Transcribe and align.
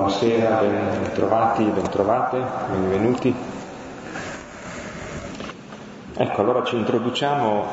Buonasera, 0.00 0.60
ben 0.60 1.12
trovati, 1.12 1.62
ben 1.62 1.90
trovate, 1.90 2.42
benvenuti. 2.70 3.34
Ecco, 6.14 6.40
allora 6.40 6.64
ci 6.64 6.76
introduciamo 6.76 7.66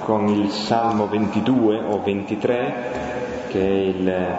con 0.00 0.26
il 0.26 0.50
Salmo 0.50 1.06
22 1.06 1.78
o 1.78 2.02
23, 2.02 3.46
che 3.50 3.60
è 3.60 3.70
il 3.70 4.36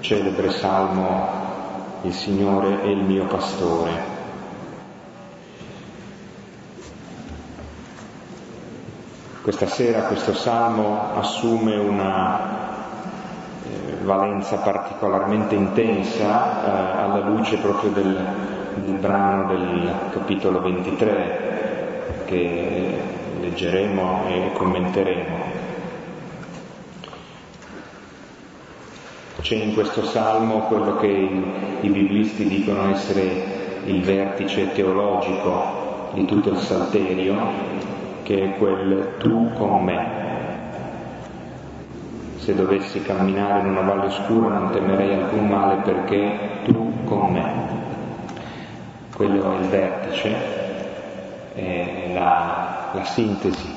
celebre 0.00 0.50
Salmo 0.50 1.30
Il 2.02 2.12
Signore 2.12 2.82
è 2.82 2.88
il 2.88 3.00
mio 3.00 3.24
pastore. 3.24 3.90
Questa 9.40 9.66
sera 9.66 10.02
questo 10.02 10.34
Salmo 10.34 11.14
assume 11.14 11.74
una 11.76 12.71
valenza 14.02 14.56
particolarmente 14.56 15.54
intensa 15.54 16.64
eh, 16.64 17.02
alla 17.02 17.28
luce 17.28 17.56
proprio 17.58 17.90
del, 17.90 18.26
del 18.74 18.94
brano 18.96 19.46
del 19.48 19.92
capitolo 20.12 20.60
23 20.60 22.24
che 22.26 23.00
leggeremo 23.40 24.26
e 24.28 24.52
commenteremo. 24.54 25.60
C'è 29.40 29.56
in 29.56 29.74
questo 29.74 30.04
salmo 30.04 30.60
quello 30.60 30.96
che 30.96 31.08
i, 31.08 31.44
i 31.80 31.88
biblisti 31.88 32.46
dicono 32.46 32.90
essere 32.90 33.80
il 33.84 34.00
vertice 34.02 34.72
teologico 34.72 36.10
di 36.12 36.24
tutto 36.26 36.50
il 36.50 36.58
salterio, 36.58 37.36
che 38.22 38.44
è 38.44 38.58
quel 38.58 39.14
tu 39.18 39.52
con 39.54 39.82
me, 39.82 40.21
se 42.42 42.56
dovessi 42.56 43.00
camminare 43.02 43.60
in 43.60 43.66
una 43.66 43.82
valle 43.82 44.06
oscura 44.06 44.48
non 44.48 44.72
temerei 44.72 45.14
alcun 45.14 45.46
male 45.46 45.76
perché 45.82 46.38
tu 46.64 47.04
con 47.04 47.30
me. 47.30 47.52
Quello 49.14 49.52
è 49.52 49.60
il 49.60 49.68
vertice, 49.68 50.34
è 51.54 52.10
la, 52.12 52.90
la 52.94 53.04
sintesi 53.04 53.72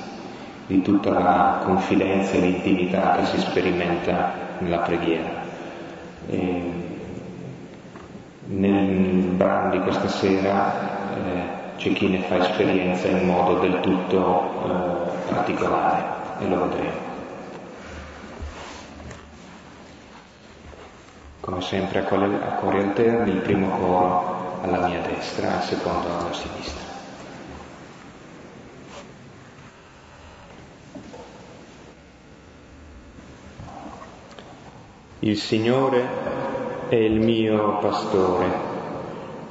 di 0.66 0.82
tutta 0.82 1.12
la 1.12 1.62
confidenza 1.64 2.34
e 2.34 2.40
l'intimità 2.40 3.18
che 3.18 3.26
si 3.26 3.40
sperimenta 3.40 4.32
nella 4.58 4.80
preghiera. 4.80 5.44
E 6.28 6.72
nel 8.48 9.26
brano 9.36 9.70
di 9.70 9.80
questa 9.82 10.08
sera 10.08 10.74
eh, 11.14 11.78
c'è 11.78 11.94
chi 11.94 12.08
ne 12.08 12.20
fa 12.22 12.38
esperienza 12.40 13.08
in 13.10 13.28
modo 13.28 13.60
del 13.60 13.80
tutto 13.82 14.50
eh, 14.66 15.34
particolare 15.34 16.04
e 16.40 16.48
lo 16.48 16.68
vedremo. 16.68 17.15
Come 21.46 21.62
sempre 21.62 22.00
a 22.00 22.04
cori 22.56 22.80
alterni, 22.80 23.30
il 23.30 23.42
primo 23.42 23.70
coro 23.78 24.62
alla 24.64 24.88
mia 24.88 25.00
destra, 25.02 25.58
il 25.58 25.62
secondo 25.62 26.08
alla 26.08 26.34
sinistra. 26.34 26.82
Il 35.20 35.38
Signore 35.38 36.08
è 36.90 36.96
il 36.96 37.20
mio 37.20 37.78
pastore, 37.78 38.48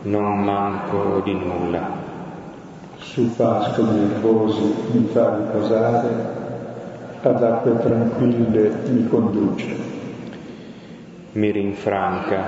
non 0.03 0.43
manco 0.43 1.21
di 1.21 1.33
nulla. 1.33 2.03
Su 2.97 3.37
pascoli 3.37 4.01
riposi 4.01 4.75
mi 4.91 5.07
fa 5.13 5.37
riposare, 5.37 6.09
ad 7.23 7.41
acque 7.41 7.79
tranquille 7.79 8.83
mi 8.89 9.07
conduce 9.07 9.84
mi 11.35 11.51
rinfranca, 11.51 12.43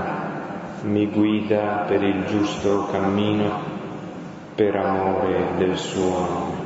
mi 0.82 1.10
guida 1.10 1.84
per 1.88 2.04
il 2.04 2.24
giusto 2.26 2.86
cammino 2.92 3.50
per 4.54 4.76
amore 4.76 5.56
del 5.58 5.76
suo 5.76 6.04
nome. 6.04 6.64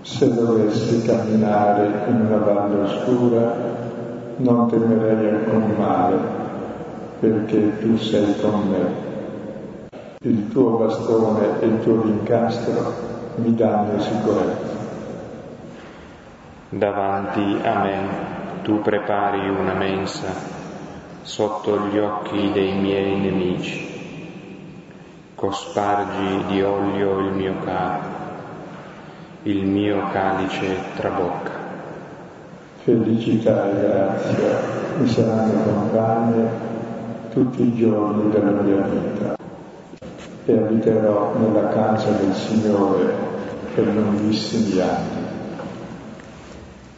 Se 0.00 0.32
dovessi 0.32 1.02
camminare 1.02 2.08
in 2.08 2.22
una 2.22 2.38
valle 2.38 2.80
oscura, 2.84 3.54
non 4.36 4.68
temerei 4.70 5.28
alcun 5.28 5.74
male, 5.76 6.16
perché 7.20 7.80
tu 7.80 7.98
sei 7.98 8.34
con 8.40 8.68
me. 8.70 9.04
Il 10.20 10.48
tuo 10.48 10.78
bastone 10.78 11.60
e 11.60 11.66
il 11.66 11.80
tuo 11.80 12.02
incastro 12.04 12.94
mi 13.36 13.54
danno 13.54 14.00
sicurezza. 14.00 14.74
Davanti 16.70 17.58
a 17.62 17.78
me 17.78 18.08
tu 18.62 18.80
prepari 18.80 19.48
una 19.50 19.74
mensa 19.74 20.55
sotto 21.26 21.88
gli 21.88 21.98
occhi 21.98 22.52
dei 22.52 22.72
miei 22.78 23.18
nemici. 23.18 23.84
Cospargi 25.34 26.44
di 26.46 26.62
olio 26.62 27.18
il 27.18 27.32
mio 27.32 27.54
capo, 27.64 28.08
il 29.42 29.66
mio 29.66 30.08
calice 30.12 30.76
trabocca. 30.94 31.50
Felicità 32.84 33.68
e 33.68 33.74
grazia 33.74 34.58
mi 34.98 35.08
saranno 35.08 35.62
compagne 35.64 36.48
tutti 37.32 37.62
i 37.62 37.74
giorni 37.74 38.30
della 38.30 38.60
mia 38.62 38.82
vita 38.82 39.36
e 40.44 40.56
abiterò 40.56 41.34
nella 41.38 41.68
casa 41.70 42.12
del 42.12 42.32
Signore 42.34 43.14
per 43.74 43.84
lunghissimi 43.84 44.80
anni. 44.80 45.24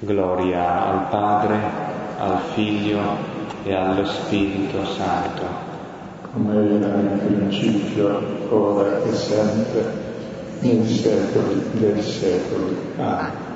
Gloria 0.00 0.84
al 0.84 1.08
Padre, 1.08 1.56
al 2.18 2.38
Figlio 2.52 3.27
e 3.64 3.74
allo 3.74 4.04
Spirito 4.04 4.84
Santo. 4.84 5.66
Come 6.32 6.54
era 6.54 6.94
nel 6.94 7.18
principio, 7.18 8.20
ora 8.50 9.02
e 9.02 9.12
sempre, 9.14 9.84
nei 10.60 10.86
secoli 10.86 11.62
dei 11.72 12.02
secoli. 12.02 12.76
Amen. 12.96 13.46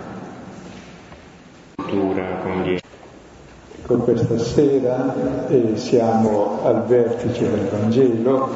Ecco, 3.83 3.97
questa 3.99 4.39
sera 4.39 5.49
eh, 5.49 5.77
siamo 5.77 6.61
al 6.63 6.85
vertice 6.87 7.51
del 7.51 7.69
Vangelo, 7.69 8.49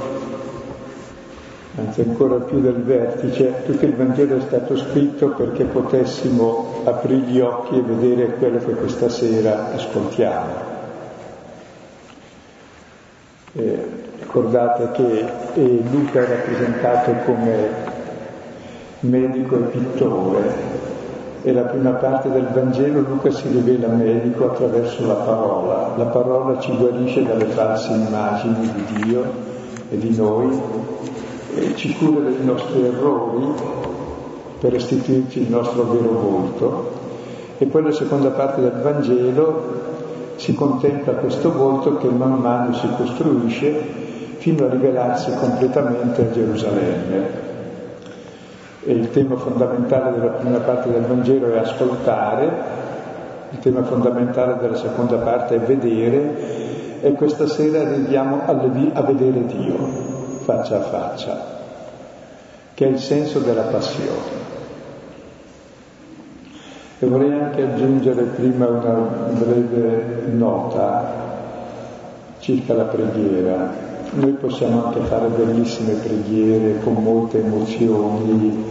anzi 1.77 2.01
ancora 2.01 2.37
più 2.37 2.61
del 2.61 2.83
vertice, 2.83 3.63
tutto 3.67 3.85
il 3.85 3.95
Vangelo 3.95 4.37
è 4.37 4.41
stato 4.41 4.77
scritto 4.79 5.31
perché 5.31 5.65
potessimo 5.65 6.83
aprire 6.85 7.27
gli 7.27 7.41
occhi 7.41 7.77
e 7.77 7.83
vedere 7.83 8.37
quello 8.37 8.59
che 8.59 8.73
questa 8.73 9.09
sera 9.09 9.73
ascoltiamo. 9.75 10.76
Eh, 13.59 13.79
ricordate 14.19 14.91
che 14.93 15.25
eh, 15.55 15.83
Luca 15.91 16.21
è 16.21 16.29
rappresentato 16.29 17.13
come 17.25 17.69
medico 19.01 19.57
e 19.57 19.63
pittore 19.63 20.85
e 21.43 21.53
la 21.55 21.63
prima 21.63 21.93
parte 21.93 22.31
del 22.31 22.49
Vangelo 22.53 23.01
Luca 23.01 23.31
si 23.31 23.49
rivela 23.49 23.89
medico 23.89 24.51
attraverso 24.51 25.07
la 25.07 25.15
parola. 25.15 25.95
La 25.97 26.05
parola 26.05 26.59
ci 26.61 26.77
guarisce 26.77 27.25
dalle 27.25 27.47
false 27.47 27.93
immagini 27.93 28.71
di 28.75 29.03
Dio 29.03 29.25
e 29.89 29.97
di 29.97 30.15
noi, 30.15 30.61
e 31.55 31.75
ci 31.77 31.97
cura 31.97 32.29
dei 32.29 32.45
nostri 32.45 32.85
errori 32.85 33.55
per 34.61 34.73
restituirci 34.73 35.41
il 35.41 35.49
nostro 35.49 35.85
vero 35.85 36.11
volto. 36.11 36.91
E 37.57 37.65
poi 37.65 37.85
la 37.85 37.93
seconda 37.93 38.29
parte 38.31 38.61
del 38.61 38.81
Vangelo 38.83 39.86
si 40.37 40.55
contempla 40.55 41.15
questo 41.15 41.53
volto 41.53 41.97
che 41.97 42.09
man 42.09 42.35
mano 42.35 42.73
si 42.75 42.89
costruisce 42.97 44.05
fino 44.39 44.67
a 44.67 44.71
rivelarsi 44.71 45.35
completamente 45.35 46.23
a 46.23 46.31
Gerusalemme. 46.31 47.45
E 48.85 48.93
il 48.93 49.11
tema 49.11 49.37
fondamentale 49.37 50.19
della 50.19 50.33
prima 50.33 50.59
parte 50.59 50.93
del 50.93 51.03
Vangelo 51.03 51.53
è 51.53 51.59
ascoltare, 51.59 52.85
il 53.51 53.59
tema 53.59 53.83
fondamentale 53.83 54.59
della 54.61 54.77
seconda 54.77 55.17
parte 55.17 55.57
è 55.57 55.59
vedere 55.59 57.01
e 57.01 57.13
questa 57.13 57.47
sera 57.47 57.81
arriviamo 57.81 58.43
a 58.47 59.03
vedere 59.03 59.47
Dio 59.47 60.15
faccia 60.47 60.77
a 60.77 60.81
faccia, 60.81 61.45
che 62.73 62.87
è 62.87 62.89
il 62.89 63.01
senso 63.01 63.41
della 63.41 63.63
passione. 63.63 64.46
E 66.99 67.07
vorrei 67.07 67.31
anche 67.33 67.63
aggiungere 67.63 68.23
prima 68.23 68.69
una 68.69 68.95
breve 69.39 70.29
nota 70.31 71.25
circa 72.39 72.73
la 72.73 72.85
preghiera. 72.85 73.71
Noi 74.13 74.31
possiamo 74.33 74.87
anche 74.87 75.01
fare 75.01 75.29
bellissime 75.29 75.95
preghiere 75.95 76.79
con 76.83 76.95
molte 76.95 77.45
emozioni, 77.45 78.65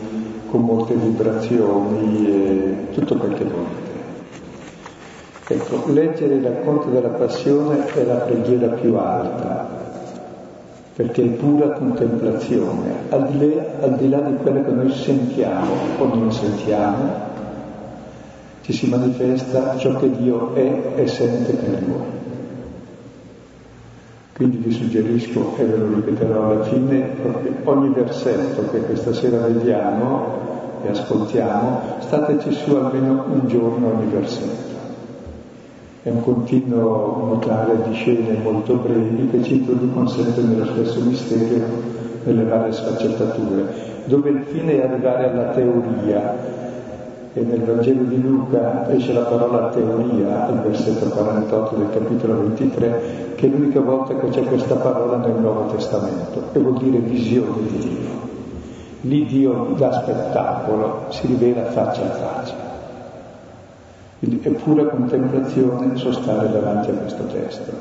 con 0.49 0.61
molte 0.61 0.95
vibrazioni 0.95 2.27
e 2.27 2.75
tutto 2.93 3.15
quel 3.17 3.33
che 3.35 3.43
volete. 3.43 3.93
Ecco, 5.47 5.91
leggere 5.91 6.33
il 6.33 6.43
racconto 6.43 6.89
della 6.89 7.09
passione 7.09 7.85
è 7.93 8.03
la 8.05 8.15
preghiera 8.15 8.69
più 8.69 8.95
alta, 8.95 9.67
perché 10.95 11.21
è 11.21 11.27
pura 11.27 11.73
contemplazione, 11.73 12.91
al 13.09 13.27
di, 13.27 13.53
là, 13.53 13.63
al 13.81 13.95
di 13.97 14.09
là 14.09 14.21
di 14.21 14.35
quello 14.37 14.63
che 14.63 14.71
noi 14.71 14.91
sentiamo 14.91 15.71
o 15.99 16.05
non 16.05 16.31
sentiamo, 16.31 17.24
ci 18.65 18.73
si 18.73 18.89
manifesta 18.89 19.77
ciò 19.77 19.95
che 19.97 20.09
Dio 20.09 20.55
è 20.55 20.93
e 20.95 21.07
sente 21.07 21.53
per 21.53 21.81
noi. 21.83 22.05
Quindi 24.33 24.57
vi 24.57 24.71
suggerisco, 24.71 25.55
e 25.57 25.65
ve 25.65 25.77
lo 25.77 25.93
ripeterò 25.93 26.49
alla 26.49 26.63
fine, 26.63 27.09
ogni 27.63 27.89
versetto 27.89 28.67
che 28.71 28.79
questa 28.79 29.13
sera 29.13 29.45
vediamo 29.45 30.81
e 30.83 30.89
ascoltiamo, 30.89 31.79
stateci 31.99 32.51
su 32.53 32.73
almeno 32.73 33.25
un 33.31 33.47
giorno 33.47 33.87
ogni 33.97 34.11
versetto. 34.11 34.73
È 36.01 36.09
un 36.09 36.23
continuo 36.23 37.23
nuotare 37.23 37.77
di 37.87 37.93
scene 37.93 38.35
molto 38.41 38.77
brevi 38.77 39.29
che 39.29 39.43
ci 39.43 39.57
introducono 39.57 40.07
sempre 40.07 40.41
nello 40.41 40.65
stesso 40.65 41.01
mistero, 41.01 41.65
nelle 42.23 42.43
varie 42.45 42.73
sfaccettature, 42.73 43.67
dove 44.05 44.29
il 44.31 44.43
fine 44.47 44.81
è 44.81 44.87
arrivare 44.87 45.29
alla 45.29 45.51
teoria, 45.51 46.63
e 47.37 47.41
nel 47.41 47.63
Vangelo 47.63 48.03
di 48.03 48.21
Luca 48.21 48.89
esce 48.89 49.11
la 49.11 49.23
parola 49.23 49.67
teoria, 49.67 50.47
al 50.47 50.61
versetto 50.61 51.09
48 51.09 51.75
del 51.75 51.89
capitolo 51.89 52.37
23, 52.37 53.33
che 53.35 53.45
è 53.45 53.49
l'unica 53.49 53.81
volta 53.81 54.15
che 54.15 54.29
c'è 54.29 54.43
questa 54.43 54.75
parola 54.75 55.17
nel 55.17 55.35
Nuovo 55.35 55.65
Testamento 55.75 56.43
e 56.53 56.59
vuol 56.59 56.77
dire 56.77 56.97
visione 56.99 57.67
di 57.67 57.77
Dio. 57.77 58.09
Lì 59.01 59.25
Dio 59.25 59.73
dà 59.77 60.01
spettacolo, 60.01 61.07
si 61.09 61.27
rivela 61.27 61.65
faccia 61.65 62.03
a 62.03 62.09
faccia. 62.09 62.55
Quindi 64.19 64.39
è 64.41 64.49
pura 64.51 64.85
contemplazione 64.85 65.97
sostare 65.97 66.49
davanti 66.49 66.89
a 66.89 66.93
questo 66.93 67.25
testo. 67.25 67.71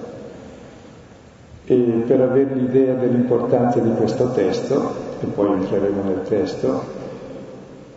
E 1.67 1.75
per 2.05 2.21
avere 2.21 2.55
l'idea 2.57 2.95
dell'importanza 2.95 3.79
di 3.79 3.93
questo 3.95 4.33
testo, 4.33 4.95
e 5.21 5.27
poi 5.27 5.53
entreremo 5.53 6.03
nel 6.03 6.23
testo, 6.25 7.03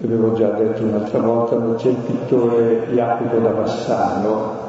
avevo 0.03 0.33
già 0.33 0.49
detto 0.49 0.83
un'altra 0.83 1.19
volta, 1.19 1.75
c'è 1.75 1.89
il 1.89 1.95
pittore 1.95 2.87
Jacopo 2.91 3.37
da 3.37 3.49
Bassano 3.49 4.65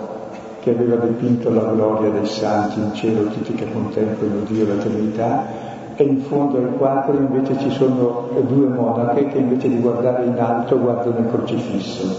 che 0.61 0.71
aveva 0.71 0.97
dipinto 0.97 1.51
la 1.51 1.65
gloria 1.73 2.11
dei 2.11 2.27
santi 2.27 2.81
in 2.81 2.95
cielo, 2.95 3.29
tutti 3.29 3.53
che 3.53 3.71
contemplano 3.71 4.41
Dio 4.47 4.65
e 4.65 4.67
la 4.67 4.83
Trinità, 4.83 5.47
e 5.95 6.03
in 6.03 6.21
fondo 6.23 6.57
al 6.57 6.75
quadro 6.77 7.17
invece 7.17 7.59
ci 7.59 7.71
sono 7.71 8.29
due 8.47 8.67
monache 8.67 9.29
che 9.29 9.39
invece 9.39 9.69
di 9.69 9.81
guardare 9.81 10.25
in 10.25 10.39
alto 10.39 10.79
guardano 10.79 11.19
il 11.19 11.29
crocifisso, 11.29 12.17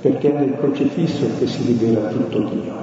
perché 0.00 0.34
è 0.34 0.38
nel 0.38 0.56
crocifisso 0.58 1.26
che 1.38 1.46
si 1.46 1.64
rivela 1.64 2.08
tutto 2.08 2.38
Dio. 2.38 2.80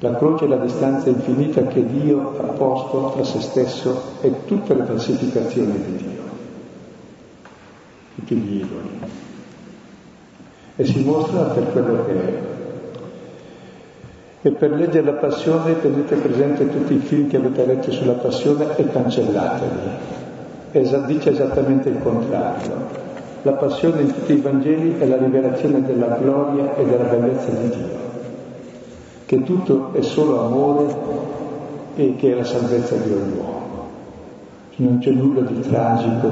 La 0.00 0.14
croce 0.16 0.44
è 0.44 0.48
la 0.48 0.56
distanza 0.56 1.08
infinita 1.08 1.62
che 1.62 1.84
Dio 1.86 2.34
ha 2.38 2.52
posto 2.52 3.12
tra 3.14 3.24
se 3.24 3.40
stesso 3.40 4.02
e 4.20 4.44
tutte 4.44 4.74
le 4.74 4.84
falsificazioni 4.84 5.72
di 5.72 5.96
Dio 5.96 6.15
tutti 8.16 8.34
gli 8.34 8.56
idoli. 8.56 8.88
E 10.76 10.84
si 10.84 11.04
mostra 11.04 11.42
per 11.42 11.70
quello 11.72 12.04
che 12.04 12.12
è. 12.12 12.38
E 14.42 14.50
per 14.50 14.70
leggere 14.70 15.04
la 15.04 15.18
passione 15.18 15.80
tenete 15.80 16.16
presente 16.16 16.68
tutti 16.68 16.94
i 16.94 16.98
film 16.98 17.28
che 17.28 17.36
avete 17.36 17.66
letto 17.66 17.90
sulla 17.90 18.12
passione 18.12 18.76
e 18.76 18.88
cancellateli. 18.88 20.14
Esa, 20.72 20.98
dice 20.98 21.30
esattamente 21.30 21.88
il 21.88 21.98
contrario. 22.02 23.04
La 23.42 23.52
passione 23.52 24.02
in 24.02 24.12
tutti 24.12 24.32
i 24.32 24.40
Vangeli 24.40 24.98
è 24.98 25.06
la 25.06 25.18
rivelazione 25.18 25.80
della 25.84 26.16
gloria 26.16 26.74
e 26.74 26.84
della 26.84 27.04
bellezza 27.04 27.50
di 27.50 27.68
Dio, 27.68 27.98
che 29.24 29.42
tutto 29.44 29.92
è 29.92 30.02
solo 30.02 30.44
amore 30.44 30.96
e 31.94 32.16
che 32.16 32.32
è 32.32 32.34
la 32.34 32.44
salvezza 32.44 32.96
di 32.96 33.12
ogni 33.12 33.38
uomo. 33.38 33.88
Non 34.76 34.98
c'è 34.98 35.10
nulla 35.10 35.42
di 35.42 35.60
tragico, 35.60 36.28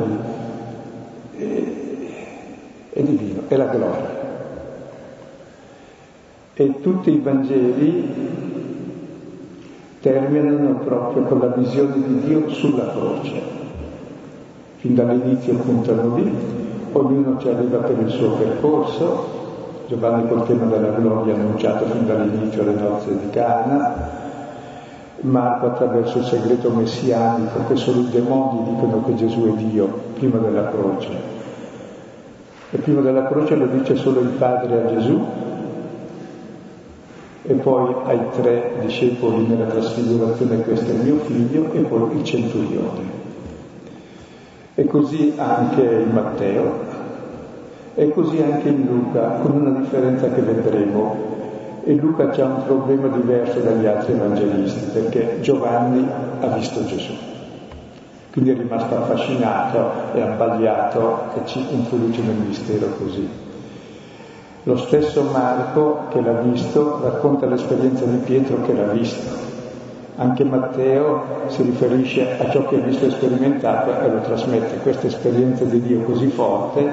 eh, 1.39 1.75
è 2.91 3.03
divino, 3.03 3.43
è 3.55 3.57
la 3.57 3.67
gloria. 3.67 4.23
E 6.55 6.81
tutti 6.81 7.11
i 7.11 7.19
Vangeli 7.19 8.33
terminano 10.01 10.79
proprio 10.85 11.23
con 11.23 11.39
la 11.39 11.47
visione 11.47 11.95
di 11.95 12.21
Dio 12.21 12.49
sulla 12.51 12.91
croce. 12.91 13.53
Fin 14.77 14.95
dall'inizio 14.95 15.55
puntano 15.55 16.17
lì, 16.17 16.31
ognuno 16.93 17.39
ci 17.39 17.49
arriva 17.49 17.79
per 17.79 17.99
il 17.99 18.11
suo 18.11 18.33
percorso, 18.33 19.43
Giovanni 19.87 20.29
col 20.29 20.47
tema 20.47 20.67
della 20.67 20.91
gloria 20.91 21.35
annunciato 21.35 21.87
fin 21.87 22.07
dall'inizio 22.07 22.63
alle 22.63 22.75
nozze 22.75 23.19
di 23.19 23.31
Cana, 23.31 24.23
Marco 25.21 25.67
attraverso 25.67 26.19
il 26.19 26.25
segreto 26.25 26.71
messianico 26.71 27.65
che 27.67 27.77
solo 27.77 28.01
i 28.01 28.11
demoni 28.11 28.75
dicono 28.75 29.03
che 29.05 29.15
Gesù 29.15 29.47
è 29.47 29.57
Dio 29.57 29.87
prima 30.15 30.39
della 30.39 30.69
croce 30.69 31.34
e 32.75 32.79
prima 32.79 33.03
della 33.03 33.29
croce 33.29 33.55
lo 33.55 33.67
dice 33.67 33.95
solo 33.95 34.19
il 34.19 34.31
Padre 34.31 34.83
a 34.83 34.87
Gesù 34.87 35.25
e 37.43 37.55
poi 37.55 37.95
ai 38.05 38.19
tre 38.35 38.73
discepoli 38.81 39.47
nella 39.47 39.67
trasfigurazione 39.67 40.63
questo 40.63 40.91
è 40.91 40.95
il 40.95 41.01
mio 41.03 41.19
figlio 41.19 41.71
e 41.73 41.81
poi 41.83 42.17
il 42.17 42.25
centurione. 42.25 43.23
E 44.75 44.87
così 44.87 45.35
anche 45.37 45.83
in 45.83 46.11
Matteo 46.11 46.73
e 47.95 48.11
così 48.11 48.43
anche 48.43 48.69
in 48.71 48.87
Luca, 48.87 49.39
con 49.41 49.53
una 49.53 49.79
differenza 49.79 50.29
che 50.31 50.41
vedremo. 50.41 51.33
E 51.85 51.93
Luca 51.93 52.29
ha 52.29 52.45
un 52.45 52.65
problema 52.65 53.07
diverso 53.07 53.61
dagli 53.61 53.87
altri 53.87 54.15
evangelisti 54.15 54.91
perché 54.93 55.39
Giovanni 55.43 56.05
ha 56.41 56.47
visto 56.49 56.85
Gesù. 56.87 57.34
Quindi 58.35 58.51
è 58.51 58.57
rimasto 58.57 58.97
affascinato 58.97 60.13
e 60.13 60.21
abbagliato 60.21 61.19
e 61.37 61.47
ci 61.47 61.65
introduce 61.73 62.21
nel 62.21 62.35
mistero 62.35 62.89
così. 62.99 63.29
Lo 64.65 64.77
stesso 64.77 65.23
Marco 65.23 66.09
che 66.09 66.21
l'ha 66.21 66.41
visto 66.41 66.99
racconta 67.01 67.47
l'esperienza 67.47 68.05
di 68.07 68.17
Pietro 68.17 68.61
che 68.63 68.73
l'ha 68.73 68.89
visto. 68.89 69.31
Anche 70.17 70.43
Matteo 70.43 71.23
si 71.47 71.63
riferisce 71.63 72.37
a 72.37 72.51
ciò 72.51 72.67
che 72.67 72.75
ha 72.75 72.81
visto 72.81 73.05
e 73.05 73.11
sperimentato 73.11 74.01
e 74.01 74.09
lo 74.09 74.19
trasmette, 74.23 74.79
questa 74.79 75.07
esperienza 75.07 75.63
di 75.63 75.81
Dio 75.81 76.01
così 76.01 76.27
forte 76.27 76.93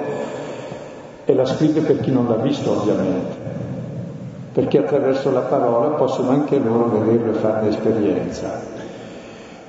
e 1.25 1.33
la 1.33 1.45
scrive 1.45 1.81
per 1.81 2.01
chi 2.01 2.11
non 2.11 2.27
l'ha 2.27 2.35
visto 2.35 2.69
ovviamente, 2.69 3.35
perché 4.53 4.77
attraverso 4.77 5.31
la 5.31 5.39
parola 5.39 5.87
possono 5.95 6.29
anche 6.29 6.59
loro 6.59 6.99
vederlo 6.99 7.31
e 7.31 7.33
farne 7.33 7.69
esperienza. 7.69 8.60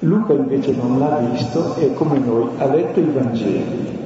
Luca 0.04 0.32
invece 0.32 0.74
non 0.74 0.98
l'ha 0.98 1.20
visto 1.30 1.76
e 1.76 1.94
come 1.94 2.18
noi 2.18 2.48
ha 2.58 2.66
letto 2.66 2.98
i 2.98 3.04
Vangeli 3.04 4.00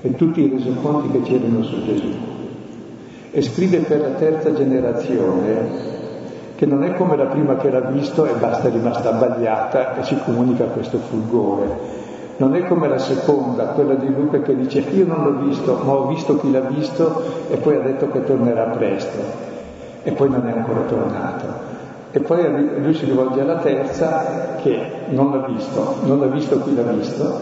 e 0.00 0.14
tutti 0.16 0.40
i 0.40 0.48
resoconti 0.48 1.10
che 1.12 1.22
c'erano 1.22 1.62
su 1.62 1.84
Gesù 1.84 2.08
e 3.30 3.42
scrive 3.42 3.78
per 3.78 4.00
la 4.00 4.08
terza 4.10 4.52
generazione 4.52 5.86
che 6.56 6.66
non 6.66 6.82
è 6.82 6.94
come 6.94 7.16
la 7.16 7.26
prima 7.26 7.54
che 7.56 7.70
l'ha 7.70 7.82
visto 7.82 8.26
e 8.26 8.32
basta 8.32 8.66
è 8.66 8.72
rimasta 8.72 9.10
abbagliata 9.10 9.94
e 9.98 10.02
ci 10.02 10.18
comunica 10.24 10.64
questo 10.64 10.98
fulgore. 10.98 11.96
Non 12.38 12.56
è 12.56 12.66
come 12.66 12.88
la 12.88 12.98
seconda, 12.98 13.66
quella 13.66 13.94
di 13.94 14.12
Luca 14.12 14.40
che 14.40 14.56
dice 14.56 14.80
io 14.80 15.06
non 15.06 15.22
l'ho 15.22 15.46
visto, 15.46 15.80
ma 15.84 15.92
ho 15.92 16.08
visto 16.08 16.36
chi 16.40 16.50
l'ha 16.50 16.62
visto 16.62 17.22
e 17.48 17.56
poi 17.58 17.76
ha 17.76 17.80
detto 17.80 18.08
che 18.10 18.24
tornerà 18.24 18.64
presto 18.64 19.18
e 20.02 20.10
poi 20.10 20.28
non 20.28 20.48
è 20.48 20.50
ancora 20.50 20.80
tornato. 20.80 21.57
E 22.10 22.20
poi 22.20 22.80
lui 22.80 22.94
si 22.94 23.04
rivolge 23.04 23.40
alla 23.40 23.56
terza 23.56 24.56
che 24.62 24.80
non 25.08 25.30
l'ha 25.30 25.46
visto, 25.46 25.96
non 26.04 26.22
ha 26.22 26.26
visto 26.26 26.62
chi 26.62 26.74
l'ha 26.74 26.82
visto 26.82 27.40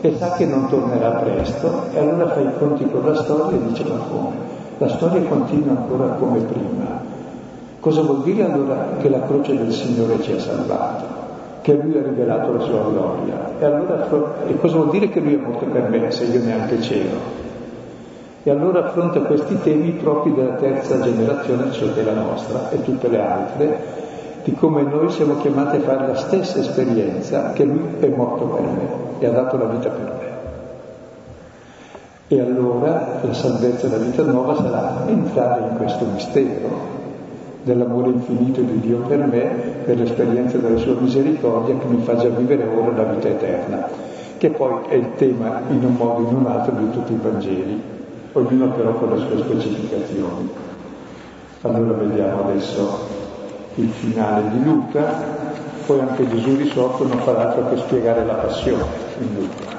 e 0.00 0.14
sa 0.16 0.32
che 0.32 0.46
non 0.46 0.68
tornerà 0.68 1.10
presto 1.10 1.84
e 1.92 1.98
allora 1.98 2.30
fa 2.30 2.40
i 2.40 2.50
conti 2.58 2.88
con 2.88 3.04
la 3.04 3.14
storia 3.14 3.58
e 3.58 3.66
dice 3.66 3.84
ma 3.84 3.98
come? 4.10 4.36
La 4.78 4.88
storia 4.88 5.22
continua 5.22 5.76
ancora 5.76 6.06
come 6.18 6.40
prima. 6.40 7.14
Cosa 7.80 8.02
vuol 8.02 8.22
dire 8.22 8.44
allora 8.44 8.88
che 9.00 9.08
la 9.08 9.20
croce 9.20 9.56
del 9.56 9.72
Signore 9.72 10.20
ci 10.22 10.32
ha 10.32 10.40
salvato? 10.40 11.04
Che 11.60 11.74
Lui 11.74 11.98
ha 11.98 12.02
rivelato 12.02 12.52
la 12.52 12.60
sua 12.60 12.80
gloria? 12.90 13.50
E 13.58 13.64
allora 13.64 14.06
e 14.46 14.58
cosa 14.58 14.76
vuol 14.76 14.90
dire 14.90 15.08
che 15.08 15.20
Lui 15.20 15.34
è 15.34 15.38
morto 15.38 15.66
per 15.66 15.88
me 15.88 16.10
se 16.10 16.24
io 16.24 16.42
neanche 16.42 16.78
c'ero? 16.78 17.44
E 18.42 18.50
allora 18.50 18.86
affronta 18.86 19.20
questi 19.20 19.58
temi 19.62 19.90
propri 19.92 20.32
della 20.32 20.54
terza 20.54 21.00
generazione, 21.00 21.72
cioè 21.72 21.88
della 21.88 22.12
nostra 22.12 22.70
e 22.70 22.82
tutte 22.82 23.08
le 23.08 23.20
altre, 23.20 24.04
di 24.46 24.54
come 24.54 24.82
noi 24.82 25.10
siamo 25.10 25.38
chiamati 25.38 25.78
a 25.78 25.80
fare 25.80 26.06
la 26.06 26.14
stessa 26.14 26.60
esperienza 26.60 27.50
che 27.50 27.64
lui 27.64 27.82
è 27.98 28.06
morto 28.06 28.44
per 28.44 28.62
me 28.62 28.88
e 29.18 29.26
ha 29.26 29.32
dato 29.32 29.56
la 29.56 29.64
vita 29.64 29.88
per 29.88 30.14
me. 30.20 30.34
E 32.28 32.40
allora 32.40 33.18
la 33.22 33.32
salvezza 33.32 33.88
della 33.88 34.04
vita 34.04 34.22
nuova 34.22 34.54
sarà 34.54 35.02
entrare 35.08 35.68
in 35.68 35.76
questo 35.76 36.04
mistero 36.04 36.94
dell'amore 37.64 38.10
infinito 38.10 38.60
di 38.60 38.78
Dio 38.78 38.98
per 38.98 39.26
me, 39.26 39.48
per 39.84 39.98
l'esperienza 39.98 40.58
della 40.58 40.78
sua 40.78 40.94
misericordia 40.94 41.76
che 41.76 41.86
mi 41.86 42.02
fa 42.02 42.14
già 42.14 42.28
vivere 42.28 42.68
ora 42.68 43.02
la 43.02 43.12
vita 43.14 43.26
eterna, 43.26 43.88
che 44.38 44.50
poi 44.50 44.78
è 44.86 44.94
il 44.94 45.08
tema 45.16 45.62
in 45.70 45.84
un 45.84 45.94
modo 45.96 46.24
o 46.24 46.28
in 46.30 46.36
un 46.36 46.46
altro 46.46 46.72
di 46.72 46.90
tutti 46.90 47.12
i 47.12 47.18
Vangeli, 47.20 47.82
ognuno 48.34 48.68
però 48.68 48.92
con 48.92 49.10
le 49.10 49.18
sue 49.26 49.38
specificazioni. 49.38 50.50
Allora 51.62 51.94
vediamo 51.94 52.44
adesso 52.44 53.15
il 53.76 53.90
finale 53.90 54.50
di 54.50 54.64
Luca, 54.64 55.02
poi 55.84 56.00
anche 56.00 56.28
Gesù 56.28 56.56
risorto 56.56 57.06
non 57.06 57.18
fa 57.20 57.36
altro 57.36 57.68
che 57.68 57.76
spiegare 57.78 58.24
la 58.24 58.34
passione 58.34 58.84
in 59.18 59.34
Luca. 59.34 59.74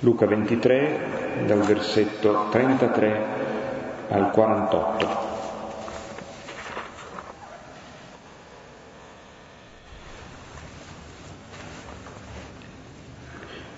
Luca 0.00 0.26
23 0.26 1.44
dal 1.46 1.60
versetto 1.60 2.48
33 2.50 3.24
al 4.10 4.30
48. 4.30 5.34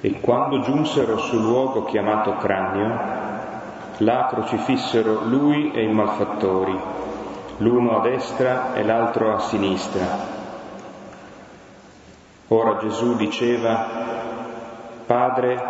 E 0.01 0.21
quando 0.21 0.61
giunsero 0.61 1.19
sul 1.19 1.43
luogo 1.43 1.85
chiamato 1.85 2.37
cranio, 2.37 3.38
là 3.99 4.27
crocifissero 4.31 5.25
lui 5.25 5.73
e 5.73 5.83
i 5.83 5.93
malfattori, 5.93 6.79
l'uno 7.59 7.99
a 7.99 8.03
destra 8.03 8.75
e 8.75 8.85
l'altro 8.85 9.35
a 9.35 9.41
sinistra. 9.41 10.37
Ora 12.49 12.79
Gesù 12.79 13.17
diceva, 13.17 13.87
Padre, 15.07 15.63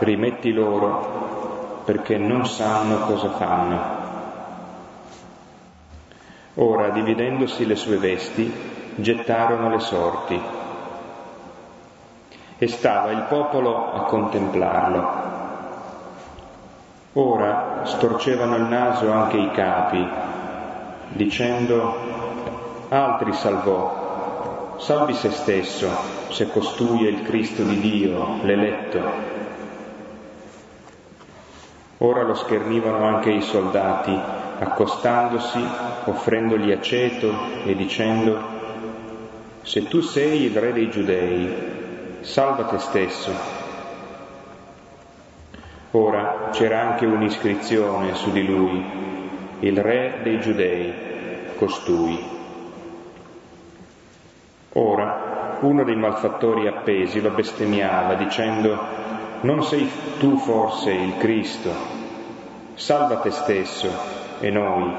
rimetti 0.00 0.52
loro 0.52 1.82
perché 1.84 2.18
non 2.18 2.46
sanno 2.46 3.00
cosa 3.00 3.30
fanno. 3.30 3.98
Ora, 6.54 6.90
dividendosi 6.90 7.64
le 7.66 7.76
sue 7.76 7.96
vesti, 7.96 8.52
gettarono 8.96 9.70
le 9.70 9.78
sorti. 9.78 10.42
E 12.58 12.68
stava 12.68 13.10
il 13.12 13.24
popolo 13.28 13.92
a 13.92 14.04
contemplarlo. 14.04 15.39
Ora 17.14 17.82
storcevano 17.86 18.54
il 18.54 18.62
naso 18.62 19.10
anche 19.10 19.36
i 19.36 19.50
capi, 19.50 20.08
dicendo, 21.08 21.92
altri 22.88 23.32
salvò, 23.32 24.76
salvi 24.78 25.14
se 25.14 25.30
stesso, 25.30 25.88
se 26.28 26.48
costui 26.52 27.06
è 27.06 27.08
il 27.08 27.24
Cristo 27.24 27.64
di 27.64 27.80
Dio, 27.80 28.38
l'eletto. 28.42 29.00
Ora 31.98 32.22
lo 32.22 32.34
schernivano 32.34 33.04
anche 33.04 33.30
i 33.32 33.42
soldati, 33.42 34.16
accostandosi, 34.60 35.66
offrendogli 36.04 36.70
aceto 36.70 37.34
e 37.64 37.74
dicendo, 37.74 38.38
se 39.62 39.88
tu 39.88 40.00
sei 40.00 40.42
il 40.42 40.56
re 40.56 40.72
dei 40.72 40.88
giudei, 40.90 42.20
salva 42.20 42.66
te 42.66 42.78
stesso. 42.78 43.69
Ora 45.92 46.50
c'era 46.52 46.80
anche 46.80 47.04
un'iscrizione 47.04 48.14
su 48.14 48.30
di 48.30 48.46
lui, 48.46 48.84
il 49.58 49.76
re 49.80 50.20
dei 50.22 50.38
giudei, 50.38 50.92
costui. 51.56 52.38
Ora 54.74 55.58
uno 55.62 55.82
dei 55.82 55.96
malfattori 55.96 56.68
appesi 56.68 57.20
lo 57.20 57.30
bestemmiava 57.30 58.14
dicendo, 58.14 58.78
non 59.40 59.64
sei 59.64 59.90
tu 60.20 60.36
forse 60.36 60.92
il 60.92 61.16
Cristo? 61.16 61.70
Salva 62.74 63.16
te 63.16 63.30
stesso 63.32 63.90
e 64.38 64.48
noi. 64.50 64.94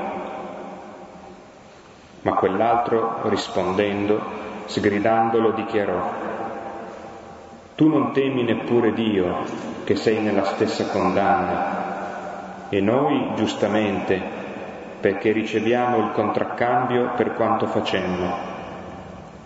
Ma 2.24 2.34
quell'altro 2.34 3.30
rispondendo, 3.30 4.22
sgridandolo, 4.66 5.52
dichiarò, 5.52 6.31
tu 7.76 7.88
non 7.88 8.12
temi 8.12 8.44
neppure 8.44 8.94
Dio, 8.94 9.44
che 9.84 9.96
sei 9.96 10.20
nella 10.20 10.46
stessa 10.46 10.88
condanna, 10.88 12.68
e 12.70 12.80
noi 12.80 13.32
giustamente, 13.36 14.22
perché 15.00 15.32
riceviamo 15.32 15.98
il 15.98 16.12
contraccambio 16.12 17.12
per 17.16 17.34
quanto 17.34 17.68
facemmo, 17.68 18.34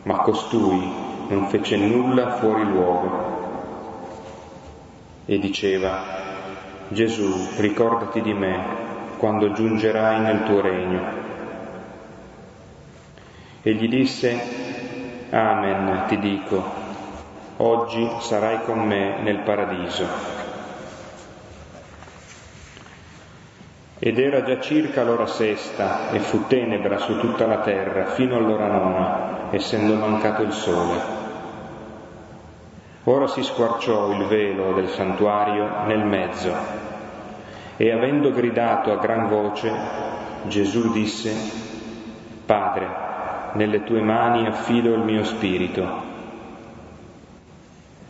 ma 0.04 0.18
costui 0.18 0.92
non 1.30 1.48
fece 1.48 1.78
nulla 1.78 2.36
fuori 2.36 2.64
luogo. 2.64 3.34
E 5.26 5.40
diceva, 5.40 6.04
Gesù, 6.90 7.48
ricordati 7.58 8.22
di 8.22 8.34
me 8.34 8.84
quando 9.18 9.54
giungerai 9.54 10.20
nel 10.20 10.44
tuo 10.44 10.62
regno. 10.62 11.02
E 13.64 13.74
gli 13.74 13.88
disse, 13.88 14.40
Amen, 15.32 16.04
ti 16.08 16.20
dico, 16.20 16.85
oggi 17.58 18.10
sarai 18.20 18.62
con 18.64 18.80
me 18.80 19.22
nel 19.22 19.40
paradiso. 19.40 20.06
Ed 23.98 24.20
era 24.20 24.44
già 24.44 24.60
circa 24.60 25.04
l'ora 25.04 25.26
sesta 25.26 26.10
e 26.10 26.20
fu 26.20 26.48
tenebra 26.48 26.98
su 26.98 27.18
tutta 27.20 27.48
la 27.48 27.60
terra 27.60 28.08
fino 28.08 28.36
all'ora 28.36 28.68
nona, 28.68 29.48
essendo 29.52 29.96
mancato 29.96 30.42
il 30.42 30.52
sole. 30.52 31.24
Ora 33.06 33.28
si 33.28 33.44
squarciò 33.44 34.12
il 34.12 34.26
velo 34.26 34.74
del 34.74 34.90
santuario 34.90 35.86
nel 35.86 36.04
mezzo 36.04 36.54
e 37.78 37.92
avendo 37.92 38.32
gridato 38.32 38.92
a 38.92 38.98
gran 38.98 39.28
voce, 39.28 39.72
Gesù 40.48 40.92
disse, 40.92 41.34
Padre, 42.46 42.88
nelle 43.54 43.84
tue 43.84 44.02
mani 44.02 44.46
affido 44.48 44.94
il 44.94 45.02
mio 45.02 45.24
spirito. 45.24 46.05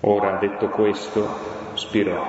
Ora, 0.08 0.38
detto 0.38 0.70
questo, 0.70 1.28
spirò. 1.74 2.24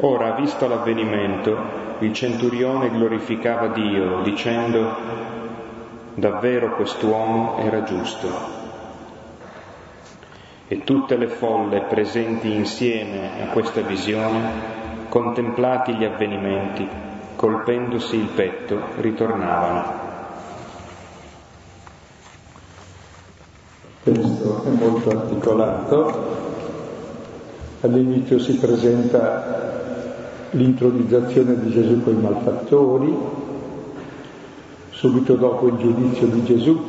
Ora, 0.00 0.32
visto 0.32 0.68
l'avvenimento, 0.68 1.56
il 2.00 2.12
centurione 2.12 2.90
glorificava 2.90 3.68
Dio, 3.68 4.20
dicendo, 4.20 4.94
davvero 6.12 6.74
quest'uomo 6.74 7.56
era 7.58 7.84
giusto 7.84 8.56
e 10.68 10.84
tutte 10.84 11.16
le 11.16 11.28
folle 11.28 11.84
presenti 11.88 12.52
insieme 12.52 13.42
a 13.42 13.46
questa 13.46 13.80
visione, 13.80 15.06
contemplati 15.08 15.94
gli 15.94 16.04
avvenimenti, 16.04 16.86
colpendosi 17.34 18.16
il 18.16 18.26
petto, 18.26 18.78
ritornavano. 18.98 19.97
Questo 24.10 24.62
è 24.64 24.70
molto 24.70 25.10
articolato. 25.10 26.12
All'inizio 27.82 28.38
si 28.38 28.54
presenta 28.54 30.46
l'intronizzazione 30.52 31.60
di 31.60 31.70
Gesù 31.70 32.02
con 32.02 32.14
i 32.14 32.22
malfattori, 32.22 33.14
subito 34.88 35.34
dopo 35.34 35.66
il 35.66 35.76
giudizio 35.76 36.26
di 36.26 36.42
Gesù 36.44 36.80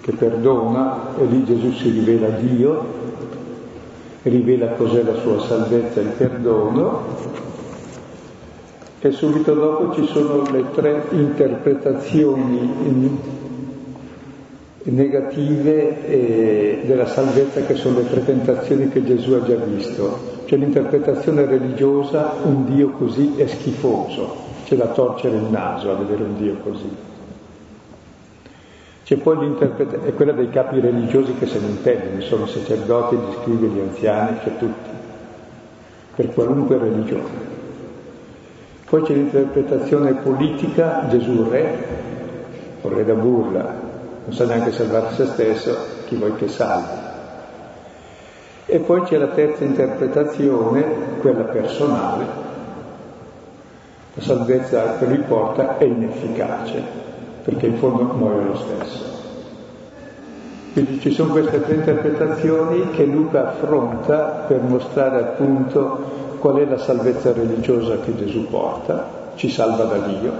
che 0.00 0.12
perdona 0.12 1.16
e 1.18 1.24
lì 1.24 1.44
Gesù 1.44 1.72
si 1.72 1.90
rivela 1.90 2.28
Dio, 2.28 2.84
rivela 4.22 4.74
cos'è 4.74 5.02
la 5.02 5.16
sua 5.16 5.40
salvezza 5.40 5.98
e 5.98 6.04
il 6.04 6.10
perdono 6.10 7.02
e 9.00 9.10
subito 9.10 9.52
dopo 9.52 9.92
ci 9.92 10.06
sono 10.06 10.48
le 10.52 10.66
tre 10.72 11.06
interpretazioni 11.10 13.42
negative 14.90 16.82
della 16.84 17.06
salvezza 17.06 17.62
che 17.62 17.74
sono 17.74 17.98
le 17.98 18.08
tre 18.08 18.24
tentazioni 18.24 18.88
che 18.88 19.02
Gesù 19.04 19.32
ha 19.32 19.42
già 19.42 19.56
visto. 19.56 20.32
C'è 20.44 20.56
l'interpretazione 20.56 21.46
religiosa, 21.46 22.34
un 22.42 22.66
Dio 22.66 22.90
così 22.90 23.34
è 23.36 23.46
schifoso, 23.46 24.36
c'è 24.64 24.76
da 24.76 24.88
torcere 24.88 25.36
il 25.36 25.44
naso 25.44 25.90
a 25.90 25.94
vedere 25.94 26.22
un 26.22 26.36
Dio 26.36 26.56
così. 26.62 26.90
C'è 29.04 29.16
poi 29.16 29.38
l'interpretazione, 29.38 30.08
è 30.08 30.14
quella 30.14 30.32
dei 30.32 30.50
capi 30.50 30.80
religiosi 30.80 31.34
che 31.34 31.46
se 31.46 31.60
ne 31.60 31.68
intendono, 31.68 32.20
sono 32.20 32.46
sacerdoti, 32.46 33.16
gli 33.16 33.32
scrivi, 33.42 33.66
gli 33.68 33.80
anziani, 33.80 34.38
c'è 34.42 34.56
tutti, 34.58 34.90
per 36.14 36.32
qualunque 36.32 36.78
religione. 36.78 37.52
Poi 38.88 39.02
c'è 39.02 39.14
l'interpretazione 39.14 40.12
politica, 40.12 41.06
Gesù 41.08 41.48
re, 41.48 41.76
o 42.82 42.88
re 42.88 43.04
da 43.04 43.14
burla, 43.14 43.83
non 44.24 44.34
sa 44.34 44.46
neanche 44.46 44.72
salvare 44.72 45.14
se 45.14 45.26
stesso, 45.26 45.76
chi 46.06 46.16
vuoi 46.16 46.34
che 46.36 46.48
salvi. 46.48 47.12
E 48.66 48.78
poi 48.78 49.02
c'è 49.02 49.18
la 49.18 49.28
terza 49.28 49.64
interpretazione, 49.64 50.84
quella 51.20 51.44
personale, 51.44 52.24
la 54.14 54.22
salvezza 54.22 54.96
che 54.96 55.06
lui 55.06 55.18
porta 55.18 55.76
è 55.76 55.84
inefficace, 55.84 56.82
perché 57.42 57.66
in 57.66 57.76
fondo 57.76 58.04
muore 58.04 58.44
lo 58.44 58.56
stesso. 58.56 59.12
Quindi 60.72 61.00
ci 61.00 61.12
sono 61.12 61.32
queste 61.32 61.62
tre 61.62 61.74
interpretazioni 61.74 62.90
che 62.90 63.04
Luca 63.04 63.48
affronta 63.48 64.44
per 64.48 64.60
mostrare 64.62 65.18
appunto 65.18 66.22
qual 66.38 66.56
è 66.56 66.64
la 66.64 66.78
salvezza 66.78 67.32
religiosa 67.32 67.98
che 67.98 68.16
Gesù 68.16 68.48
porta, 68.48 69.32
ci 69.34 69.50
salva 69.50 69.84
da 69.84 69.98
Dio, 69.98 70.32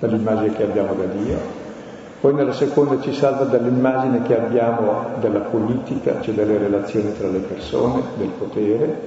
dall'immagine 0.00 0.52
che 0.54 0.64
abbiamo 0.64 0.94
da 0.94 1.04
Dio, 1.04 1.64
poi 2.20 2.34
nella 2.34 2.52
seconda 2.52 3.00
ci 3.00 3.12
salva 3.12 3.44
dall'immagine 3.44 4.22
che 4.22 4.36
abbiamo 4.36 5.10
della 5.20 5.40
politica, 5.40 6.20
cioè 6.20 6.34
delle 6.34 6.58
relazioni 6.58 7.12
tra 7.16 7.28
le 7.28 7.38
persone, 7.40 8.02
del 8.16 8.30
potere, 8.38 9.00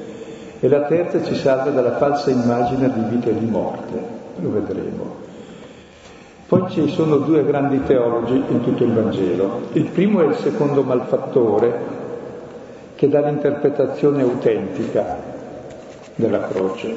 e 0.59 0.67
la 0.67 0.83
terza 0.83 1.23
ci 1.23 1.35
salva 1.35 1.71
dalla 1.71 1.97
falsa 1.97 2.29
immagine 2.29 2.91
di 2.93 3.01
vita 3.09 3.29
e 3.29 3.39
di 3.39 3.45
morte, 3.45 4.03
lo 4.39 4.51
vedremo. 4.51 5.27
Poi 6.47 6.69
ci 6.69 6.89
sono 6.89 7.17
due 7.17 7.45
grandi 7.45 7.83
teologi 7.83 8.43
in 8.47 8.61
tutto 8.61 8.83
il 8.83 8.91
Vangelo. 8.91 9.61
Il 9.73 9.85
primo 9.85 10.21
è 10.21 10.25
il 10.25 10.35
secondo 10.35 10.83
malfattore, 10.83 11.97
che 12.95 13.07
dà 13.07 13.21
l'interpretazione 13.21 14.23
autentica 14.23 15.17
della 16.15 16.47
croce. 16.47 16.95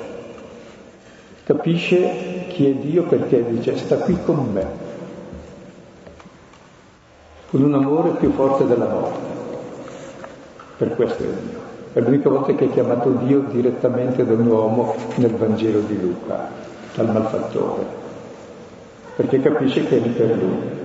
Capisce 1.44 2.46
chi 2.48 2.70
è 2.70 2.74
Dio 2.74 3.04
perché 3.04 3.44
dice 3.48 3.76
sta 3.76 3.96
qui 3.96 4.16
con 4.24 4.48
me, 4.52 4.66
con 7.52 7.62
un 7.64 7.74
amore 7.74 8.12
più 8.18 8.32
forte 8.32 8.66
della 8.66 8.88
morte. 8.88 9.18
Per 10.78 10.96
questo 10.96 11.22
è 11.22 11.26
Dio. 11.26 11.60
È 11.92 12.00
l'unica 12.00 12.30
volta 12.30 12.54
che 12.54 12.64
è 12.64 12.70
chiamato 12.70 13.10
Dio 13.10 13.40
direttamente 13.40 14.24
da 14.24 14.32
un 14.32 14.46
uomo 14.46 14.94
nel 15.16 15.32
Vangelo 15.32 15.80
di 15.80 16.00
Luca, 16.00 16.48
dal 16.94 17.12
malfattore, 17.12 17.84
perché 19.16 19.42
capisce 19.42 19.84
che 19.84 19.98
è 19.98 20.00
lì 20.00 20.08
per 20.08 20.28
lui. 20.28 20.80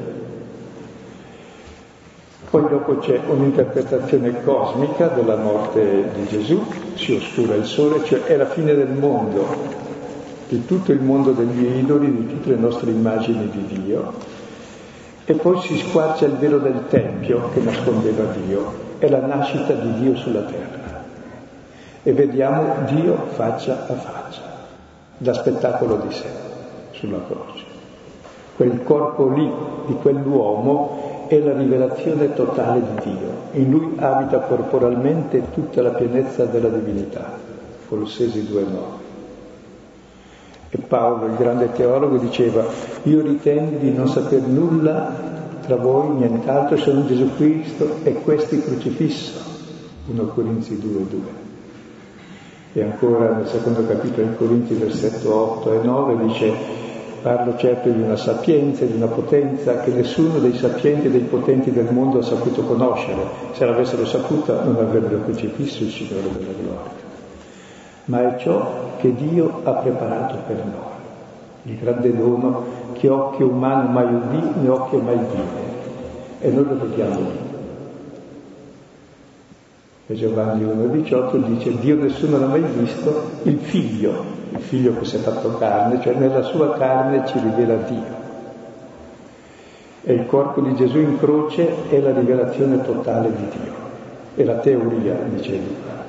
Poi 2.49 2.67
dopo 2.67 2.97
c'è 2.97 3.17
un'interpretazione 3.25 4.43
cosmica 4.43 5.07
della 5.07 5.37
morte 5.37 6.09
di 6.15 6.25
Gesù, 6.27 6.65
si 6.95 7.13
oscura 7.13 7.55
il 7.55 7.65
sole, 7.65 8.03
cioè 8.03 8.23
è 8.23 8.35
la 8.35 8.47
fine 8.47 8.75
del 8.75 8.91
mondo, 8.91 9.45
di 10.49 10.65
tutto 10.65 10.91
il 10.91 10.99
mondo 10.99 11.31
degli 11.31 11.77
idoli, 11.77 12.11
di 12.11 12.27
tutte 12.27 12.49
le 12.49 12.57
nostre 12.57 12.91
immagini 12.91 13.49
di 13.49 13.81
Dio. 13.83 14.35
E 15.29 15.33
poi 15.33 15.59
si 15.59 15.77
squarcia 15.77 16.25
il 16.25 16.37
velo 16.37 16.57
del 16.57 16.87
Tempio 16.87 17.49
che 17.49 17.59
nascondeva 17.59 18.23
Dio, 18.45 18.71
è 18.97 19.09
la 19.09 19.25
nascita 19.25 19.73
di 19.73 19.99
Dio 19.99 20.15
sulla 20.15 20.43
terra. 20.43 21.03
E 22.01 22.13
vediamo 22.13 22.85
Dio 22.87 23.25
faccia 23.33 23.87
a 23.89 23.93
faccia, 23.95 24.41
da 25.17 25.33
spettacolo 25.33 25.97
di 25.97 26.13
sé, 26.13 26.27
sulla 26.91 27.19
croce. 27.27 27.65
Quel 28.55 28.81
corpo 28.85 29.27
lì 29.27 29.51
di 29.87 29.95
quell'uomo 29.95 31.25
è 31.27 31.37
la 31.39 31.57
rivelazione 31.57 32.33
totale 32.33 32.79
di 32.79 33.11
Dio. 33.11 33.61
In 33.61 33.69
lui 33.69 33.95
abita 33.97 34.39
corporalmente 34.39 35.51
tutta 35.51 35.81
la 35.81 35.89
pienezza 35.89 36.45
della 36.45 36.69
divinità. 36.69 37.33
Colossesi 37.89 38.47
2,9. 38.49 39.06
E 40.69 40.77
Paolo, 40.79 41.27
il 41.27 41.35
grande 41.35 41.71
teologo, 41.71 42.17
diceva, 42.17 42.65
io 43.03 43.21
ritengo 43.21 43.77
di 43.77 43.91
non 43.91 44.07
saper 44.07 44.41
nulla 44.41 45.35
tra 45.61 45.75
voi, 45.75 46.09
nient'altro 46.15 46.77
se 46.77 46.91
non 46.91 47.07
Gesù 47.07 47.35
Cristo 47.35 47.97
e 48.03 48.13
questi 48.15 48.61
crocifisso. 48.61 49.39
1 50.07 50.25
Corinzi 50.27 50.75
2,2. 50.75 51.17
E 52.73 52.83
ancora 52.83 53.35
nel 53.35 53.47
secondo 53.47 53.85
capitolo 53.85 54.27
di 54.27 54.35
Corinzi, 54.35 54.73
versetto 54.75 55.33
8 55.33 55.73
e 55.73 55.83
9, 55.83 56.17
dice, 56.25 56.85
Parlo 57.21 57.57
certo 57.57 57.89
di 57.89 58.01
una 58.01 58.15
sapienza, 58.15 58.85
di 58.85 58.95
una 58.95 59.07
potenza 59.07 59.79
che 59.79 59.91
nessuno 59.91 60.39
dei 60.39 60.55
sapienti 60.55 61.07
e 61.07 61.09
dei 61.09 61.21
potenti 61.21 61.71
del 61.71 61.91
mondo 61.91 62.19
ha 62.19 62.23
saputo 62.23 62.61
conoscere. 62.61 63.21
Se 63.53 63.65
l'avessero 63.65 64.05
saputa 64.05 64.63
non 64.63 64.75
avrebbero 64.75 65.23
crocifisso 65.23 65.83
il 65.83 65.89
Signore 65.89 66.29
della 66.31 66.53
gloria. 66.53 67.05
Ma 68.05 68.35
è 68.35 68.39
ciò 68.39 68.86
che 68.97 69.13
Dio 69.13 69.61
ha 69.63 69.71
preparato 69.71 70.35
per 70.45 70.57
noi. 70.57 71.73
Il 71.73 71.79
grande 71.79 72.15
dono 72.15 72.63
che 72.93 73.09
occhio 73.09 73.47
umano 73.47 73.89
mai 73.89 74.13
udì 74.13 74.59
né 74.61 74.69
occhio 74.69 74.99
mai 74.99 75.17
vide. 75.17 75.65
E 76.39 76.49
noi 76.49 76.65
lo 76.65 76.77
vediamo 76.79 77.19
lì. 77.19 77.45
E 80.07 80.15
Giovanni 80.15 80.63
1,18 80.63 81.35
dice 81.45 81.77
Dio 81.79 81.95
nessuno 81.95 82.39
l'ha 82.39 82.47
mai 82.47 82.61
visto, 82.61 83.23
il 83.43 83.57
figlio 83.59 84.35
il 84.51 84.59
figlio 84.59 84.97
che 84.97 85.05
si 85.05 85.15
è 85.17 85.19
fatto 85.19 85.57
carne, 85.57 86.01
cioè 86.01 86.13
nella 86.13 86.41
sua 86.43 86.77
carne 86.77 87.25
ci 87.27 87.39
rivela 87.39 87.75
Dio. 87.75 88.15
E 90.03 90.13
il 90.13 90.25
corpo 90.25 90.61
di 90.61 90.73
Gesù 90.75 90.99
in 90.99 91.17
croce 91.17 91.89
è 91.89 91.99
la 91.99 92.13
rivelazione 92.13 92.81
totale 92.81 93.29
di 93.29 93.47
Dio, 93.49 93.73
è 94.35 94.43
la 94.43 94.55
teoria, 94.55 95.15
dice 95.29 95.51
Luca, 95.53 96.03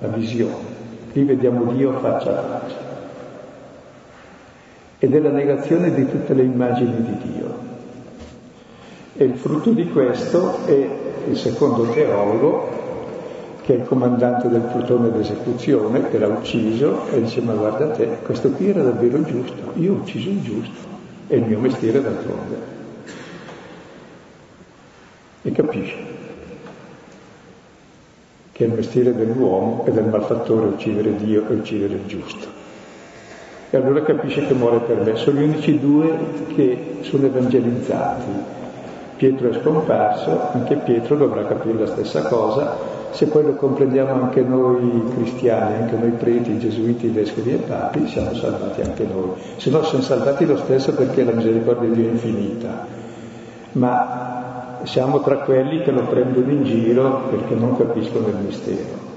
la 0.00 0.08
visione. 0.08 0.73
Lì 1.14 1.22
vediamo 1.22 1.72
Dio 1.72 1.92
faccia 2.00 2.30
a 2.30 2.42
faccia. 2.42 2.76
Ed 4.98 5.14
è 5.14 5.20
la 5.20 5.30
negazione 5.30 5.94
di 5.94 6.10
tutte 6.10 6.34
le 6.34 6.42
immagini 6.42 6.96
di 6.96 7.32
Dio. 7.32 7.54
E 9.16 9.24
il 9.24 9.36
frutto 9.36 9.70
di 9.70 9.88
questo 9.90 10.64
è 10.64 10.88
il 11.28 11.36
secondo 11.36 11.84
teologo, 11.90 12.68
che 13.62 13.74
è 13.74 13.78
il 13.78 13.84
comandante 13.84 14.48
del 14.48 14.62
plutone 14.62 15.12
d'esecuzione, 15.12 16.10
che 16.10 16.18
l'ha 16.18 16.26
ucciso, 16.26 17.06
e 17.12 17.22
dice, 17.22 17.40
ma 17.42 17.52
guarda 17.52 17.90
te, 17.90 18.18
questo 18.24 18.50
qui 18.50 18.70
era 18.70 18.82
davvero 18.82 19.22
giusto, 19.22 19.72
io 19.74 19.92
ho 19.92 19.96
ucciso 19.98 20.30
il 20.30 20.42
giusto, 20.42 20.88
è 21.28 21.36
il 21.36 21.44
mio 21.44 21.60
mestiere 21.60 22.02
d'altronde. 22.02 22.56
E 25.42 25.52
capisce 25.52 26.23
che 28.54 28.64
è 28.64 28.68
il 28.68 28.74
mestiere 28.74 29.12
dell'uomo 29.12 29.84
e 29.84 29.90
del 29.90 30.04
malfattore 30.04 30.66
uccidere 30.66 31.16
Dio 31.16 31.44
e 31.48 31.54
uccidere 31.54 31.94
il 31.94 32.06
giusto. 32.06 32.46
E 33.70 33.76
allora 33.76 34.00
capisce 34.02 34.46
che 34.46 34.54
muore 34.54 34.78
per 34.78 35.00
me. 35.00 35.16
Sono 35.16 35.40
gli 35.40 35.42
unici 35.42 35.80
due 35.80 36.16
che 36.54 36.98
sono 37.00 37.26
evangelizzati. 37.26 38.30
Pietro 39.16 39.50
è 39.50 39.60
scomparso, 39.60 40.52
anche 40.52 40.76
Pietro 40.76 41.16
dovrà 41.16 41.44
capire 41.46 41.80
la 41.80 41.86
stessa 41.86 42.22
cosa, 42.22 42.76
se 43.10 43.26
poi 43.26 43.42
lo 43.42 43.54
comprendiamo 43.54 44.12
anche 44.12 44.42
noi 44.42 45.02
cristiani, 45.16 45.82
anche 45.82 45.96
noi 45.96 46.10
preti, 46.10 46.56
gesuiti, 46.58 47.08
vescovi 47.08 47.54
e 47.54 47.56
papi, 47.56 48.06
siamo 48.06 48.34
salvati 48.34 48.82
anche 48.82 49.04
noi. 49.04 49.30
Se 49.56 49.70
no 49.70 49.82
siamo 49.82 50.04
salvati 50.04 50.46
lo 50.46 50.58
stesso 50.58 50.94
perché 50.94 51.24
la 51.24 51.32
misericordia 51.32 51.88
di 51.88 51.94
Dio 51.96 52.08
è 52.08 52.12
infinita, 52.12 52.86
ma 53.72 54.33
siamo 54.84 55.20
tra 55.20 55.38
quelli 55.38 55.82
che 55.82 55.90
lo 55.90 56.02
prendono 56.02 56.50
in 56.50 56.64
giro 56.64 57.28
perché 57.30 57.54
non 57.54 57.76
capiscono 57.76 58.28
il 58.28 58.36
mistero. 58.36 59.12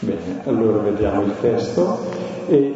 Bene, 0.00 0.42
allora 0.44 0.78
vediamo 0.78 1.22
il 1.22 1.32
testo 1.40 1.98
e 2.46 2.74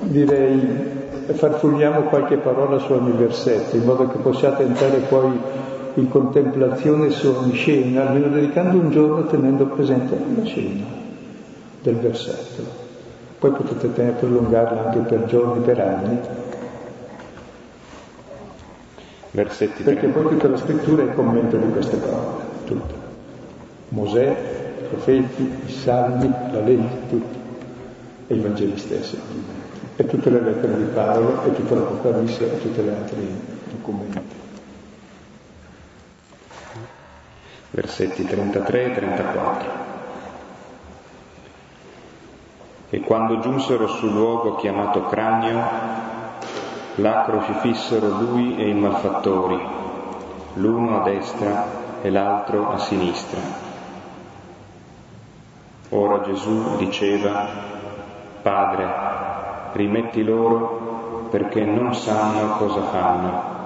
direi 0.00 0.96
farfugniamo 1.26 2.02
qualche 2.02 2.36
parola 2.38 2.78
su 2.78 2.92
ogni 2.92 3.12
versetto 3.12 3.76
in 3.76 3.84
modo 3.84 4.08
che 4.08 4.18
possiate 4.18 4.62
entrare 4.62 4.98
poi 5.08 5.30
in 5.94 6.08
contemplazione 6.08 7.10
su 7.10 7.28
ogni 7.28 7.52
scena, 7.52 8.08
almeno 8.08 8.28
dedicando 8.28 8.78
un 8.78 8.90
giorno 8.90 9.26
tenendo 9.26 9.66
presente 9.66 10.16
la 10.36 10.44
scena 10.44 10.84
del 11.82 11.96
versetto. 11.96 12.86
Poi 13.38 13.50
potete 13.50 14.14
prolungarla 14.18 14.86
anche 14.86 14.98
per 15.00 15.24
giorni, 15.26 15.62
per 15.62 15.80
anni. 15.80 16.18
Versetti 19.30 19.82
Perché 19.82 20.06
poi 20.08 20.28
tutta 20.28 20.48
la 20.48 20.56
scrittura 20.56 21.02
è 21.02 21.06
il 21.06 21.14
commento 21.14 21.56
di 21.56 21.70
queste 21.72 21.96
parole, 21.96 22.44
tutta. 22.64 22.94
Mosè, 23.90 24.36
i 24.80 24.84
profeti, 24.88 25.50
i 25.66 25.70
salmi, 25.70 26.32
la 26.50 26.60
legge, 26.60 26.96
tutto. 27.08 27.36
E 28.26 28.34
i 28.34 28.40
Vangeli 28.40 28.76
stessi. 28.78 29.18
E 29.96 30.06
tutte 30.06 30.30
le 30.30 30.40
lettere 30.40 30.76
di 30.76 30.84
Paolo, 30.84 31.44
e 31.44 31.54
tutta 31.54 31.74
l'Apocalisse, 31.74 32.52
e 32.52 32.60
tutti 32.60 32.80
gli 32.80 32.88
altri 32.88 33.40
documenti. 33.70 34.46
versetti 37.70 38.24
33 38.24 38.84
e 38.84 38.94
34. 38.94 39.70
E 42.90 43.00
quando 43.00 43.40
giunsero 43.40 43.86
sul 43.86 44.12
luogo 44.12 44.56
chiamato 44.56 45.06
cranio, 45.06 45.62
là 46.98 47.22
crocifissero 47.24 48.08
lui 48.08 48.56
e 48.56 48.68
i 48.68 48.74
malfattori, 48.74 49.60
l'uno 50.54 51.00
a 51.00 51.04
destra 51.04 51.66
e 52.02 52.10
l'altro 52.10 52.70
a 52.70 52.78
sinistra. 52.78 53.38
Ora 55.90 56.22
Gesù 56.22 56.76
diceva, 56.76 57.46
Padre, 58.42 58.86
rimetti 59.72 60.24
loro 60.24 61.26
perché 61.30 61.64
non 61.64 61.94
sanno 61.94 62.56
cosa 62.56 62.82
fanno. 62.82 63.56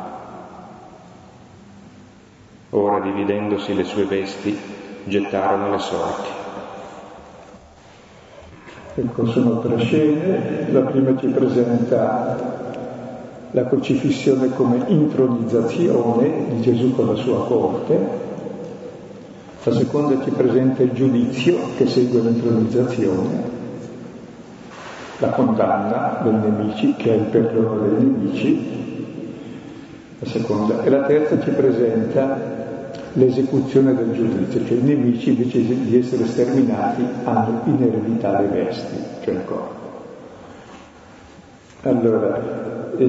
Ora, 2.70 3.00
dividendosi 3.00 3.74
le 3.74 3.84
sue 3.84 4.04
vesti, 4.04 4.58
gettarono 5.04 5.70
le 5.70 5.78
sorti. 5.78 6.28
Ecco, 8.94 9.26
sono 9.26 9.60
tre 9.60 9.78
scene. 9.78 10.70
La 10.70 10.80
prima 10.80 11.16
ci 11.18 11.26
presenta 11.28 12.71
la 13.52 13.66
crocifissione 13.66 14.50
come 14.54 14.84
intronizzazione 14.86 16.46
di 16.50 16.60
Gesù 16.62 16.94
con 16.94 17.06
la 17.06 17.14
sua 17.14 17.44
corte. 17.46 18.30
La 19.64 19.72
seconda 19.72 20.22
ci 20.24 20.30
presenta 20.30 20.82
il 20.82 20.92
giudizio 20.92 21.56
che 21.76 21.86
segue 21.86 22.20
l'intronizzazione, 22.20 23.60
la 25.18 25.28
condanna 25.28 26.20
dei 26.24 26.32
nemici, 26.32 26.94
che 26.96 27.12
è 27.12 27.16
il 27.16 27.24
perdono 27.24 27.86
dei 27.86 28.04
nemici, 28.04 28.66
la 30.18 30.26
seconda. 30.26 30.82
E 30.82 30.90
la 30.90 31.02
terza 31.02 31.40
ci 31.40 31.50
presenta 31.50 32.60
l'esecuzione 33.12 33.94
del 33.94 34.12
giudizio, 34.12 34.64
cioè 34.66 34.78
i 34.78 34.82
nemici 34.82 35.28
invece 35.28 35.62
di 35.62 35.96
essere 35.96 36.26
sterminati 36.26 37.04
hanno 37.24 37.60
in 37.66 37.82
eredità 37.82 38.40
le 38.40 38.48
vesti, 38.48 38.96
cioè 39.22 39.34
il 39.34 39.44
corpo. 39.44 39.81
Allora, 41.84 42.40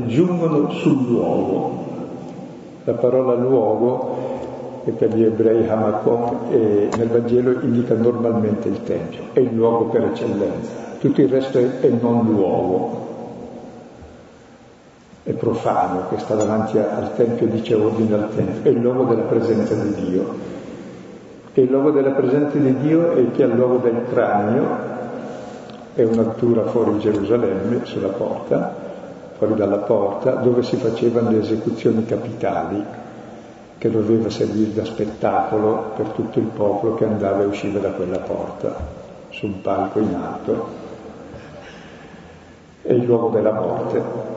giungono 0.07 0.71
sul 0.71 1.05
luogo. 1.05 1.85
La 2.85 2.93
parola 2.93 3.35
luogo 3.35 4.81
che 4.83 4.91
per 4.91 5.15
gli 5.15 5.23
ebrei 5.23 5.67
Hamakom 5.67 6.49
nel 6.49 7.07
Vangelo 7.07 7.61
indica 7.61 7.93
normalmente 7.93 8.67
il 8.67 8.83
Tempio, 8.83 9.25
è 9.33 9.39
il 9.39 9.53
luogo 9.53 9.85
per 9.85 10.03
eccellenza, 10.05 10.71
tutto 10.99 11.21
il 11.21 11.29
resto 11.29 11.59
è, 11.59 11.79
è 11.79 11.89
non 11.89 12.25
luogo, 12.25 13.01
è 15.23 15.31
profano, 15.31 16.07
che 16.09 16.17
sta 16.17 16.35
davanti 16.35 16.77
al 16.77 17.15
Tempio, 17.15 17.47
dice 17.47 17.75
ordine 17.75 18.15
al 18.15 18.35
Tempio, 18.35 18.63
è 18.63 18.73
il 18.73 18.81
luogo 18.81 19.05
della 19.05 19.27
presenza 19.27 19.75
di 19.75 19.93
Dio. 20.09 20.51
E 21.53 21.61
il 21.61 21.69
luogo 21.69 21.91
della 21.91 22.11
presenza 22.11 22.57
di 22.57 22.75
Dio 22.79 23.11
è 23.11 23.31
che 23.31 23.43
al 23.43 23.51
luogo 23.51 23.77
del 23.77 24.01
cranio, 24.09 24.65
è 25.95 26.03
un'altura 26.03 26.65
fuori 26.65 26.97
Gerusalemme, 26.97 27.85
sulla 27.85 28.09
porta, 28.09 28.73
fuori 29.37 29.53
dalla 29.53 29.77
porta, 29.77 30.31
dove 30.31 30.63
si 30.63 30.75
facevano 30.77 31.29
le 31.29 31.39
esecuzioni 31.39 32.03
capitali, 32.05 32.83
che 33.77 33.91
doveva 33.91 34.29
servire 34.29 34.73
da 34.73 34.85
spettacolo 34.85 35.91
per 35.95 36.07
tutto 36.07 36.39
il 36.39 36.45
popolo 36.45 36.95
che 36.95 37.05
andava 37.05 37.43
e 37.43 37.45
usciva 37.45 37.79
da 37.79 37.91
quella 37.91 38.19
porta, 38.19 38.75
su 39.29 39.45
un 39.45 39.61
palco 39.61 39.99
in 39.99 40.15
alto. 40.15 40.67
È 42.81 42.91
il 42.91 43.03
luogo 43.03 43.29
della 43.29 43.53
morte. 43.53 44.31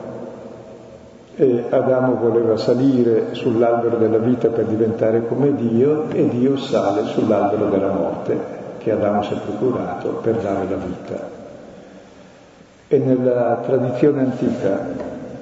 E 1.39 1.65
Adamo 1.69 2.15
voleva 2.15 2.57
salire 2.57 3.33
sull'albero 3.33 3.97
della 3.97 4.17
vita 4.17 4.49
per 4.49 4.65
diventare 4.65 5.27
come 5.27 5.55
Dio 5.55 6.09
e 6.09 6.27
Dio 6.27 6.57
sale 6.57 7.05
sull'albero 7.05 7.69
della 7.69 7.91
morte 7.91 8.55
che 8.79 8.91
Adamo 8.91 9.21
si 9.23 9.33
è 9.33 9.37
procurato 9.37 10.09
per 10.21 10.35
dare 10.35 10.67
la 10.67 10.75
vita. 10.77 11.36
E 12.89 12.97
nella 12.99 13.61
tradizione 13.65 14.21
antica, 14.21 14.87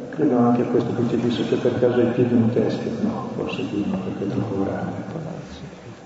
credo 0.09 0.37
anche 0.37 0.63
a 0.63 0.65
questo 0.65 0.91
crocifisso 0.93 1.43
c'è 1.47 1.57
per 1.57 1.79
caso 1.79 1.99
ai 1.99 2.07
piedi 2.07 2.33
un 2.33 2.49
teschio, 2.51 2.89
no, 3.01 3.29
forse 3.35 3.67
qui 3.67 3.85
no 3.87 3.99
perché 3.99 4.23
è 4.23 4.35
troppo 4.35 4.63
grande. 4.63 4.93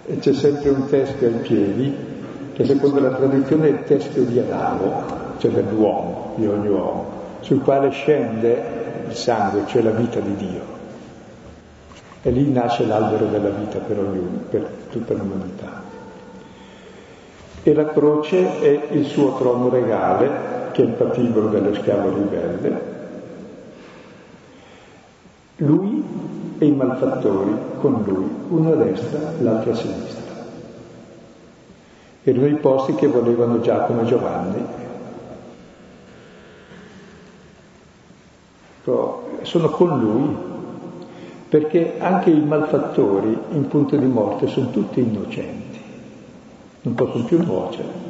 E 0.08 0.18
c'è 0.18 0.34
sempre 0.34 0.70
un 0.72 0.88
teschio 0.88 1.28
ai 1.28 1.36
piedi 1.36 1.96
che 2.52 2.66
secondo 2.66 3.00
la 3.00 3.12
tradizione 3.12 3.68
è 3.68 3.70
il 3.70 3.84
teschio 3.86 4.24
di 4.24 4.38
Adamo, 4.38 5.04
cioè 5.38 5.52
dell'uomo, 5.52 6.34
di 6.36 6.46
ogni 6.46 6.68
uomo, 6.68 7.06
sul 7.40 7.62
quale 7.62 7.90
scende 7.92 8.62
il 9.08 9.16
sangue, 9.16 9.64
cioè 9.68 9.82
la 9.82 9.92
vita 9.92 10.20
di 10.20 10.36
Dio. 10.36 10.62
E 12.22 12.32
lì 12.32 12.52
nasce 12.52 12.86
l'albero 12.86 13.28
della 13.28 13.48
vita 13.48 13.80
per 13.80 13.98
ognuno, 13.98 14.42
per 14.50 14.70
tutta 14.92 15.14
l'umanità. 15.14 15.84
E 17.64 17.74
la 17.74 17.86
croce 17.86 18.60
è 18.60 18.88
il 18.92 19.06
suo 19.06 19.38
trono 19.38 19.70
regale, 19.70 20.59
che 20.80 20.86
è 20.86 20.88
il 20.88 20.94
patibolo 20.94 21.50
dello 21.50 21.74
schiavo 21.74 22.14
ribelle. 22.14 22.98
Lui 25.58 26.02
e 26.58 26.66
i 26.66 26.72
malfattori 26.72 27.54
con 27.82 28.02
lui, 28.06 28.30
uno 28.48 28.72
a 28.72 28.76
destra, 28.76 29.34
l'altro 29.42 29.72
a 29.72 29.76
sinistra. 29.76 30.36
Erano 32.24 32.48
i 32.48 32.56
posti 32.56 32.96
che 32.96 33.08
volevano 33.08 33.60
Giacomo 33.60 34.02
e 34.02 34.06
Giovanni 34.06 34.66
sono 39.42 39.70
con 39.70 40.00
lui, 40.00 40.36
perché 41.50 42.00
anche 42.00 42.30
i 42.30 42.40
malfattori 42.40 43.38
in 43.52 43.68
punto 43.68 43.98
di 43.98 44.06
morte 44.06 44.48
sono 44.48 44.70
tutti 44.70 45.00
innocenti, 45.02 45.80
non 46.82 46.96
possono 46.96 47.26
più 47.26 47.44
nuocere. 47.44 48.09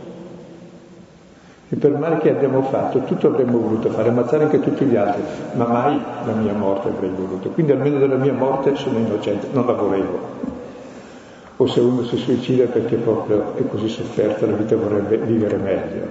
E 1.71 1.75
per 1.75 1.95
male 1.95 2.17
che 2.17 2.31
abbiamo 2.31 2.63
fatto, 2.63 3.03
tutto 3.03 3.27
avremmo 3.27 3.59
voluto 3.59 3.89
fare, 3.91 4.09
ammazzare 4.09 4.45
anche 4.45 4.59
tutti 4.59 4.85
gli 4.85 4.95
altri, 4.95 5.21
ma 5.53 5.67
mai 5.67 6.01
la 6.25 6.33
mia 6.33 6.53
morte 6.53 6.87
avrei 6.87 7.11
voluto. 7.15 7.49
Quindi 7.49 7.73
almeno 7.73 7.99
della 7.99 8.15
mia 8.15 8.33
morte 8.33 8.75
sono 8.75 8.97
innocente, 8.97 9.49
non 9.51 9.67
la 9.67 9.73
volevo. 9.73 10.17
O 11.57 11.67
se 11.67 11.79
uno 11.79 12.03
si 12.05 12.17
suicida 12.17 12.65
perché 12.65 12.95
proprio 12.95 13.53
è 13.55 13.67
così 13.67 13.87
sofferto, 13.87 14.47
la 14.47 14.55
vita 14.55 14.75
vorrebbe 14.75 15.17
vivere 15.17 15.57
meglio, 15.57 16.07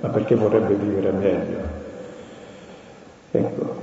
ma 0.00 0.08
perché 0.08 0.34
vorrebbe 0.34 0.74
vivere 0.74 1.12
meglio? 1.12 1.58
Ecco, 3.30 3.74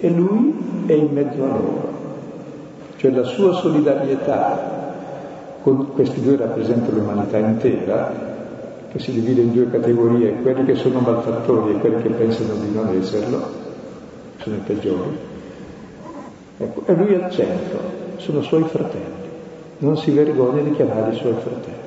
e 0.00 0.08
lui 0.10 0.84
è 0.86 0.92
in 0.94 1.08
mezzo 1.12 1.44
a 1.44 1.46
loro. 1.46 1.94
Cioè 2.96 3.10
la 3.12 3.22
sua 3.22 3.52
solidarietà 3.52 4.74
con 5.62 5.92
questi 5.92 6.20
due 6.22 6.36
rappresenta 6.36 6.90
l'umanità 6.90 7.36
intera, 7.38 8.35
che 8.96 9.02
si 9.02 9.12
divide 9.12 9.42
in 9.42 9.52
due 9.52 9.70
categorie, 9.70 10.32
quelli 10.40 10.64
che 10.64 10.74
sono 10.74 11.00
malfattori 11.00 11.74
e 11.74 11.78
quelli 11.78 12.02
che 12.02 12.08
pensano 12.08 12.54
di 12.54 12.72
non 12.72 12.88
esserlo, 12.98 13.40
sono 14.38 14.56
i 14.56 14.60
peggiori. 14.60 15.18
Ecco, 16.58 16.82
e 16.86 16.94
lui 16.94 17.14
al 17.14 17.30
centro, 17.30 17.78
sono 18.16 18.40
suoi 18.40 18.64
fratelli, 18.64 19.24
non 19.78 19.96
si 19.98 20.10
vergogna 20.10 20.62
di 20.62 20.72
chiamare 20.72 21.12
i 21.12 21.16
suoi 21.16 21.34
fratelli. 21.34 21.84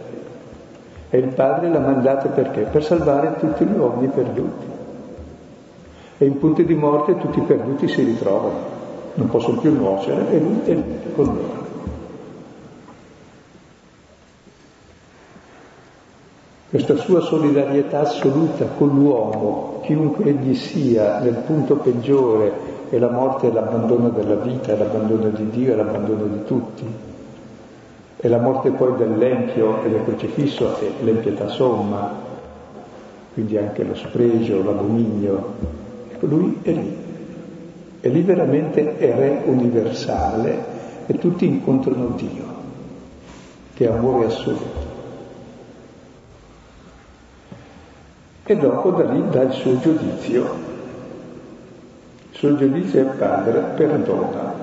E 1.10 1.18
il 1.18 1.34
padre 1.34 1.70
l'ha 1.70 1.80
mandato 1.80 2.30
perché? 2.30 2.62
Per 2.62 2.84
salvare 2.84 3.36
tutti 3.40 3.66
gli 3.66 3.76
uomini 3.76 4.12
perduti 4.14 4.68
e 6.20 6.26
in 6.26 6.38
punti 6.38 6.66
di 6.66 6.76
morte 6.76 7.18
tutti 7.18 7.40
i 7.40 7.44
perduti 7.44 7.88
si 7.88 8.04
ritrovano, 8.04 8.78
non 9.16 9.30
possono 9.30 9.60
più 9.60 9.74
nuocere 9.74 10.32
e 10.32 10.40
lui 10.40 10.62
è 10.66 10.78
con 11.16 11.26
loro. 11.26 11.69
Questa 16.70 16.98
sua 16.98 17.22
solidarietà 17.22 18.02
assoluta 18.02 18.66
con 18.78 18.90
l'uomo, 18.90 19.80
chiunque 19.82 20.26
egli 20.26 20.54
sia, 20.54 21.18
nel 21.18 21.42
punto 21.44 21.78
peggiore, 21.78 22.52
e 22.92 23.00
la 23.00 23.10
morte 23.10 23.50
è 23.50 23.52
l'abbandono 23.52 24.10
della 24.10 24.36
vita, 24.36 24.74
è 24.74 24.78
l'abbandono 24.78 25.30
di 25.30 25.50
Dio, 25.50 25.74
è 25.74 25.76
l'abbandono 25.76 26.26
di 26.26 26.44
tutti. 26.46 26.86
E 28.18 28.28
la 28.28 28.38
morte 28.38 28.70
poi 28.70 28.96
dell'empio 28.98 29.82
e 29.84 29.90
del 29.90 30.04
crocifisso 30.04 30.78
è 30.80 31.04
l'empietà 31.04 31.48
somma, 31.48 32.14
quindi 33.34 33.58
anche 33.58 33.84
lo 33.84 33.96
spregio, 33.96 34.64
l'abominio, 34.64 35.54
lui 36.20 36.60
è 36.62 36.72
lì, 36.72 36.98
e 38.00 38.10
lì 38.10 38.22
veramente 38.22 38.96
è 39.00 39.16
re 39.16 39.42
universale 39.46 40.66
e 41.08 41.18
tutti 41.18 41.48
incontrano 41.48 42.14
Dio, 42.16 42.44
che 43.74 43.88
è 43.88 43.92
amore 43.92 44.26
assoluto. 44.26 44.89
E 48.50 48.56
dopo 48.56 48.90
da 48.90 49.04
lì 49.04 49.24
dà 49.30 49.44
il 49.44 49.52
suo 49.52 49.78
giudizio. 49.78 50.42
Il 52.32 52.36
suo 52.36 52.58
giudizio 52.58 53.02
è 53.02 53.16
Padre, 53.16 53.60
perdona. 53.76 54.54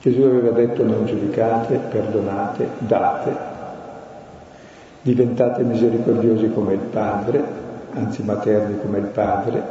Gesù 0.00 0.22
aveva 0.22 0.50
detto 0.50 0.84
non 0.84 1.04
giudicate, 1.04 1.80
perdonate, 1.90 2.68
date, 2.78 3.36
diventate 5.02 5.64
misericordiosi 5.64 6.48
come 6.52 6.74
il 6.74 6.78
Padre, 6.92 7.42
anzi 7.94 8.22
materni 8.22 8.78
come 8.82 8.98
il 8.98 9.06
padre, 9.06 9.62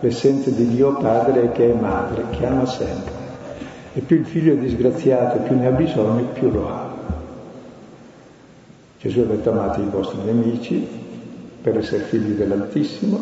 l'essenza 0.00 0.48
di 0.48 0.68
Dio 0.68 0.94
padre 0.94 1.52
che 1.52 1.70
è 1.70 1.74
madre, 1.74 2.24
che 2.30 2.46
ama 2.46 2.64
sempre. 2.64 3.12
E 3.92 4.00
più 4.00 4.16
il 4.16 4.24
figlio 4.24 4.54
è 4.54 4.56
disgraziato, 4.56 5.40
più 5.40 5.54
ne 5.54 5.66
ha 5.66 5.70
bisogno, 5.70 6.24
più 6.32 6.50
lo 6.50 6.66
ama. 6.66 6.91
Gesù 9.02 9.18
ha 9.18 9.24
detto 9.24 9.50
amate 9.50 9.80
i 9.80 9.88
vostri 9.90 10.18
nemici 10.24 10.86
per 11.60 11.76
essere 11.76 12.04
figli 12.04 12.34
dell'Altissimo, 12.34 13.20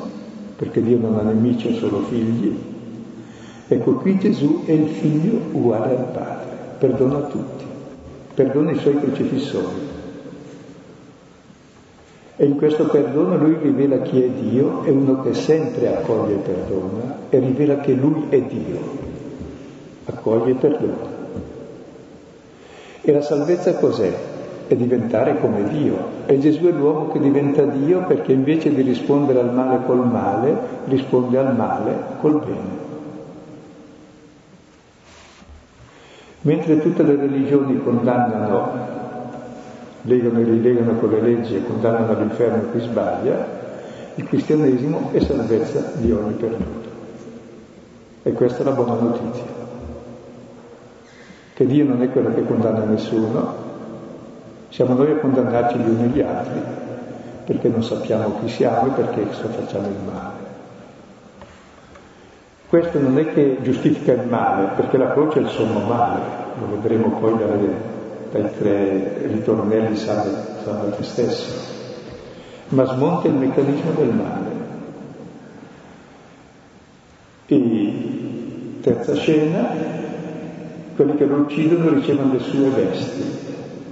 perché 0.55 0.83
Dio 0.83 0.99
non 0.99 1.19
ha 1.19 1.23
nemici, 1.23 1.75
solo 1.79 2.01
figli. 2.03 2.55
Ecco 3.67 3.95
qui 3.95 4.19
Gesù 4.19 4.65
è 4.67 4.73
il 4.73 4.89
figlio 4.89 5.41
uguale 5.53 5.97
al 5.97 6.05
padre, 6.13 6.57
perdona 6.79 7.21
tutti, 7.21 7.65
perdona 8.35 8.73
i 8.73 8.79
suoi 8.79 9.01
crocifissori, 9.01 9.89
e 12.37 12.45
in 12.45 12.57
questo 12.57 12.85
perdono 12.85 13.39
lui 13.39 13.57
rivela 13.63 14.03
chi 14.03 14.21
è 14.21 14.29
Dio, 14.29 14.83
è 14.83 14.91
uno 14.91 15.23
che 15.23 15.33
sempre 15.33 15.97
accoglie 15.97 16.35
e 16.35 16.39
perdona 16.39 17.17
e 17.31 17.39
rivela 17.39 17.79
che 17.79 17.93
lui 17.95 18.27
è 18.29 18.43
Dio, 18.43 18.79
accoglie 20.05 20.51
e 20.51 20.55
perdona. 20.57 21.09
E 23.01 23.13
la 23.13 23.23
salvezza 23.23 23.77
cos'è? 23.77 24.30
È 24.71 24.77
diventare 24.77 25.41
come 25.41 25.65
Dio. 25.65 25.97
E 26.27 26.39
Gesù 26.39 26.67
è 26.67 26.71
l'uomo 26.71 27.09
che 27.09 27.19
diventa 27.19 27.65
Dio 27.65 28.05
perché 28.05 28.31
invece 28.31 28.73
di 28.73 28.83
rispondere 28.83 29.41
al 29.41 29.53
male 29.53 29.85
col 29.85 30.07
male, 30.07 30.57
risponde 30.85 31.39
al 31.39 31.57
male 31.57 31.97
col 32.21 32.39
bene. 32.39 32.79
Mentre 36.43 36.79
tutte 36.79 37.03
le 37.03 37.17
religioni 37.17 37.83
condannano 37.83 38.99
legano 40.03 40.39
e 40.39 40.45
rilegano 40.45 40.93
con 41.01 41.11
le 41.11 41.21
leggi 41.21 41.57
e 41.57 41.67
condannano 41.67 42.13
all'inferno 42.13 42.71
chi 42.71 42.79
sbaglia, 42.79 43.45
il 44.15 44.25
cristianesimo 44.25 45.09
è 45.11 45.19
salvezza 45.19 45.95
di 45.97 46.13
ogni 46.13 46.35
perduto. 46.35 46.89
E 48.23 48.33
questa 48.35 48.61
è 48.61 48.65
la 48.65 48.71
buona 48.71 48.95
notizia. 48.95 49.59
Che 51.55 51.67
Dio 51.67 51.85
non 51.85 52.03
è 52.03 52.11
quello 52.11 52.33
che 52.33 52.47
condanna 52.47 52.85
nessuno, 52.85 53.70
siamo 54.71 54.95
noi 54.95 55.11
a 55.11 55.17
condannarci 55.17 55.79
gli 55.79 55.89
uni 55.89 56.09
gli 56.09 56.21
altri, 56.21 56.61
perché 57.45 57.69
non 57.69 57.83
sappiamo 57.83 58.41
chi 58.41 58.49
siamo 58.49 58.87
e 58.87 58.91
perché 58.91 59.25
facciamo 59.27 59.87
il 59.89 59.97
male. 60.05 60.49
Questo 62.69 63.01
non 63.01 63.19
è 63.19 63.33
che 63.33 63.59
giustifica 63.63 64.13
il 64.13 64.29
male, 64.29 64.69
perché 64.77 64.97
la 64.97 65.11
croce 65.11 65.41
è 65.41 65.43
il 65.43 65.49
sommo 65.49 65.81
male, 65.81 66.21
lo 66.61 66.71
vedremo 66.71 67.19
poi 67.19 67.37
dalle, 67.37 67.69
dai 68.31 68.49
tre 68.57 69.27
ritornelli 69.27 69.97
salva, 69.97 70.39
salva 70.63 70.95
te 70.95 71.03
stesso, 71.03 71.53
ma 72.69 72.85
smonta 72.85 73.27
il 73.27 73.35
meccanismo 73.35 73.91
del 73.91 74.15
male. 74.15 74.49
E 77.47 78.79
terza 78.83 79.17
scena, 79.17 79.67
quelli 80.95 81.17
che 81.17 81.25
lo 81.25 81.39
uccidono 81.39 81.91
ricevono 81.91 82.35
le 82.35 82.39
sue 82.39 82.69
vesti, 82.69 83.50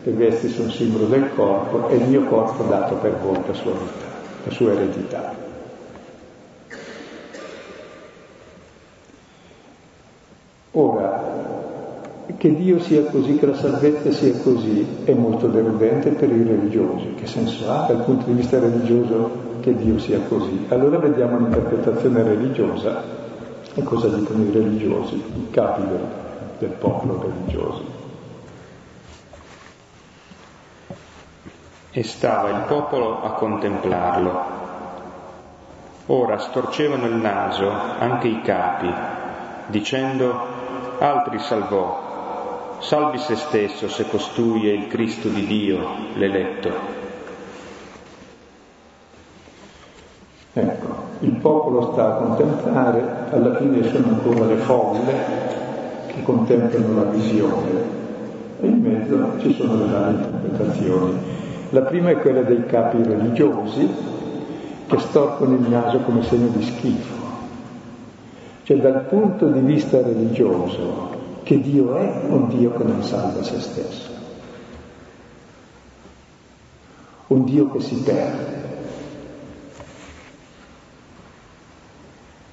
le 0.09 0.14
vesti 0.14 0.49
sono 0.49 0.71
simbolo 0.71 1.05
del 1.05 1.29
corpo, 1.35 1.88
è 1.88 1.92
il 1.92 2.09
mio 2.09 2.25
corpo 2.25 2.62
dato 2.62 2.94
per 2.94 3.18
voi, 3.23 3.38
la 3.47 3.53
sua 3.53 3.73
vita, 3.73 4.07
la 4.44 4.51
sua 4.51 4.73
eredità. 4.73 5.35
Ora, 10.71 11.37
che 12.38 12.55
Dio 12.55 12.79
sia 12.79 13.03
così, 13.05 13.37
che 13.37 13.47
la 13.47 13.55
salvezza 13.55 14.11
sia 14.12 14.33
così, 14.38 14.87
è 15.05 15.12
molto 15.12 15.49
deludente 15.49 16.11
per 16.11 16.31
i 16.31 16.42
religiosi. 16.42 17.14
Che 17.14 17.27
senso 17.27 17.71
ha 17.71 17.87
dal 17.87 18.05
punto 18.05 18.25
di 18.27 18.33
vista 18.33 18.59
religioso 18.59 19.31
che 19.61 19.75
Dio 19.77 19.99
sia 19.99 20.21
così? 20.21 20.66
Allora 20.68 20.99
vediamo 20.99 21.38
l'interpretazione 21.38 22.23
religiosa 22.23 23.03
e 23.75 23.83
cosa 23.83 24.09
dicono 24.09 24.42
i 24.44 24.51
religiosi, 24.53 25.16
i 25.16 25.51
capi 25.51 25.83
del, 25.87 26.01
del 26.61 26.71
popolo 26.71 27.21
religioso. 27.21 27.98
E 31.99 32.05
stava 32.05 32.51
il 32.51 32.61
popolo 32.69 33.25
a 33.25 33.33
contemplarlo. 33.33 34.41
Ora 36.07 36.39
storcevano 36.39 37.07
il 37.07 37.17
naso 37.17 37.69
anche 37.99 38.29
i 38.29 38.41
capi, 38.41 38.89
dicendo 39.67 40.33
altri 41.01 41.41
salvò, 41.41 42.77
salvi 42.79 43.19
se 43.19 43.35
stesso 43.35 43.89
se 43.89 44.09
costui 44.09 44.69
è 44.69 44.75
il 44.75 44.87
Cristo 44.87 45.27
di 45.27 45.45
Dio, 45.45 45.81
l'eletto. 46.15 46.71
Ecco, 50.53 50.87
il 51.19 51.33
popolo 51.33 51.91
sta 51.91 52.07
a 52.07 52.13
contemplare, 52.13 53.27
alla 53.31 53.57
fine 53.57 53.83
sono 53.91 54.07
ancora 54.07 54.45
le 54.45 54.57
folle 54.59 55.15
che 56.07 56.23
contemplano 56.23 56.95
la 56.95 57.11
visione 57.11 57.71
e 58.61 58.67
in 58.69 58.83
mezzo 58.83 59.41
ci 59.41 59.53
sono 59.53 59.75
le 59.75 59.91
varie 59.91 60.15
interpretazioni. 60.15 61.38
La 61.70 61.83
prima 61.83 62.11
è 62.11 62.18
quella 62.18 62.42
dei 62.42 62.64
capi 62.66 63.02
religiosi 63.02 63.88
che 64.87 64.98
storcono 64.98 65.54
il 65.54 65.68
naso 65.68 65.98
come 65.98 66.22
segno 66.22 66.48
di 66.48 66.62
schifo 66.62 67.18
cioè 68.68 68.76
dal 68.76 69.07
punto 69.07 69.46
di 69.46 69.61
vista 69.61 70.02
religioso, 70.02 71.09
che 71.42 71.59
Dio 71.59 71.96
è 71.96 72.20
un 72.28 72.48
Dio 72.48 72.70
che 72.72 72.85
non 72.85 73.02
salva 73.02 73.42
se 73.42 73.59
stesso, 73.61 74.11
un 77.28 77.44
Dio 77.44 77.70
che 77.70 77.81
si 77.81 77.94
perde. 78.02 78.57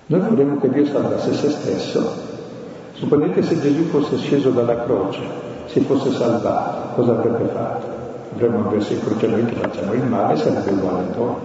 Noi 0.05 0.19
vorremmo 0.21 0.57
che 0.61 0.69
Dio 0.69 0.85
salvasse 0.85 1.33
se 1.33 1.49
stesso. 1.49 2.23
Supponete 2.93 3.43
se 3.43 3.59
Gesù 3.59 3.83
fosse 3.87 4.15
sceso 4.15 4.51
dalla 4.51 4.85
croce, 4.85 5.19
si 5.65 5.81
fosse 5.81 6.11
salvato, 6.11 6.93
cosa 6.95 7.11
avrebbe 7.11 7.49
fatto? 7.51 7.94
Croce 8.37 9.27
noi 9.27 9.45
che 9.45 9.55
facciamo 9.55 9.93
il 9.93 10.03
male, 10.03 10.35
sarebbe 10.37 10.71
uguale 10.71 10.99
a 10.99 11.15
noi. 11.15 11.35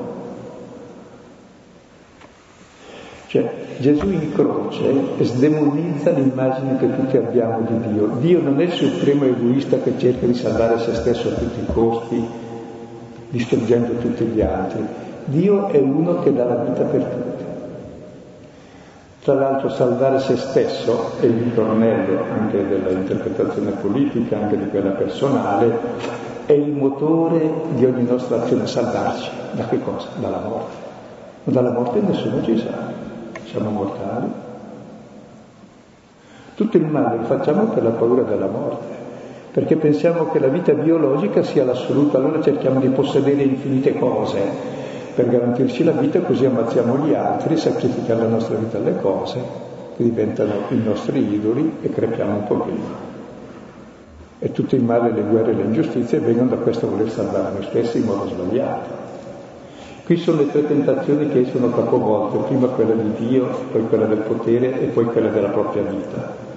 Cioè, 3.26 3.52
Gesù 3.78 4.10
in 4.10 4.32
croce 4.34 4.92
sdemonizza 5.20 6.10
l'immagine 6.10 6.76
che 6.78 6.94
tutti 6.96 7.16
abbiamo 7.16 7.60
di 7.60 7.92
Dio. 7.92 8.06
Dio 8.18 8.42
non 8.42 8.60
è 8.60 8.64
il 8.64 8.72
supremo 8.72 9.24
egoista 9.24 9.78
che 9.78 9.94
cerca 9.98 10.26
di 10.26 10.34
salvare 10.34 10.80
se 10.80 10.94
stesso 10.94 11.28
a 11.28 11.32
tutti 11.32 11.60
i 11.60 11.72
costi, 11.72 12.28
distruggendo 13.30 13.94
tutti 13.94 14.24
gli 14.24 14.40
altri. 14.40 14.84
Dio 15.26 15.68
è 15.68 15.78
uno 15.78 16.18
che 16.18 16.34
dà 16.34 16.44
la 16.44 16.56
vita 16.56 16.82
per 16.82 17.02
tutti. 17.02 17.44
Tra 19.22 19.34
l'altro 19.34 19.68
salvare 19.68 20.18
se 20.18 20.36
stesso 20.36 21.12
è 21.20 21.26
il 21.26 21.34
ritornello 21.34 22.24
anche 22.32 22.66
dell'interpretazione 22.66 23.70
politica, 23.80 24.38
anche 24.38 24.58
di 24.58 24.68
quella 24.70 24.90
personale, 24.90 25.78
è 26.50 26.54
il 26.54 26.72
motore 26.72 27.48
di 27.74 27.84
ogni 27.84 28.02
nostra 28.02 28.42
azione, 28.42 28.66
salvarci. 28.66 29.30
Da 29.52 29.68
che 29.68 29.80
cosa? 29.80 30.08
Dalla 30.16 30.40
morte. 30.40 30.76
Ma 31.44 31.52
dalla 31.52 31.72
morte 31.72 32.00
nessuno 32.00 32.42
ci 32.42 32.58
sa 32.58 32.90
siamo 33.50 33.70
mortali. 33.70 34.28
Tutto 36.54 36.76
il 36.76 36.86
male 36.86 37.18
lo 37.18 37.22
facciamo 37.24 37.64
per 37.64 37.82
la 37.82 37.90
paura 37.90 38.22
della 38.22 38.46
morte, 38.46 38.86
perché 39.52 39.76
pensiamo 39.76 40.30
che 40.30 40.38
la 40.38 40.48
vita 40.48 40.72
biologica 40.72 41.42
sia 41.42 41.64
l'assoluto, 41.64 42.16
allora 42.16 42.40
cerchiamo 42.40 42.80
di 42.80 42.88
possedere 42.88 43.42
infinite 43.42 43.98
cose 43.98 44.40
per 45.14 45.28
garantirci 45.28 45.84
la 45.84 45.92
vita, 45.92 46.20
così 46.20 46.44
ammazziamo 46.44 46.98
gli 46.98 47.14
altri, 47.14 47.56
sacrifichiamo 47.56 48.22
la 48.22 48.28
nostra 48.28 48.56
vita 48.56 48.76
alle 48.76 48.96
cose 49.00 49.40
che 49.96 50.02
diventano 50.02 50.52
i 50.68 50.76
nostri 50.76 51.32
idoli 51.32 51.78
e 51.82 51.90
crepiamo 51.90 52.34
un 52.34 52.44
pochino. 52.44 53.09
E 54.42 54.52
tutto 54.52 54.74
il 54.74 54.82
male, 54.82 55.12
le 55.12 55.20
guerre 55.20 55.50
e 55.50 55.54
le 55.54 55.64
ingiustizie 55.64 56.18
vengono 56.18 56.48
da 56.48 56.56
questo 56.56 56.88
voler 56.88 57.10
salvare 57.10 57.52
noi 57.52 57.64
stessi 57.64 57.98
in 57.98 58.04
modo 58.04 58.26
sbagliato. 58.26 58.88
Qui 60.04 60.16
sono 60.16 60.38
le 60.38 60.50
tre 60.50 60.66
tentazioni 60.66 61.28
che 61.28 61.44
sono 61.52 61.68
capovolte, 61.68 62.38
prima 62.48 62.66
quella 62.68 62.94
di 62.94 63.28
Dio, 63.28 63.46
poi 63.70 63.86
quella 63.86 64.06
del 64.06 64.18
potere 64.18 64.80
e 64.80 64.86
poi 64.86 65.04
quella 65.04 65.28
della 65.28 65.50
propria 65.50 65.82
vita. 65.82 66.48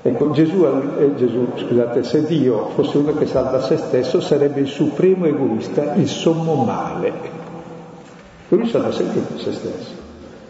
Ecco, 0.00 0.30
Gesù, 0.30 0.64
eh, 0.98 1.14
Gesù, 1.16 1.48
scusate, 1.56 2.04
se 2.04 2.24
Dio 2.24 2.68
fosse 2.74 2.98
uno 2.98 3.14
che 3.14 3.26
salva 3.26 3.60
se 3.60 3.76
stesso 3.76 4.20
sarebbe 4.20 4.60
il 4.60 4.68
supremo 4.68 5.26
egoista, 5.26 5.94
il 5.94 6.08
sommo 6.08 6.54
male. 6.62 7.12
Lui 8.48 8.68
salva 8.68 8.92
sempre 8.92 9.22
se 9.38 9.52
stesso 9.52 9.92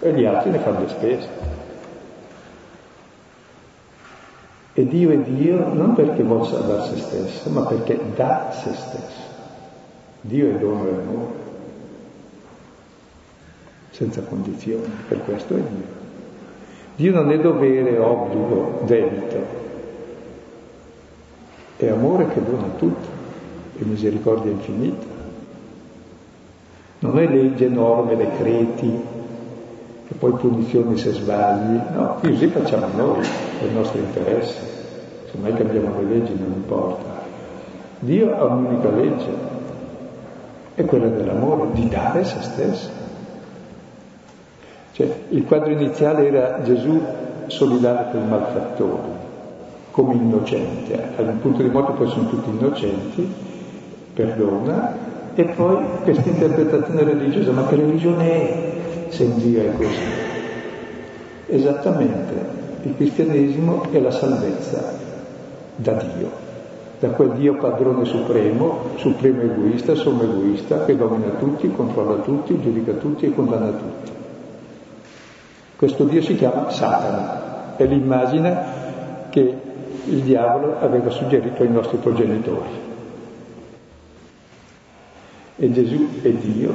e 0.00 0.12
gli 0.12 0.24
altri 0.24 0.50
ne 0.50 0.58
fanno 0.58 0.80
le 0.80 0.88
spese. 0.88 1.53
E 4.76 4.88
Dio 4.88 5.10
è 5.10 5.18
Dio 5.18 5.72
non 5.72 5.94
perché 5.94 6.22
vuole 6.22 6.46
salvare 6.46 6.88
se 6.88 6.96
stesso, 6.98 7.48
ma 7.50 7.62
perché 7.62 7.98
dà 8.16 8.50
se 8.52 8.72
stesso. 8.72 9.22
Dio 10.20 10.50
è 10.50 10.58
dono 10.58 10.87
e 10.87 10.90
amore 10.90 11.42
senza 13.90 14.22
condizioni, 14.22 14.90
per 15.06 15.22
questo 15.24 15.54
è 15.54 15.60
Dio. 15.60 16.02
Dio 16.96 17.12
non 17.12 17.30
è 17.30 17.38
dovere, 17.38 17.96
obbligo, 17.98 18.80
debito, 18.84 19.37
è 21.76 21.88
amore 21.88 22.26
che 22.28 22.42
dona 22.42 22.68
tutto, 22.76 23.06
è 23.78 23.84
misericordia 23.84 24.50
infinita. 24.50 25.06
Non 27.00 27.18
è 27.18 27.28
legge, 27.28 27.68
norme, 27.68 28.16
decreti, 28.16 29.00
e 30.06 30.14
poi 30.14 30.32
punizioni 30.32 30.98
se 30.98 31.12
sbagli, 31.12 31.80
no, 31.94 32.18
così 32.20 32.46
facciamo 32.48 32.86
noi, 32.94 33.26
per 33.58 33.68
il 33.68 33.74
nostro 33.74 33.98
interesse, 33.98 34.60
se 35.30 35.38
mai 35.40 35.54
cambiamo 35.54 36.00
le 36.00 36.08
leggi 36.08 36.36
non 36.38 36.52
importa. 36.54 37.22
Dio 38.00 38.36
ha 38.36 38.44
un'unica 38.44 38.90
legge, 38.90 39.52
è 40.74 40.84
quella 40.84 41.08
dell'amore, 41.08 41.68
di 41.72 41.88
dare 41.88 42.24
se 42.24 42.36
stesso. 42.42 42.90
Cioè, 44.92 45.12
il 45.30 45.44
quadro 45.44 45.70
iniziale 45.70 46.28
era 46.28 46.62
Gesù 46.62 47.00
solidale 47.46 48.10
con 48.10 48.20
i 48.20 48.28
malfattori, 48.28 49.10
come 49.90 50.14
innocente. 50.14 51.02
Al 51.16 51.38
punto 51.40 51.62
di 51.62 51.68
morte 51.70 51.92
poi 51.92 52.08
sono 52.08 52.28
tutti 52.28 52.50
innocenti, 52.50 53.34
perdona, 54.12 54.96
e 55.34 55.44
poi 55.46 55.82
questa 56.04 56.28
interpretazione 56.28 57.02
religiosa, 57.02 57.52
ma 57.52 57.66
che 57.66 57.76
religione 57.76 58.30
è 58.30 58.72
in 59.22 59.38
Dio 59.38 59.62
è 59.62 59.72
così? 59.77 60.33
Esattamente, 61.46 62.33
il 62.83 62.96
cristianesimo 62.96 63.90
è 63.90 64.00
la 64.00 64.11
salvezza 64.11 64.92
da 65.77 65.92
Dio, 65.92 66.31
da 66.98 67.09
quel 67.11 67.31
Dio 67.33 67.57
padrone 67.57 68.05
supremo, 68.05 68.90
supremo 68.96 69.42
egoista, 69.42 69.94
sommo 69.94 70.22
egoista, 70.22 70.85
che 70.85 70.96
domina 70.96 71.31
tutti, 71.38 71.70
controlla 71.70 72.22
tutti, 72.22 72.61
giudica 72.61 72.92
tutti 72.92 73.27
e 73.27 73.35
condanna 73.35 73.70
tutti. 73.70 74.12
Questo 75.77 76.05
Dio 76.05 76.22
si 76.22 76.37
chiama 76.37 76.70
Satana, 76.70 77.77
è 77.77 77.85
l'immagine 77.85 78.83
che 79.31 79.55
il 80.07 80.20
diavolo 80.20 80.79
aveva 80.81 81.11
suggerito 81.11 81.62
ai 81.62 81.70
nostri 81.70 81.96
progenitori. 81.98 82.83
E 85.57 85.72
Gesù 85.72 86.20
è 86.22 86.31
Dio, 86.31 86.74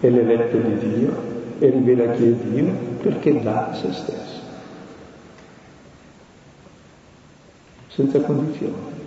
è 0.00 0.08
l'eletto 0.08 0.56
di 0.56 0.78
Dio 0.78 1.12
e 1.58 1.70
rivela 1.70 2.12
chi 2.12 2.26
è 2.26 2.32
Dio 2.32 2.72
perché 3.02 3.40
dà 3.42 3.72
se 3.74 3.92
stesso, 3.92 4.40
senza 7.88 8.20
condizioni. 8.20 8.98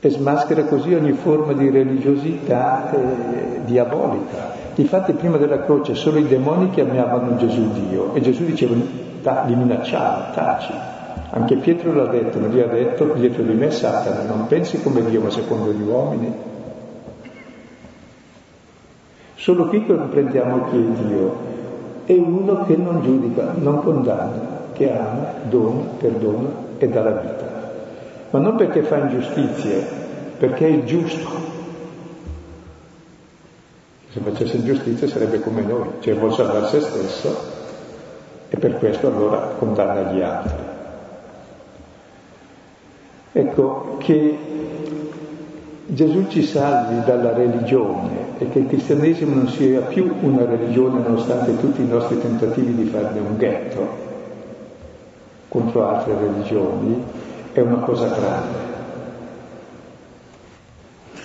E 0.00 0.10
smaschera 0.10 0.64
così 0.64 0.92
ogni 0.92 1.12
forma 1.12 1.54
di 1.54 1.70
religiosità 1.70 2.90
eh, 2.92 3.64
diabolica 3.64 4.64
Difatti 4.74 5.12
prima 5.12 5.36
della 5.36 5.62
croce 5.62 5.94
solo 5.94 6.18
i 6.18 6.26
demoni 6.26 6.70
chiamavano 6.70 7.36
Gesù 7.36 7.70
Dio 7.70 8.12
e 8.14 8.20
Gesù 8.20 8.44
diceva, 8.44 8.74
li 9.46 9.54
minacciava, 9.54 10.32
taci. 10.34 10.72
Anche 11.30 11.56
Pietro 11.56 11.92
l'ha 11.92 12.06
detto, 12.06 12.40
non 12.40 12.50
gli 12.50 12.58
ha 12.58 12.66
detto, 12.66 13.04
dietro 13.14 13.44
di 13.44 13.54
me 13.54 13.70
Satana, 13.70 14.24
non 14.24 14.48
pensi 14.48 14.82
come 14.82 15.04
Dio 15.04 15.20
ma 15.20 15.30
secondo 15.30 15.70
gli 15.70 15.80
uomini. 15.80 16.32
Solo 19.44 19.66
qui 19.66 19.84
comprendiamo 19.84 20.70
chi 20.70 20.76
è 20.78 21.02
Dio. 21.04 21.36
È 22.06 22.12
uno 22.12 22.64
che 22.64 22.76
non 22.76 23.02
giudica, 23.02 23.52
non 23.54 23.82
condanna, 23.82 24.70
che 24.72 24.90
ama, 24.90 25.34
dona, 25.42 25.82
perdona 25.98 26.48
e 26.78 26.88
dà 26.88 27.02
la 27.02 27.10
vita. 27.10 27.72
Ma 28.30 28.38
non 28.38 28.56
perché 28.56 28.82
fa 28.84 28.96
ingiustizie, 28.96 29.86
perché 30.38 30.66
è 30.66 30.84
giusto. 30.84 31.28
Se 34.08 34.20
facesse 34.20 34.56
ingiustizia 34.56 35.08
sarebbe 35.08 35.40
come 35.40 35.60
noi, 35.60 35.88
cioè 36.00 36.14
vuole 36.14 36.32
salvare 36.32 36.66
se 36.68 36.80
stesso 36.80 37.36
e 38.48 38.56
per 38.56 38.78
questo 38.78 39.08
allora 39.08 39.40
condanna 39.58 40.10
gli 40.10 40.22
altri. 40.22 40.64
Ecco 43.32 43.96
che 43.98 44.38
Gesù 45.86 46.26
ci 46.28 46.42
salvi 46.42 47.04
dalla 47.04 47.34
religione 47.34 48.38
e 48.38 48.48
che 48.48 48.60
il 48.60 48.66
cristianesimo 48.66 49.34
non 49.34 49.48
sia 49.48 49.80
più 49.80 50.14
una 50.20 50.44
religione 50.44 51.00
nonostante 51.00 51.58
tutti 51.58 51.82
i 51.82 51.88
nostri 51.88 52.18
tentativi 52.20 52.74
di 52.74 52.84
farne 52.84 53.20
un 53.20 53.36
ghetto 53.36 54.12
contro 55.48 55.86
altre 55.86 56.16
religioni, 56.18 57.02
è 57.52 57.60
una 57.60 57.76
cosa 57.76 58.06
grande 58.08 58.72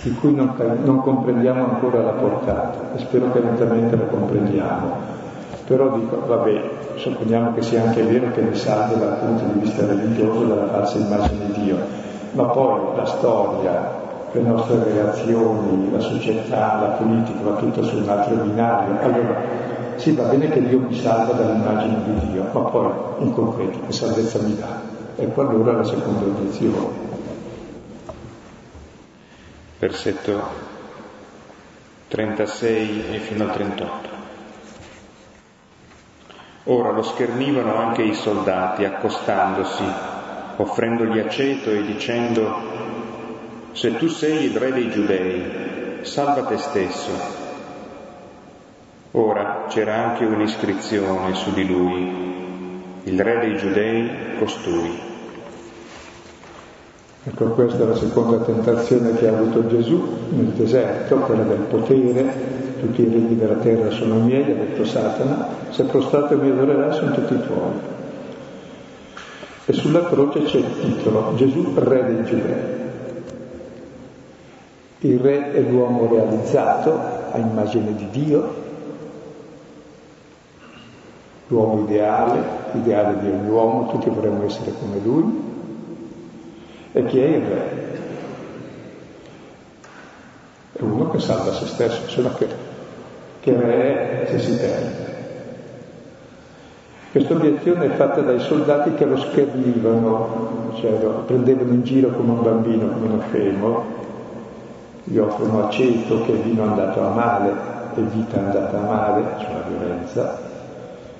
di 0.02 0.12
cui 0.14 0.34
non, 0.34 0.54
non 0.82 1.00
comprendiamo 1.00 1.64
ancora 1.64 2.02
la 2.02 2.12
portata 2.12 2.94
e 2.94 2.98
spero 3.00 3.32
che 3.32 3.40
lentamente 3.40 3.96
la 3.96 4.04
comprendiamo. 4.04 5.18
Però 5.66 5.96
dico, 5.96 6.22
vabbè, 6.26 6.62
supponiamo 6.96 7.52
che 7.54 7.62
sia 7.62 7.82
anche 7.82 8.02
vero 8.02 8.30
che 8.32 8.40
ne 8.40 8.54
salve 8.54 8.98
dal 8.98 9.18
punto 9.18 9.44
di 9.52 9.60
vista 9.60 9.86
religioso 9.86 10.44
dalla 10.44 10.68
falsa 10.68 10.98
immagine 10.98 11.46
di 11.46 11.62
Dio, 11.62 11.76
ma 12.32 12.44
poi 12.44 12.96
la 12.96 13.04
storia, 13.04 13.99
le 14.32 14.40
nostre 14.40 14.82
relazioni, 14.82 15.90
la 15.90 16.00
società, 16.00 16.78
la 16.80 16.96
politica, 16.98 17.40
va 17.42 17.56
tutto 17.56 17.82
su 17.82 17.96
un 17.96 18.08
altro 18.08 18.36
binario. 18.36 19.00
Allora, 19.00 19.42
sì, 19.96 20.12
va 20.12 20.24
bene 20.24 20.48
che 20.48 20.66
Dio 20.66 20.78
mi 20.80 20.94
salva 20.94 21.32
dall'immagine 21.32 22.02
di 22.04 22.32
Dio, 22.32 22.44
ma 22.52 22.60
poi 22.60 22.92
in 23.18 23.32
concreto 23.32 23.78
che 23.86 23.92
salvezza 23.92 24.40
mi 24.40 24.56
dà? 24.56 24.80
Ecco 25.16 25.40
allora 25.40 25.72
la 25.72 25.84
seconda 25.84 26.24
obiezione 26.24 27.08
versetto 29.80 30.42
36 32.08 33.14
e 33.14 33.18
fino 33.18 33.44
al 33.44 33.52
38. 33.52 34.08
Ora 36.64 36.90
lo 36.90 37.02
schernivano 37.02 37.74
anche 37.76 38.02
i 38.02 38.12
soldati, 38.12 38.84
accostandosi, 38.84 39.84
offrendogli 40.56 41.18
aceto 41.18 41.70
e 41.70 41.82
dicendo, 41.82 42.54
se 43.72 43.96
tu 43.96 44.08
sei 44.08 44.46
il 44.46 44.56
re 44.56 44.72
dei 44.72 44.90
giudei, 44.90 45.42
salva 46.02 46.42
te 46.42 46.56
stesso. 46.56 47.10
Ora 49.12 49.66
c'era 49.68 50.10
anche 50.10 50.24
un'iscrizione 50.24 51.34
su 51.34 51.52
di 51.52 51.66
lui, 51.66 52.28
il 53.04 53.20
re 53.20 53.38
dei 53.40 53.56
giudei 53.56 54.10
costui. 54.38 55.08
Ecco, 57.22 57.44
questa 57.50 57.82
è 57.82 57.86
la 57.86 57.96
seconda 57.96 58.38
tentazione 58.38 59.14
che 59.14 59.28
ha 59.28 59.36
avuto 59.36 59.66
Gesù 59.66 60.16
nel 60.30 60.46
deserto, 60.46 61.16
quella 61.16 61.42
del 61.42 61.66
potere, 61.68 62.78
tutti 62.80 63.02
i 63.02 63.10
regni 63.10 63.36
della 63.36 63.56
terra 63.56 63.90
sono 63.90 64.14
miei, 64.20 64.50
ha 64.50 64.54
detto 64.54 64.84
Satana, 64.84 65.48
se 65.70 65.84
prostrato 65.84 66.36
mi 66.36 66.50
adorerai 66.50 66.94
sono 66.94 67.12
tutti 67.12 67.40
tuoi. 67.40 67.72
E 69.66 69.72
sulla 69.72 70.06
croce 70.06 70.42
c'è 70.44 70.56
il 70.58 70.80
titolo, 70.80 71.34
Gesù 71.36 71.72
re 71.74 72.04
dei 72.06 72.24
giudei. 72.24 72.89
Il 75.02 75.18
re 75.18 75.52
è 75.52 75.60
l'uomo 75.60 76.06
realizzato 76.12 77.00
a 77.32 77.38
immagine 77.38 77.94
di 77.94 78.10
Dio, 78.10 78.54
l'uomo 81.46 81.84
ideale, 81.84 82.42
ideale 82.74 83.18
di 83.20 83.30
ogni 83.30 83.48
uomo, 83.48 83.88
tutti 83.88 84.10
vorremmo 84.10 84.44
essere 84.44 84.72
come 84.78 84.98
lui, 85.02 85.24
e 86.92 87.04
chi 87.06 87.18
è 87.18 87.26
il 87.26 87.42
re? 87.42 87.88
È 90.72 90.82
uno 90.82 91.08
che 91.08 91.18
salva 91.18 91.52
se 91.54 91.66
stesso, 91.66 92.08
solo 92.08 92.34
che, 92.34 92.46
che 93.40 93.56
re 93.56 94.26
è 94.26 94.30
se 94.32 94.38
si 94.38 94.52
perde. 94.54 95.08
Questa 97.10 97.32
obiezione 97.32 97.86
è 97.86 97.96
fatta 97.96 98.20
dai 98.20 98.38
soldati 98.38 98.92
che 98.92 99.06
lo 99.06 99.16
schernivano, 99.16 100.72
cioè 100.74 101.00
lo 101.02 101.22
prendevano 101.24 101.72
in 101.72 101.84
giro 101.84 102.10
come 102.10 102.32
un 102.32 102.42
bambino, 102.42 102.88
come 102.88 103.06
uno 103.06 103.22
scemo, 103.28 103.84
gli 105.04 105.18
offrono 105.18 105.66
aceto 105.66 106.22
che 106.22 106.32
è 106.32 106.36
vino 106.36 106.62
andato 106.62 107.00
a 107.00 107.08
male 107.08 107.52
e 107.94 108.02
vita 108.02 108.38
andata 108.38 108.78
a 108.78 108.82
male, 108.82 109.24
cioè 109.38 109.52
la 109.52 109.64
violenza, 109.68 110.38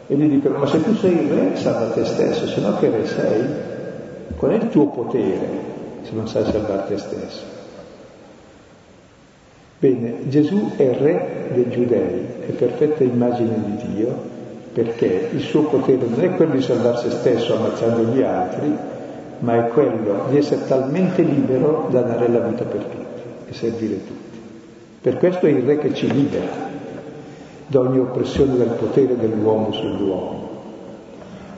e 0.07 0.15
gli 0.15 0.29
dicono 0.29 0.59
ma 0.59 0.67
se 0.67 0.83
tu 0.83 0.95
sei 0.97 1.25
il 1.25 1.31
re 1.31 1.57
salva 1.57 1.93
te 1.93 2.05
stesso, 2.05 2.47
se 2.47 2.61
no 2.61 2.77
che 2.79 2.91
re 2.91 3.07
sei? 3.07 3.45
Qual 4.37 4.51
è 4.53 4.55
il 4.55 4.69
tuo 4.69 4.87
potere 4.87 5.49
se 6.03 6.11
non 6.13 6.27
sai 6.27 6.45
salvare 6.45 6.85
te 6.89 6.99
stesso? 6.99 7.59
Bene, 9.79 10.29
Gesù 10.29 10.73
è 10.77 10.97
re 10.99 11.51
dei 11.55 11.71
giudei, 11.71 12.27
è 12.49 12.51
perfetta 12.51 13.03
immagine 13.03 13.55
di 13.65 13.95
Dio, 13.95 14.15
perché 14.73 15.31
il 15.33 15.41
suo 15.41 15.63
potere 15.63 16.07
non 16.07 16.21
è 16.21 16.35
quello 16.35 16.53
di 16.53 16.63
salvare 16.63 16.99
se 16.99 17.11
stesso 17.11 17.57
ammazzando 17.57 18.13
gli 18.13 18.23
altri, 18.23 18.77
ma 19.39 19.57
è 19.57 19.69
quello 19.69 20.27
di 20.29 20.37
essere 20.37 20.67
talmente 20.67 21.23
libero 21.23 21.89
da 21.91 22.03
dare 22.03 22.29
la 22.29 22.41
vita 22.41 22.65
per 22.65 22.83
tutti 22.83 23.10
e 23.51 23.55
servire 23.55 24.07
tutti. 24.07 24.39
Per 25.03 25.19
questo 25.19 25.47
è 25.47 25.51
il 25.51 25.65
re 25.65 25.79
che 25.79 25.93
ci 25.93 26.11
libera 26.11 26.69
da 27.67 27.81
ogni 27.81 27.99
oppressione 27.99 28.57
del 28.57 28.77
potere 28.79 29.17
dell'uomo 29.17 29.73
sull'uomo. 29.73 30.49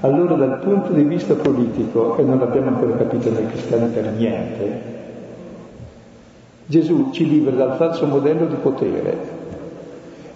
Allora 0.00 0.34
dal 0.34 0.58
punto 0.58 0.92
di 0.92 1.02
vista 1.02 1.34
politico, 1.34 2.16
e 2.16 2.22
non 2.22 2.38
l'abbiamo 2.38 2.68
ancora 2.68 2.96
capito 2.96 3.30
noi 3.30 3.46
cristiani 3.46 3.92
per 3.92 4.10
niente, 4.10 5.00
Gesù 6.66 7.10
ci 7.12 7.28
libera 7.28 7.56
dal 7.56 7.76
falso 7.76 8.06
modello 8.06 8.46
di 8.46 8.54
potere. 8.56 9.40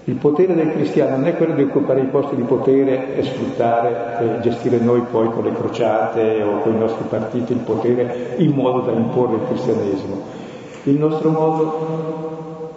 Il 0.05 0.15
potere 0.15 0.55
del 0.55 0.71
cristiano 0.71 1.17
non 1.17 1.27
è 1.27 1.37
quello 1.37 1.55
di 1.55 1.63
occupare 1.63 2.01
i 2.01 2.07
posti 2.07 2.37
di 2.37 2.43
potere 2.43 3.17
e 3.17 3.25
sfruttare 3.25 4.19
e 4.21 4.41
gestire 4.41 4.79
noi 4.79 5.03
poi 5.11 5.31
con 5.31 5.43
le 5.43 5.53
crociate 5.53 6.43
o 6.43 6.61
con 6.61 6.75
i 6.75 6.79
nostri 6.79 7.05
partiti 7.09 7.53
il 7.53 7.59
potere 7.59 8.35
in 8.37 8.53
modo 8.53 8.83
da 8.83 8.93
imporre 8.93 9.37
il 9.37 9.47
cristianesimo. 9.49 10.46
Il 10.87 10.99
nostro 10.99 11.31
modo 11.31 12.71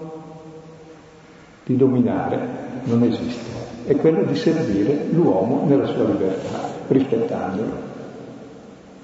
di 1.64 1.78
dominare 1.78 2.40
non 2.86 3.04
esiste, 3.04 3.52
è 3.86 3.96
quello 3.98 4.24
di 4.24 4.36
servire 4.36 5.06
l'uomo 5.12 5.66
nella 5.68 5.86
sua 5.86 6.06
libertà 6.06 6.70
rispettandolo, 6.88 7.70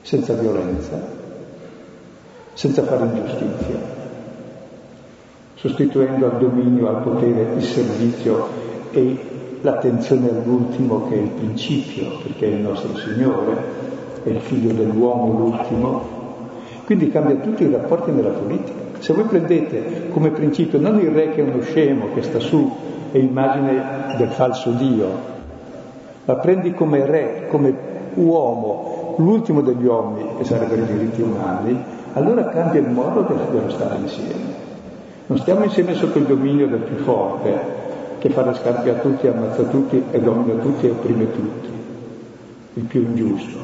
senza 0.02 0.34
violenza, 0.34 1.00
senza 2.54 2.82
fare 2.82 3.06
ingiustizia, 3.06 3.76
sostituendo 5.54 6.26
al 6.26 6.40
dominio, 6.40 6.88
al 6.88 7.04
potere, 7.04 7.54
il 7.58 7.64
servizio 7.64 8.48
e 8.90 9.18
l'attenzione 9.62 10.32
all'ultimo 10.32 11.08
che 11.08 11.14
è 11.14 11.22
il 11.22 11.30
principio, 11.30 12.18
perché 12.24 12.48
è 12.48 12.56
il 12.56 12.62
nostro 12.62 12.98
Signore, 12.98 13.56
è 14.24 14.30
il 14.30 14.40
figlio 14.40 14.74
dell'uomo 14.74 15.38
l'ultimo. 15.38 16.14
Quindi 16.86 17.12
cambia 17.12 17.36
tutti 17.36 17.62
i 17.62 17.70
rapporti 17.72 18.10
nella 18.10 18.30
politica. 18.30 18.85
Se 19.06 19.14
voi 19.14 19.26
prendete 19.26 20.08
come 20.10 20.32
principio 20.32 20.80
non 20.80 21.00
il 21.00 21.12
re 21.12 21.30
che 21.30 21.40
è 21.40 21.44
uno 21.44 21.62
scemo 21.62 22.08
che 22.16 22.24
sta 22.24 22.40
su 22.40 22.76
e 23.12 23.20
immagine 23.20 24.16
del 24.18 24.30
falso 24.30 24.72
Dio, 24.72 25.08
ma 26.26 26.34
prendi 26.38 26.74
come 26.74 27.06
re, 27.06 27.46
come 27.52 27.72
uomo, 28.16 29.14
l'ultimo 29.18 29.62
degli 29.62 29.86
uomini, 29.86 30.30
che 30.40 30.44
sarebbero 30.44 30.82
i 30.82 30.86
diritti 30.88 31.22
umani, 31.22 31.80
allora 32.14 32.46
cambia 32.46 32.82
il 32.82 32.90
modo 32.90 33.22
dello 33.52 33.70
stare 33.70 33.98
insieme. 33.98 34.54
Non 35.28 35.38
stiamo 35.38 35.66
insieme 35.66 35.94
sotto 35.94 36.18
il 36.18 36.26
dominio 36.26 36.68
del 36.68 36.80
più 36.80 36.96
forte, 37.04 37.60
che 38.18 38.32
fa 38.32 38.44
le 38.44 38.56
scarpe 38.56 38.90
a 38.90 38.94
tutti, 38.96 39.28
ammazza 39.28 39.62
tutti 39.66 40.02
e 40.10 40.20
domina 40.20 40.60
tutti 40.60 40.88
e 40.88 40.90
opprime 40.90 41.32
tutti, 41.32 41.70
il 42.74 42.84
più 42.86 43.02
ingiusto 43.02 43.60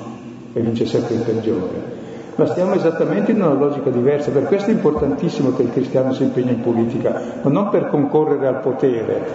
e 0.53 0.61
vince 0.61 0.85
sempre 0.85 1.15
il 1.15 1.21
peggiore. 1.21 2.00
Ma 2.35 2.45
stiamo 2.45 2.73
esattamente 2.73 3.31
in 3.31 3.41
una 3.41 3.53
logica 3.53 3.89
diversa, 3.89 4.31
per 4.31 4.45
questo 4.45 4.69
è 4.69 4.73
importantissimo 4.73 5.53
che 5.53 5.63
il 5.63 5.71
cristiano 5.71 6.13
si 6.13 6.23
impegni 6.23 6.51
in 6.51 6.61
politica, 6.61 7.21
ma 7.41 7.49
non 7.49 7.69
per 7.69 7.89
concorrere 7.89 8.47
al 8.47 8.59
potere, 8.61 9.25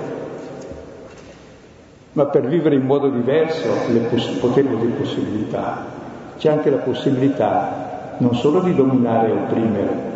ma 2.12 2.24
per 2.24 2.46
vivere 2.46 2.76
in 2.76 2.86
modo 2.86 3.08
diverso 3.08 3.68
le 3.92 4.00
poss- 4.00 4.38
potevoli 4.38 4.86
possibilità. 4.92 5.84
C'è 6.38 6.50
anche 6.50 6.70
la 6.70 6.78
possibilità 6.78 8.14
non 8.18 8.34
solo 8.34 8.60
di 8.60 8.74
dominare 8.74 9.28
e 9.28 9.32
opprimere 9.32 10.14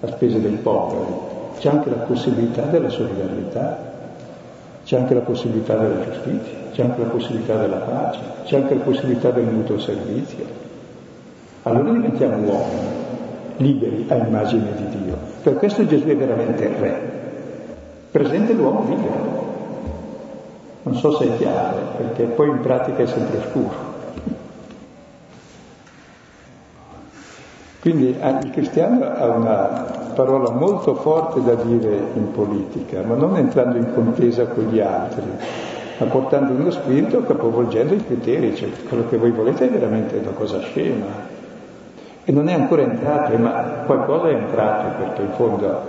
a 0.00 0.06
spese 0.06 0.40
dei 0.40 0.56
poveri, 0.62 1.12
c'è 1.58 1.68
anche 1.68 1.90
la 1.90 1.96
possibilità 1.96 2.62
della 2.62 2.88
solidarietà, 2.88 3.92
c'è 4.84 4.96
anche 4.98 5.14
la 5.14 5.20
possibilità 5.20 5.76
della 5.76 6.02
giustizia, 6.02 6.58
c'è 6.72 6.82
anche 6.82 7.00
la 7.00 7.08
possibilità 7.08 7.56
della 7.56 7.76
pace, 7.76 8.20
c'è 8.44 8.56
anche 8.56 8.74
la 8.74 8.84
possibilità 8.84 9.30
del 9.30 9.44
mutuo 9.44 9.78
servizio. 9.78 10.63
Allora 11.66 11.92
diventiamo 11.92 12.36
uomini, 12.36 12.88
liberi 13.56 14.04
a 14.10 14.16
immagine 14.16 14.74
di 14.76 14.98
Dio. 14.98 15.16
Per 15.42 15.54
questo 15.54 15.86
Gesù 15.86 16.04
è 16.04 16.16
veramente 16.16 16.68
re. 16.78 17.12
Presente 18.10 18.52
l'uomo 18.52 18.84
libero. 18.86 19.42
Non 20.82 20.94
so 20.96 21.12
se 21.12 21.24
è 21.24 21.36
chiaro, 21.38 21.78
perché 21.96 22.24
poi 22.24 22.50
in 22.50 22.60
pratica 22.60 23.02
è 23.02 23.06
sempre 23.06 23.38
oscuro. 23.38 23.92
Quindi 27.80 28.14
ah, 28.20 28.40
il 28.40 28.50
cristiano 28.50 29.02
ha 29.02 29.28
una 29.30 30.10
parola 30.14 30.50
molto 30.50 30.94
forte 30.96 31.42
da 31.42 31.54
dire 31.54 31.98
in 32.14 32.30
politica, 32.32 33.00
ma 33.02 33.14
non 33.14 33.38
entrando 33.38 33.78
in 33.78 33.94
contesa 33.94 34.46
con 34.48 34.64
gli 34.64 34.80
altri, 34.80 35.22
ma 35.96 36.06
portando 36.06 36.52
uno 36.52 36.70
spirito 36.70 37.22
capovolgendo 37.22 37.94
i 37.94 38.04
criteri, 38.04 38.54
cioè 38.54 38.68
quello 38.86 39.08
che 39.08 39.16
voi 39.16 39.30
volete 39.30 39.66
è 39.66 39.70
veramente 39.70 40.18
una 40.18 40.32
cosa 40.32 40.60
scema. 40.60 41.33
E 42.24 42.32
non 42.32 42.48
è 42.48 42.54
ancora 42.54 42.82
entrato, 42.82 43.36
ma 43.38 43.50
qualcosa 43.86 44.28
è 44.28 44.34
entrato, 44.34 45.04
perché 45.04 45.22
in 45.22 45.32
fondo 45.36 45.80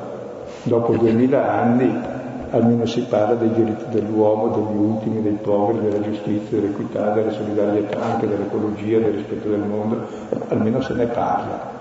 dopo 0.64 0.96
duemila 0.96 1.52
anni 1.52 2.14
almeno 2.52 2.86
si 2.86 3.02
parla 3.02 3.36
dei 3.36 3.52
diritti 3.52 3.86
dell'uomo, 3.90 4.48
degli 4.48 4.78
ultimi, 4.78 5.22
dei 5.22 5.38
poveri, 5.42 5.80
della 5.82 6.02
giustizia, 6.02 6.60
dell'equità, 6.60 7.10
della 7.12 7.32
solidarietà, 7.32 8.02
anche 8.02 8.28
dell'ecologia, 8.28 9.00
del 9.00 9.14
rispetto 9.14 9.50
del 9.50 9.60
mondo, 9.60 10.06
almeno 10.50 10.82
se 10.82 10.94
ne 10.94 11.06
parla 11.06 11.76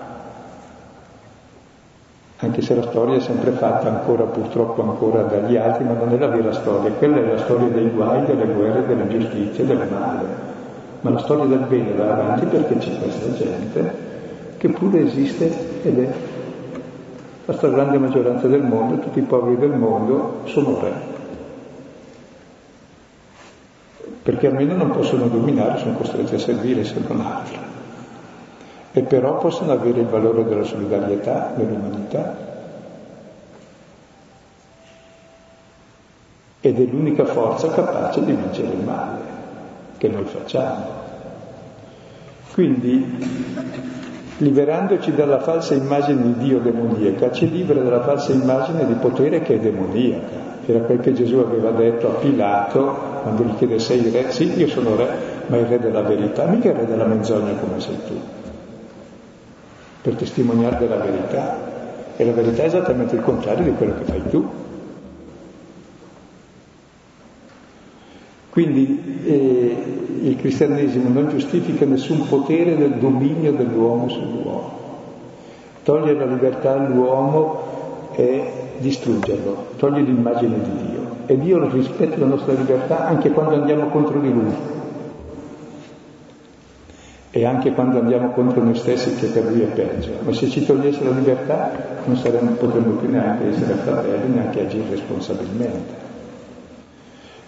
anche 2.45 2.61
se 2.61 2.75
la 2.75 2.83
storia 2.83 3.15
è 3.15 3.19
sempre 3.21 3.51
fatta 3.51 3.87
ancora, 3.87 4.23
purtroppo 4.23 4.81
ancora 4.81 5.23
dagli 5.23 5.55
altri, 5.55 5.85
ma 5.85 5.93
non 5.93 6.11
è 6.13 6.17
la 6.17 6.27
vera 6.27 6.51
storia, 6.51 6.91
quella 6.91 7.17
è 7.17 7.25
la 7.25 7.37
storia 7.37 7.69
dei 7.69 7.89
guai, 7.89 8.25
delle 8.25 8.45
guerre, 8.45 8.85
delle 8.85 9.03
ingiustizie, 9.03 9.65
del 9.65 9.87
male. 9.89 10.53
Ma 11.01 11.11
la 11.11 11.19
storia 11.19 11.45
del 11.45 11.65
bene 11.67 11.93
va 11.93 12.11
avanti 12.11 12.45
perché 12.45 12.77
c'è 12.77 12.97
questa 12.99 13.33
gente 13.33 14.04
che 14.57 14.69
pure 14.69 15.05
esiste 15.05 15.83
ed 15.83 15.99
è 15.99 16.13
la 17.45 17.53
stragrande 17.53 17.97
maggioranza 17.97 18.47
del 18.47 18.63
mondo, 18.63 18.99
tutti 18.99 19.19
i 19.19 19.23
poveri 19.23 19.57
del 19.57 19.77
mondo 19.77 20.41
sono 20.45 20.79
re. 20.79 21.13
Perché 24.23 24.47
almeno 24.47 24.75
non 24.75 24.91
possono 24.91 25.27
dominare, 25.27 25.77
sono 25.77 25.97
costretti 25.97 26.35
a 26.35 26.39
servire 26.39 26.83
se 26.83 26.95
non 27.07 27.21
altro 27.21 27.65
e 28.97 29.01
però 29.01 29.39
possono 29.39 29.73
avere 29.73 29.99
il 29.99 30.05
valore 30.05 30.45
della 30.45 30.63
solidarietà, 30.63 31.51
dell'umanità. 31.53 32.33
Ed 36.61 36.79
è 36.79 36.83
l'unica 36.85 37.25
forza 37.25 37.71
capace 37.71 38.23
di 38.23 38.31
vincere 38.31 38.69
il 38.69 38.79
male, 38.79 39.19
che 39.97 40.07
noi 40.07 40.23
facciamo. 40.23 40.85
Quindi, 42.53 44.04
liberandoci 44.37 45.13
dalla 45.13 45.39
falsa 45.39 45.73
immagine 45.73 46.21
di 46.21 46.37
Dio 46.37 46.59
demoniaca, 46.59 47.31
ci 47.31 47.49
libera 47.49 47.81
dalla 47.81 48.01
falsa 48.01 48.31
immagine 48.31 48.85
di 48.85 48.93
potere 48.93 49.41
che 49.41 49.55
è 49.55 49.59
demoniaca. 49.59 50.43
Era 50.65 50.79
quel 50.79 50.99
che 50.99 51.13
Gesù 51.13 51.37
aveva 51.37 51.71
detto 51.71 52.07
a 52.07 52.13
Pilato 52.15 53.13
quando 53.21 53.43
gli 53.43 53.55
chiede 53.55 53.79
sei 53.79 54.09
re, 54.09 54.31
sì, 54.31 54.57
io 54.57 54.67
sono 54.67 54.95
re, 54.95 55.07
ma 55.47 55.57
il 55.57 55.65
re 55.65 55.79
della 55.79 56.01
verità, 56.01 56.45
mica 56.45 56.69
il 56.69 56.75
re 56.75 56.85
della 56.85 57.05
menzogna 57.05 57.53
come 57.53 57.79
sei 57.79 57.97
tu 58.07 58.19
per 60.05 60.13
testimoniare 60.13 60.77
della 60.77 60.97
verità. 60.97 61.73
E 62.15 62.23
la 62.23 62.31
verità 62.31 62.61
è 62.61 62.65
esattamente 62.67 63.15
il 63.15 63.23
contrario 63.23 63.63
di 63.63 63.71
quello 63.71 63.95
che 63.97 64.03
fai 64.03 64.21
tu. 64.29 64.47
Quindi 68.51 69.21
eh, 69.25 69.84
il 70.27 70.37
cristianesimo 70.37 71.09
non 71.09 71.29
giustifica 71.29 71.85
nessun 71.85 72.27
potere 72.27 72.75
del 72.75 72.93
dominio 72.93 73.53
dell'uomo 73.53 74.09
sull'uomo. 74.09 74.83
Togliere 75.83 76.17
la 76.17 76.25
libertà 76.25 76.73
all'uomo 76.73 78.09
è 78.13 78.51
distruggerlo, 78.79 79.67
togliere 79.77 80.05
l'immagine 80.05 80.55
di 80.55 80.89
Dio. 80.89 81.03
E 81.27 81.37
Dio 81.37 81.69
rispetta 81.69 82.17
la 82.17 82.25
nostra 82.25 82.53
libertà 82.53 83.05
anche 83.05 83.29
quando 83.29 83.53
andiamo 83.53 83.87
contro 83.89 84.19
di 84.19 84.33
Lui 84.33 84.53
e 87.29 87.45
anche 87.45 87.73
quando 87.73 87.99
andiamo 87.99 88.31
contro 88.31 88.63
noi 88.63 88.75
stessi 88.75 89.13
che 89.15 89.27
per 89.27 89.43
lui 89.43 89.61
è 89.61 89.65
peggio. 89.65 90.11
Ma 90.23 90.31
se 90.31 90.49
ci 90.49 90.65
togliesse 90.65 91.03
la 91.03 91.11
libertà 91.11 91.69
non 92.05 92.55
potremmo 92.57 92.95
più 92.95 93.09
neanche 93.09 93.49
essere 93.49 93.73
fratelli, 93.73 94.33
neanche 94.33 94.61
agire 94.61 94.85
responsabilmente. 94.89 96.04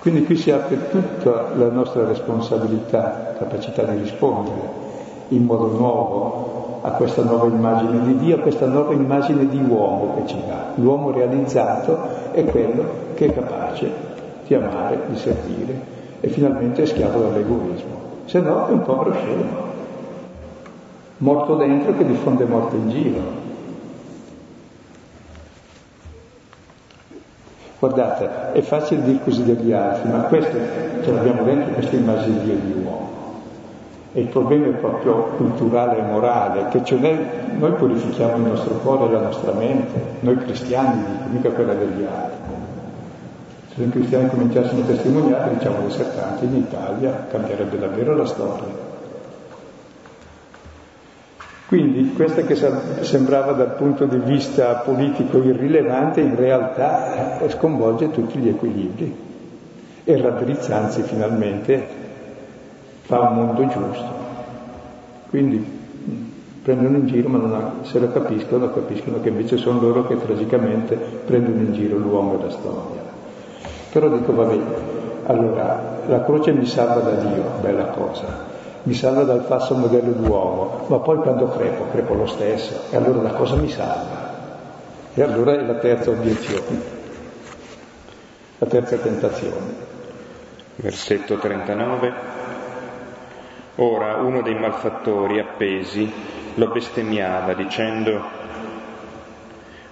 Quindi 0.07 0.23
qui 0.23 0.37
si 0.37 0.51
apre 0.51 0.87
tutta 0.89 1.49
la 1.53 1.67
nostra 1.67 2.07
responsabilità, 2.07 3.35
capacità 3.37 3.83
di 3.83 3.97
rispondere 3.99 4.55
in 5.27 5.43
modo 5.43 5.67
nuovo 5.67 6.79
a 6.81 6.91
questa 6.91 7.23
nuova 7.23 7.47
immagine 7.47 8.05
di 8.05 8.17
Dio, 8.19 8.37
a 8.37 8.39
questa 8.39 8.67
nuova 8.67 8.93
immagine 8.93 9.49
di 9.49 9.57
uomo 9.57 10.13
che 10.15 10.27
ci 10.27 10.37
dà. 10.47 10.71
L'uomo 10.75 11.11
realizzato 11.11 12.31
è 12.31 12.45
quello 12.45 12.85
che 13.15 13.25
è 13.25 13.33
capace 13.33 13.91
di 14.47 14.53
amare, 14.55 15.01
di 15.09 15.17
servire 15.17 15.81
e 16.21 16.29
finalmente 16.29 16.83
è 16.83 16.85
schiavo 16.85 17.23
dell'egoismo. 17.23 17.99
Se 18.27 18.39
no 18.39 18.65
è 18.69 18.71
un 18.71 18.83
povero 18.83 19.11
scemo 19.11 19.43
morto 21.17 21.55
dentro 21.55 21.93
che 21.97 22.05
diffonde 22.05 22.45
morte 22.45 22.77
in 22.77 22.89
giro. 22.89 23.46
Guardate, 27.79 28.53
è 28.53 28.61
facile 28.61 29.03
dire 29.03 29.19
così 29.23 29.43
degli 29.43 29.71
altri, 29.71 30.09
ma 30.09 30.21
questo 30.21 30.57
ce 31.03 31.11
l'abbiamo 31.11 31.43
dentro 31.43 31.73
questa 31.73 31.95
immagine 31.95 32.41
di 32.41 32.73
uomo. 32.83 33.05
E 34.13 34.21
il 34.21 34.27
problema 34.29 34.65
è 34.65 34.71
proprio 34.71 35.13
culturale 35.37 35.99
e 35.99 36.01
morale, 36.01 36.69
che 36.69 36.81
noi, 36.95 37.71
purifichiamo 37.73 38.37
il 38.37 38.51
nostro 38.51 38.73
cuore 38.75 39.05
e 39.05 39.11
la 39.11 39.21
nostra 39.21 39.51
mente, 39.51 40.01
noi 40.21 40.37
cristiani, 40.37 41.03
mica 41.29 41.51
quella 41.51 41.75
degli 41.75 42.03
altri. 42.03 42.55
Se 43.75 43.83
i 43.83 43.89
cristiani 43.91 44.29
cominciassimo 44.29 44.81
a 44.81 44.85
testimoniare, 44.85 45.53
diciamo 45.53 45.81
di 45.81 45.85
essere 45.85 46.15
tanti 46.15 46.45
in 46.45 46.55
Italia, 46.55 47.27
cambierebbe 47.29 47.77
davvero 47.77 48.15
la 48.15 48.25
storia. 48.25 48.86
Quindi 51.67 52.13
questa 52.13 52.43
che 52.43 52.55
sembrava 53.01 53.51
dal 53.51 53.75
punto 53.75 54.05
di 54.05 54.17
vista 54.19 54.75
politico 54.75 55.43
irrilevante, 55.43 56.21
in 56.21 56.37
realtà 56.37 57.39
eh, 57.39 57.49
sconvolge 57.49 58.09
tutti 58.11 58.39
gli 58.39 58.47
equilibri 58.47 59.13
e 60.05 60.21
raddrizza, 60.21 60.77
anzi 60.77 61.01
finalmente 61.01 61.85
fa 63.01 63.19
un 63.19 63.35
mondo 63.35 63.67
giusto. 63.67 64.25
Quindi 65.29 65.75
prendono 66.63 66.97
in 66.97 67.07
giro, 67.07 67.27
ma 67.27 67.57
ha, 67.57 67.71
se 67.83 67.99
lo 67.99 68.13
capiscono, 68.13 68.71
capiscono 68.71 69.19
che 69.19 69.27
invece 69.27 69.57
sono 69.57 69.81
loro 69.81 70.07
che 70.07 70.17
tragicamente 70.17 70.95
prendono 70.95 71.59
in 71.59 71.73
giro 71.73 71.97
l'uomo 71.97 72.39
e 72.39 72.43
la 72.43 72.49
storia. 72.49 73.01
Però 73.91 74.07
dico, 74.07 74.33
va 74.33 74.43
bene, 74.45 74.63
allora 75.25 75.99
la 76.07 76.23
croce 76.23 76.53
mi 76.53 76.65
salva 76.65 77.01
da 77.01 77.11
Dio, 77.11 77.43
bella 77.59 77.87
cosa, 77.87 78.25
mi 78.83 78.93
salva 78.93 79.23
dal 79.23 79.43
falso 79.45 79.75
modello 79.75 80.11
d'uomo, 80.11 80.85
ma 80.87 80.99
poi 80.99 81.17
quando 81.17 81.47
crepo, 81.49 81.87
crepo 81.91 82.13
lo 82.13 82.25
stesso, 82.25 82.83
e 82.91 82.95
allora 82.95 83.19
da 83.19 83.31
cosa 83.31 83.55
mi 83.55 83.69
salva? 83.69 84.35
E 85.13 85.21
allora 85.21 85.53
è 85.53 85.61
la 85.61 85.75
terza 85.75 86.11
obiezione, 86.11 86.81
la 88.59 88.67
terza 88.67 88.97
tentazione. 88.97 89.85
Versetto 90.75 91.37
39. 91.37 92.13
Ora 93.77 94.17
uno 94.17 94.41
dei 94.41 94.55
malfattori 94.55 95.39
appesi 95.39 96.11
lo 96.55 96.67
bestemmiava 96.67 97.53
dicendo, 97.53 98.21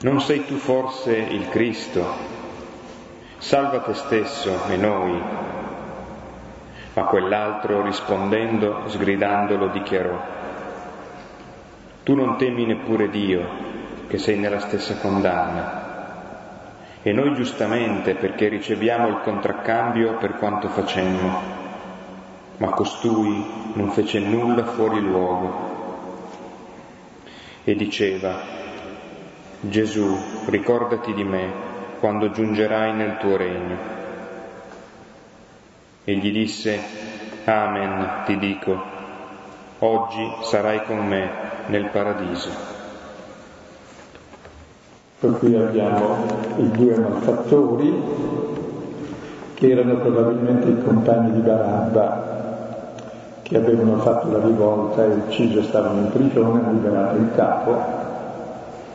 non 0.01 0.21
sei 0.21 0.45
tu 0.45 0.55
forse 0.55 1.15
il 1.15 1.49
Cristo? 1.49 2.03
Salva 3.37 3.79
te 3.79 3.93
stesso 3.93 4.51
e 4.69 4.75
noi. 4.75 5.21
Ma 6.95 7.03
quell'altro 7.03 7.81
rispondendo, 7.81 8.87
sgridandolo, 8.87 9.67
dichiarò, 9.67 10.17
Tu 12.03 12.15
non 12.15 12.37
temi 12.37 12.65
neppure 12.65 13.09
Dio, 13.09 13.45
che 14.07 14.17
sei 14.17 14.37
nella 14.37 14.59
stessa 14.59 14.95
condanna. 14.95 15.83
E 17.01 17.11
noi 17.11 17.33
giustamente, 17.33 18.15
perché 18.15 18.47
riceviamo 18.47 19.09
il 19.09 19.19
contraccambio 19.23 20.15
per 20.15 20.37
quanto 20.37 20.69
facemmo, 20.69 21.41
ma 22.57 22.69
costui 22.69 23.45
non 23.73 23.89
fece 23.91 24.19
nulla 24.19 24.63
fuori 24.63 25.01
luogo. 25.01 25.73
E 27.65 27.75
diceva, 27.75 28.39
Gesù, 29.59 30.17
ricordati 30.45 31.13
di 31.13 31.25
me 31.25 31.51
quando 31.99 32.31
giungerai 32.31 32.93
nel 32.93 33.17
tuo 33.17 33.35
regno. 33.35 34.04
E 36.05 36.15
gli 36.17 36.31
disse, 36.31 36.79
Amen, 37.45 38.07
ti 38.25 38.37
dico, 38.37 38.75
oggi 39.79 40.31
sarai 40.43 40.83
con 40.85 41.05
me 41.05 41.29
nel 41.65 41.85
paradiso. 41.85 42.49
Cui 45.19 45.55
abbiamo 45.55 46.15
i 46.57 46.69
due 46.69 46.99
malfattori 46.99 47.93
che 49.55 49.71
erano 49.71 49.95
probabilmente 49.95 50.69
i 50.69 50.83
compagni 50.83 51.31
di 51.31 51.39
Barabba 51.39 52.33
che 53.41 53.57
avevano 53.57 53.97
fatto 53.97 54.29
la 54.29 54.43
rivolta 54.43 55.03
e 55.03 55.07
ucciso, 55.07 55.63
stavano 55.63 56.01
in 56.01 56.11
prigione, 56.11 56.59
hanno 56.59 56.71
liberato 56.71 57.17
il 57.17 57.29
capo, 57.35 57.75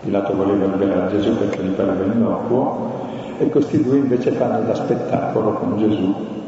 Pilato 0.02 0.34
voleva 0.34 0.66
liberare 0.66 1.10
Gesù 1.10 1.36
perché 1.36 1.62
gli 1.62 1.70
pareva 1.70 2.04
innocuo, 2.04 3.08
e 3.38 3.48
questi 3.48 3.82
due 3.82 3.98
invece 3.98 4.32
fanno 4.32 4.60
da 4.62 4.74
spettacolo 4.74 5.52
con 5.52 5.78
Gesù. 5.78 6.39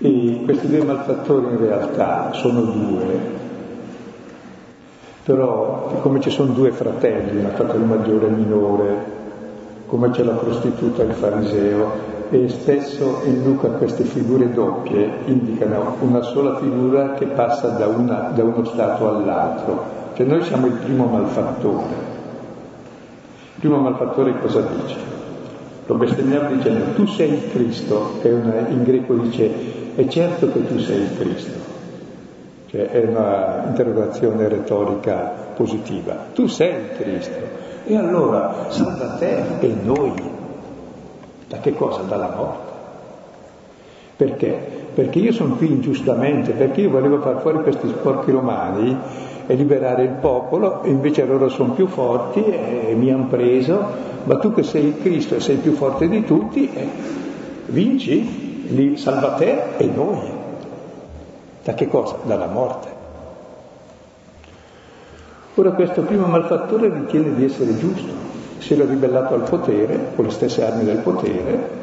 E 0.00 0.42
questi 0.44 0.68
due 0.68 0.84
malfattori 0.84 1.46
in 1.46 1.58
realtà 1.58 2.30
sono 2.32 2.60
due, 2.60 3.18
però 5.24 5.98
come 6.00 6.20
ci 6.20 6.30
sono 6.30 6.52
due 6.52 6.70
fratelli, 6.70 7.44
un 7.44 7.50
fratello 7.52 7.84
maggiore 7.84 8.28
e 8.28 8.30
minore, 8.30 9.04
come 9.86 10.10
c'è 10.10 10.22
la 10.22 10.34
prostituta 10.34 11.02
e 11.02 11.06
il 11.06 11.12
fariseo, 11.14 11.90
e 12.30 12.48
spesso 12.48 13.22
in 13.24 13.42
Luca 13.42 13.70
queste 13.70 14.04
figure 14.04 14.52
doppie 14.52 15.10
indicano 15.24 15.96
una 16.00 16.22
sola 16.22 16.58
figura 16.58 17.14
che 17.14 17.26
passa 17.26 17.70
da, 17.70 17.88
una, 17.88 18.30
da 18.32 18.44
uno 18.44 18.64
stato 18.66 19.08
all'altro. 19.08 19.96
Cioè 20.14 20.26
noi 20.26 20.42
siamo 20.44 20.66
il 20.66 20.74
primo 20.74 21.06
malfattore. 21.06 22.16
Il 23.54 23.60
primo 23.60 23.78
malfattore 23.78 24.38
cosa 24.38 24.60
dice? 24.60 24.96
Lo 25.86 25.94
bestemmiamo 25.94 26.54
dicendo 26.54 26.92
tu 26.94 27.06
sei 27.06 27.32
il 27.32 27.50
Cristo, 27.50 28.18
che 28.20 28.28
in 28.28 28.82
greco 28.84 29.14
dice 29.14 29.77
è 29.98 30.06
certo 30.06 30.52
che 30.52 30.64
tu 30.64 30.78
sei 30.78 31.00
il 31.00 31.18
Cristo. 31.18 31.58
Cioè 32.66 32.88
è 32.88 33.00
un'interrogazione 33.00 34.46
retorica 34.46 35.46
positiva. 35.56 36.26
Tu 36.34 36.46
sei 36.46 36.70
il 36.70 36.90
Cristo. 36.96 37.66
E 37.84 37.96
allora 37.96 38.66
salva 38.68 39.16
te 39.18 39.42
e 39.58 39.74
noi 39.82 40.12
da 41.48 41.58
che 41.58 41.74
cosa? 41.74 42.02
Dalla 42.02 42.32
morte. 42.36 42.72
Perché? 44.14 44.66
Perché 44.94 45.18
io 45.18 45.32
sono 45.32 45.56
qui 45.56 45.66
ingiustamente, 45.66 46.52
perché 46.52 46.82
io 46.82 46.90
volevo 46.90 47.18
far 47.18 47.40
fuori 47.40 47.62
questi 47.62 47.88
sporchi 47.88 48.30
romani 48.30 48.96
e 49.48 49.54
liberare 49.56 50.04
il 50.04 50.16
popolo, 50.20 50.82
e 50.82 50.90
invece 50.90 51.24
loro 51.24 51.48
sono 51.48 51.72
più 51.72 51.88
forti 51.88 52.44
e 52.44 52.94
mi 52.96 53.10
hanno 53.10 53.26
preso, 53.26 53.84
ma 54.22 54.38
tu 54.38 54.54
che 54.54 54.62
sei 54.62 54.86
il 54.86 54.98
Cristo 55.00 55.34
e 55.34 55.40
sei 55.40 55.56
più 55.56 55.72
forte 55.72 56.08
di 56.08 56.22
tutti, 56.22 56.70
eh, 56.72 56.86
vinci, 57.66 58.47
li 58.68 58.96
salva 58.96 59.32
te 59.32 59.76
e 59.76 59.86
noi. 59.86 60.36
Da 61.62 61.74
che 61.74 61.88
cosa? 61.88 62.16
Dalla 62.22 62.46
morte. 62.46 62.96
Ora 65.54 65.72
questo 65.72 66.02
primo 66.02 66.26
malfattore 66.26 66.88
ritiene 66.88 67.34
di 67.34 67.44
essere 67.44 67.76
giusto, 67.76 68.12
si 68.58 68.74
era 68.74 68.84
ribellato 68.84 69.34
al 69.34 69.42
potere, 69.42 70.12
con 70.14 70.24
le 70.24 70.30
stesse 70.30 70.64
armi 70.64 70.84
del 70.84 70.98
potere, 70.98 71.76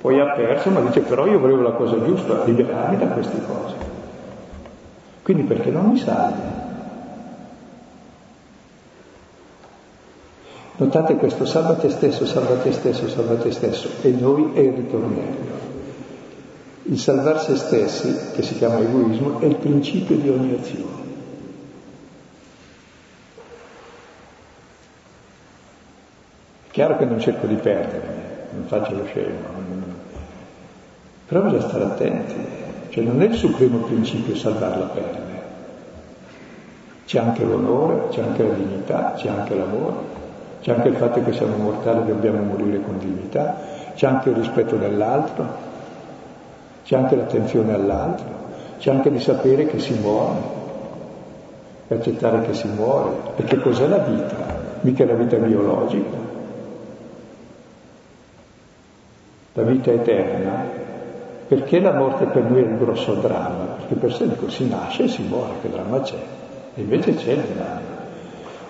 poi 0.00 0.18
ha 0.18 0.30
perso, 0.30 0.70
ma 0.70 0.80
dice 0.80 1.00
però 1.00 1.26
io 1.26 1.38
volevo 1.38 1.60
la 1.60 1.72
cosa 1.72 2.02
giusta, 2.02 2.42
liberarmi 2.44 2.96
da 2.96 3.06
queste 3.08 3.38
cose. 3.46 3.74
Quindi 5.22 5.42
perché 5.42 5.70
non 5.70 5.90
mi 5.90 5.98
salvi? 5.98 6.40
Notate 10.76 11.16
questo, 11.16 11.44
salva 11.44 11.74
te 11.74 11.90
stesso, 11.90 12.24
salva 12.24 12.54
te 12.54 12.72
stesso, 12.72 13.06
salva 13.08 13.34
te 13.34 13.50
stesso, 13.50 13.90
e 14.00 14.08
noi 14.18 14.52
è 14.54 14.60
il 14.60 14.72
ritornello. 14.72 15.69
Il 16.90 16.98
salvar 16.98 17.40
se 17.40 17.54
stessi, 17.54 18.32
che 18.34 18.42
si 18.42 18.56
chiama 18.56 18.80
egoismo, 18.80 19.38
è 19.38 19.44
il 19.44 19.54
principio 19.54 20.16
di 20.16 20.28
ogni 20.28 20.58
azione. 20.58 20.98
Chiaro 26.72 26.96
che 26.96 27.04
non 27.04 27.20
cerco 27.20 27.46
di 27.46 27.54
perdermi, 27.54 28.22
non 28.54 28.64
faccio 28.66 28.96
lo 28.96 29.04
scemo, 29.04 29.38
però 31.26 31.42
bisogna 31.42 31.68
stare 31.68 31.84
attenti, 31.84 32.34
cioè 32.88 33.04
non 33.04 33.22
è 33.22 33.26
il 33.26 33.34
supremo 33.34 33.78
principio 33.78 34.34
salvare 34.34 34.78
la 34.80 34.86
pelle, 34.86 35.42
c'è 37.06 37.20
anche 37.20 37.44
l'onore, 37.44 38.08
c'è 38.08 38.22
anche 38.22 38.42
la 38.42 38.54
dignità, 38.54 39.12
c'è 39.16 39.28
anche 39.28 39.54
l'amore, 39.54 39.96
c'è 40.60 40.72
anche 40.72 40.88
il 40.88 40.96
fatto 40.96 41.22
che 41.22 41.32
siamo 41.34 41.54
mortali 41.56 42.00
e 42.00 42.06
dobbiamo 42.06 42.42
morire 42.42 42.80
con 42.80 42.98
dignità, 42.98 43.60
c'è 43.94 44.08
anche 44.08 44.30
il 44.30 44.36
rispetto 44.36 44.74
dell'altro, 44.76 45.69
c'è 46.90 46.96
anche 46.96 47.14
l'attenzione 47.14 47.72
all'altro, 47.72 48.26
c'è 48.80 48.90
anche 48.90 49.12
di 49.12 49.20
sapere 49.20 49.66
che 49.66 49.78
si 49.78 49.92
muore, 49.92 50.40
e 51.86 51.94
accettare 51.94 52.42
che 52.42 52.52
si 52.52 52.66
muore, 52.66 53.12
e 53.36 53.44
che 53.44 53.60
cos'è 53.60 53.86
la 53.86 53.98
vita? 53.98 54.58
Mica 54.80 55.04
la 55.06 55.14
vita 55.14 55.36
biologica, 55.36 56.16
la 59.52 59.62
vita 59.62 59.92
eterna, 59.92 60.64
perché 61.46 61.78
la 61.78 61.92
morte 61.92 62.24
per 62.24 62.50
noi 62.50 62.60
è 62.60 62.66
il 62.66 62.76
grosso 62.76 63.14
dramma? 63.14 63.66
Perché 63.78 63.94
per 63.94 64.12
sé 64.12 64.26
dico 64.26 64.50
si 64.50 64.66
nasce 64.66 65.04
e 65.04 65.08
si 65.08 65.22
muore, 65.22 65.52
che 65.62 65.70
dramma 65.70 66.00
c'è? 66.00 66.18
E 66.74 66.80
invece 66.80 67.14
c'è 67.14 67.30
il 67.34 67.44
dramma. 67.54 67.98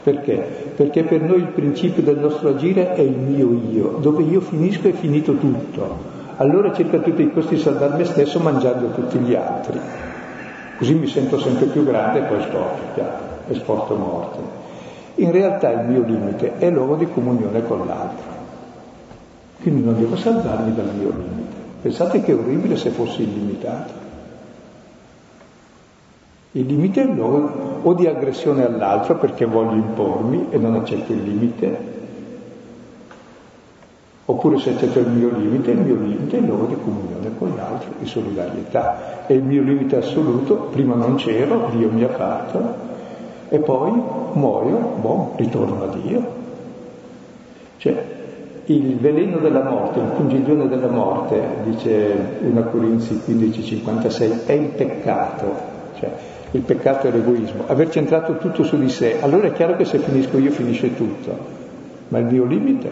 Perché? 0.03 0.73
Perché 0.77 1.05
per 1.05 1.23
noi 1.23 1.39
il 1.39 1.53
principio 1.55 2.03
del 2.03 2.19
nostro 2.19 2.51
agire 2.51 2.93
è 2.93 3.01
il 3.01 3.17
mio 3.17 3.59
io, 3.73 3.97
dove 3.99 4.25
io 4.25 4.43
finisco 4.43 4.89
è 4.89 4.93
finito 4.93 5.35
tutto. 5.37 6.19
Allora 6.41 6.73
cerco 6.73 6.97
a 6.97 7.01
tutti 7.01 7.21
i 7.21 7.31
costi 7.31 7.57
di 7.57 7.61
salvare 7.61 7.99
me 7.99 8.05
stesso 8.07 8.41
mangiando 8.41 8.93
tutti 8.93 9.19
gli 9.19 9.35
altri. 9.35 9.79
Così 10.79 10.95
mi 10.95 11.07
sento 11.07 11.39
sempre 11.39 11.67
più 11.67 11.85
grande 11.85 12.21
e 12.21 12.23
poi 12.23 12.43
chiaro, 12.95 13.19
e 13.47 13.55
sporto 13.57 13.95
morte. 13.95 14.39
In 15.17 15.33
realtà 15.33 15.71
il 15.71 15.87
mio 15.87 16.03
limite 16.03 16.57
è 16.57 16.71
l'uomo 16.71 16.95
di 16.95 17.07
comunione 17.11 17.63
con 17.67 17.87
l'altro. 17.87 18.39
Quindi 19.61 19.83
non 19.83 19.99
devo 19.99 20.17
salvarmi 20.17 20.75
dal 20.75 20.95
mio 20.95 21.11
limite. 21.11 21.57
Pensate 21.83 22.23
che 22.23 22.33
orribile 22.33 22.77
se 22.77 22.89
fossi 22.89 23.23
illimitato. 23.23 23.93
Il 26.53 26.65
limite 26.65 27.03
è 27.03 27.05
l'uomo 27.05 27.81
o 27.83 27.93
di 27.93 28.07
aggressione 28.07 28.65
all'altro 28.65 29.17
perché 29.17 29.45
voglio 29.45 29.75
impormi 29.75 30.47
e 30.49 30.57
non 30.57 30.75
accetto 30.77 31.13
il 31.13 31.23
limite, 31.23 32.00
oppure 34.31 34.59
se 34.59 34.71
accetto 34.71 35.01
il 35.01 35.09
mio 35.09 35.31
limite, 35.37 35.73
il 35.73 35.81
mio 35.81 35.97
limite 35.97 36.39
è 36.39 36.41
l'uomo 36.41 36.67
di 36.67 36.77
comunione 36.83 37.31
con 37.37 37.53
l'altro, 37.57 37.91
di 37.99 38.07
solidarietà. 38.07 39.27
E 39.27 39.35
il 39.35 39.43
mio 39.43 39.63
limite 39.63 39.97
assoluto, 39.97 40.69
prima 40.71 40.95
non 40.95 41.17
c'ero, 41.17 41.69
Dio 41.73 41.91
mi 41.91 42.05
ha 42.05 42.09
fatto, 42.09 42.89
e 43.49 43.59
poi 43.59 43.93
muoio, 44.33 44.77
boh, 45.01 45.33
ritorno 45.37 45.83
a 45.83 45.97
Dio. 45.97 46.39
Cioè, 47.79 48.05
il 48.67 48.97
veleno 48.99 49.39
della 49.39 49.65
morte, 49.65 49.99
il 49.99 50.13
pungiglione 50.15 50.69
della 50.69 50.89
morte, 50.89 51.41
dice 51.65 52.15
una 52.43 52.63
Corinzi 52.63 53.21
15,56, 53.27 54.47
è 54.47 54.53
il 54.53 54.69
peccato, 54.69 55.55
cioè 55.99 56.11
il 56.53 56.61
peccato 56.61 57.09
è 57.09 57.11
l'egoismo, 57.11 57.65
aver 57.67 57.91
centrato 57.91 58.37
tutto 58.37 58.63
su 58.63 58.79
di 58.79 58.89
sé. 58.89 59.17
Allora 59.21 59.49
è 59.49 59.53
chiaro 59.53 59.75
che 59.77 59.85
se 59.85 59.99
finisco 59.99 60.39
io 60.39 60.53
finisce 60.53 60.95
tutto, 60.95 61.37
ma 62.09 62.19
il 62.19 62.27
mio 62.27 62.45
limite, 62.45 62.91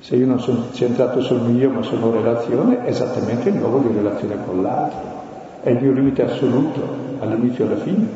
se 0.00 0.16
io 0.16 0.26
non 0.26 0.40
sono 0.40 0.66
centrato 0.72 1.20
sul 1.20 1.40
mio 1.40 1.70
ma 1.70 1.82
sono 1.82 2.10
relazione, 2.10 2.84
è 2.84 2.88
esattamente 2.88 3.48
il 3.48 3.58
luogo 3.58 3.78
di 3.78 3.94
relazione 3.94 4.36
con 4.44 4.62
l'altro, 4.62 5.00
è 5.62 5.70
il 5.70 5.82
mio 5.82 5.92
limite 5.92 6.22
assoluto, 6.22 6.80
all'inizio 7.20 7.64
e 7.64 7.66
alla 7.68 7.80
fine, 7.80 8.06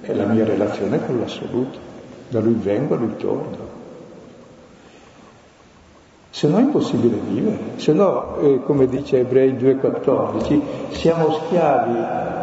è 0.00 0.12
la 0.14 0.24
mia 0.24 0.44
relazione 0.44 1.04
con 1.04 1.18
l'assoluto, 1.20 1.78
da 2.28 2.40
lui 2.40 2.58
vengo, 2.60 2.94
a 2.94 2.98
lui 2.98 3.16
torno. 3.16 3.76
Se 6.30 6.46
no 6.46 6.58
è 6.58 6.60
impossibile 6.60 7.16
vivere, 7.28 7.58
se 7.76 7.92
no, 7.92 8.36
eh, 8.38 8.60
come 8.64 8.86
dice 8.86 9.20
Ebrei 9.20 9.54
2,14, 9.54 10.60
siamo 10.90 11.32
schiavi 11.32 12.36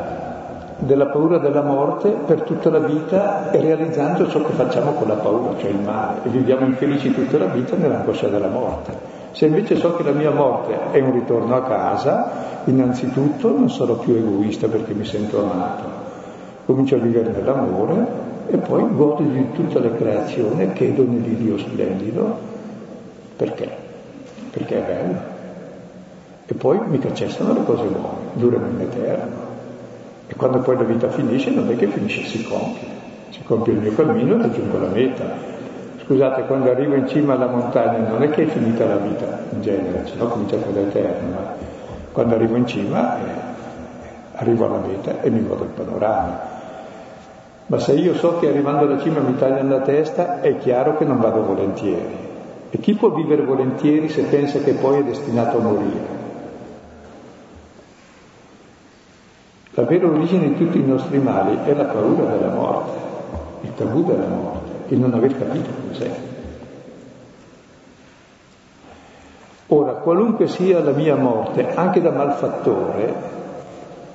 della 0.78 1.08
paura 1.08 1.38
della 1.38 1.62
morte 1.62 2.10
per 2.10 2.42
tutta 2.42 2.70
la 2.70 2.80
vita 2.80 3.52
e 3.52 3.60
realizzando 3.60 4.28
ciò 4.28 4.44
che 4.44 4.54
facciamo 4.54 4.92
con 4.92 5.08
la 5.08 5.16
paura, 5.16 5.58
cioè 5.58 5.70
il 5.70 5.80
male, 5.80 6.20
e 6.24 6.30
viviamo 6.30 6.66
infelici 6.66 7.14
tutta 7.14 7.38
la 7.38 7.46
vita 7.46 7.76
nell'angoscia 7.76 8.28
della 8.28 8.50
morte. 8.50 9.14
Se 9.32 9.46
invece 9.46 9.76
so 9.78 9.96
che 9.96 10.04
la 10.04 10.12
mia 10.12 10.32
morte 10.32 10.92
è 10.92 11.00
un 11.00 11.14
ritorno 11.14 11.56
a 11.56 11.64
casa, 11.64 12.32
innanzitutto 12.66 13.50
non 13.50 13.70
sarò 13.70 13.96
più 13.96 14.14
egoista 14.14 14.68
perché 14.68 14.94
mi 14.94 15.06
sento 15.06 15.42
amato, 15.42 15.84
comincio 16.66 16.96
a 16.96 17.00
vivere 17.00 17.32
nell'amore 17.32 18.24
e 18.48 18.58
poi 18.58 18.86
godo 18.96 19.24
di 19.24 19.52
tutte 19.52 19.80
le 19.80 19.96
creazioni 19.96 20.72
che 20.74 20.94
do 20.94 21.04
nell'Iddio 21.04 21.58
splendido, 21.58 22.38
perché? 23.36 23.84
perché 24.56 24.78
è 24.78 24.88
bello. 24.88 25.20
E 26.48 26.54
poi 26.54 26.80
mica 26.88 27.14
cessano 27.14 27.54
le 27.54 27.66
cose 27.66 27.84
buone, 27.84 28.30
durano 28.34 28.68
in 28.68 28.80
eterno. 28.80 29.45
E 30.28 30.36
quando 30.36 30.60
poi 30.60 30.78
la 30.78 30.84
vita 30.84 31.10
finisce 31.10 31.52
non 31.52 31.70
è 31.70 31.76
che 31.76 31.88
finisce, 31.88 32.24
si 32.24 32.44
compie. 32.44 32.88
Si 33.30 33.44
compie 33.44 33.74
il 33.74 33.80
mio 33.80 33.94
cammino 33.94 34.36
e 34.36 34.42
raggiungo 34.42 34.80
la 34.80 34.88
meta. 34.88 35.24
Scusate, 36.04 36.44
quando 36.44 36.70
arrivo 36.70 36.96
in 36.96 37.08
cima 37.08 37.34
alla 37.34 37.48
montagna 37.48 38.08
non 38.08 38.22
è 38.24 38.30
che 38.30 38.44
è 38.44 38.46
finita 38.48 38.86
la 38.86 38.98
vita 38.98 39.40
in 39.52 39.62
genere, 39.62 40.06
se 40.06 40.14
no 40.18 40.28
comincia 40.28 40.58
quella 40.58 40.82
eterna, 40.82 41.28
ma 41.34 41.54
quando 42.12 42.36
arrivo 42.36 42.56
in 42.56 42.68
cima 42.68 43.18
eh, 43.18 43.22
arrivo 44.34 44.66
alla 44.66 44.86
meta 44.86 45.22
e 45.22 45.30
mi 45.30 45.46
godo 45.46 45.64
il 45.64 45.70
panorama. 45.70 46.54
Ma 47.68 47.80
se 47.80 47.94
io 47.94 48.14
so 48.14 48.38
che 48.38 48.48
arrivando 48.48 48.86
alla 48.86 49.00
cima 49.00 49.20
mi 49.22 49.36
tagliano 49.36 49.70
la 49.70 49.82
testa, 49.82 50.42
è 50.42 50.58
chiaro 50.60 50.98
che 50.98 51.06
non 51.06 51.20
vado 51.20 51.44
volentieri 51.44 52.16
E 52.70 52.78
chi 52.78 52.94
può 52.94 53.10
vivere 53.10 53.42
volentieri 53.42 54.08
se 54.10 54.22
pensa 54.24 54.60
che 54.60 54.74
poi 54.74 55.00
è 55.00 55.04
destinato 55.04 55.58
a 55.58 55.62
morire? 55.62 56.15
La 59.76 59.84
vera 59.84 60.08
origine 60.08 60.48
di 60.48 60.56
tutti 60.56 60.80
i 60.80 60.86
nostri 60.86 61.20
mali 61.20 61.58
è 61.66 61.74
la 61.74 61.84
paura 61.84 62.24
della 62.24 62.54
morte, 62.54 62.98
il 63.62 63.74
tabù 63.76 64.06
della 64.06 64.26
morte, 64.26 64.94
il 64.94 65.00
non 65.00 65.14
aver 65.14 65.38
capito 65.38 65.70
cos'è. 65.90 66.12
Ora, 69.68 69.92
qualunque 69.94 70.48
sia 70.48 70.82
la 70.82 70.92
mia 70.92 71.16
morte, 71.16 71.76
anche 71.76 72.02
da 72.02 72.12
malfattore, 72.12 73.14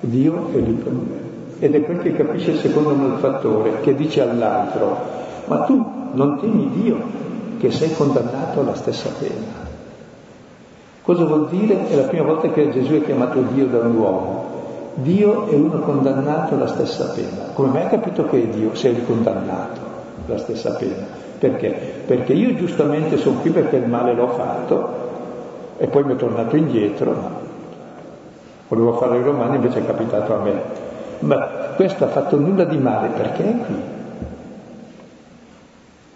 Dio 0.01 0.49
è 0.51 0.57
lì 0.57 0.73
per 0.73 0.93
me. 0.93 1.29
Ed 1.59 1.75
è 1.75 1.85
quel 1.85 2.01
che 2.01 2.15
capisce 2.15 2.53
il 2.53 2.59
secondo 2.59 2.95
malfattore, 2.95 3.81
che 3.81 3.95
dice 3.95 4.23
all'altro, 4.23 4.97
ma 5.45 5.65
tu 5.65 5.85
non 6.13 6.39
temi 6.39 6.71
Dio, 6.71 6.97
che 7.59 7.71
sei 7.71 7.93
condannato 7.93 8.61
alla 8.61 8.75
stessa 8.75 9.11
pena. 9.19 9.69
Cosa 11.03 11.25
vuol 11.25 11.49
dire? 11.49 11.87
È 11.89 11.97
la 11.97 12.09
prima 12.09 12.25
volta 12.25 12.49
che 12.49 12.71
Gesù 12.71 12.95
è 12.95 13.05
chiamato 13.05 13.43
Dio 13.53 13.67
da 13.67 13.81
un 13.81 13.97
uomo. 13.97 14.40
Dio 14.95 15.47
è 15.47 15.55
uno 15.55 15.79
condannato 15.81 16.55
alla 16.55 16.67
stessa 16.67 17.11
pena. 17.11 17.53
Come 17.55 17.69
mai 17.69 17.83
hai 17.83 17.89
capito 17.89 18.25
che 18.27 18.43
è 18.43 18.47
Dio? 18.47 18.75
Sei 18.75 19.05
condannato 19.05 19.81
alla 20.27 20.39
stessa 20.39 20.75
pena. 20.75 21.07
Perché? 21.39 21.71
Perché 22.07 22.33
io 22.33 22.55
giustamente 22.55 23.17
sono 23.17 23.41
qui 23.41 23.51
perché 23.51 23.77
il 23.77 23.89
male 23.89 24.15
l'ho 24.15 24.29
fatto 24.29 25.09
e 25.79 25.87
poi 25.87 26.05
mi 26.05 26.13
è 26.13 26.17
tornato 26.17 26.57
indietro, 26.57 27.13
ma 27.13 27.31
volevo 28.69 28.93
fare 28.99 29.19
i 29.19 29.23
romani, 29.23 29.57
invece 29.57 29.79
è 29.79 29.87
capitato 29.87 30.35
a 30.35 30.43
me. 30.43 30.53
Ma 31.21 31.47
questo 31.77 32.05
ha 32.05 32.09
fatto 32.09 32.39
nulla 32.39 32.65
di 32.65 32.77
male, 32.77 33.09
perché 33.09 33.43
è 33.43 33.57
qui? 33.65 33.75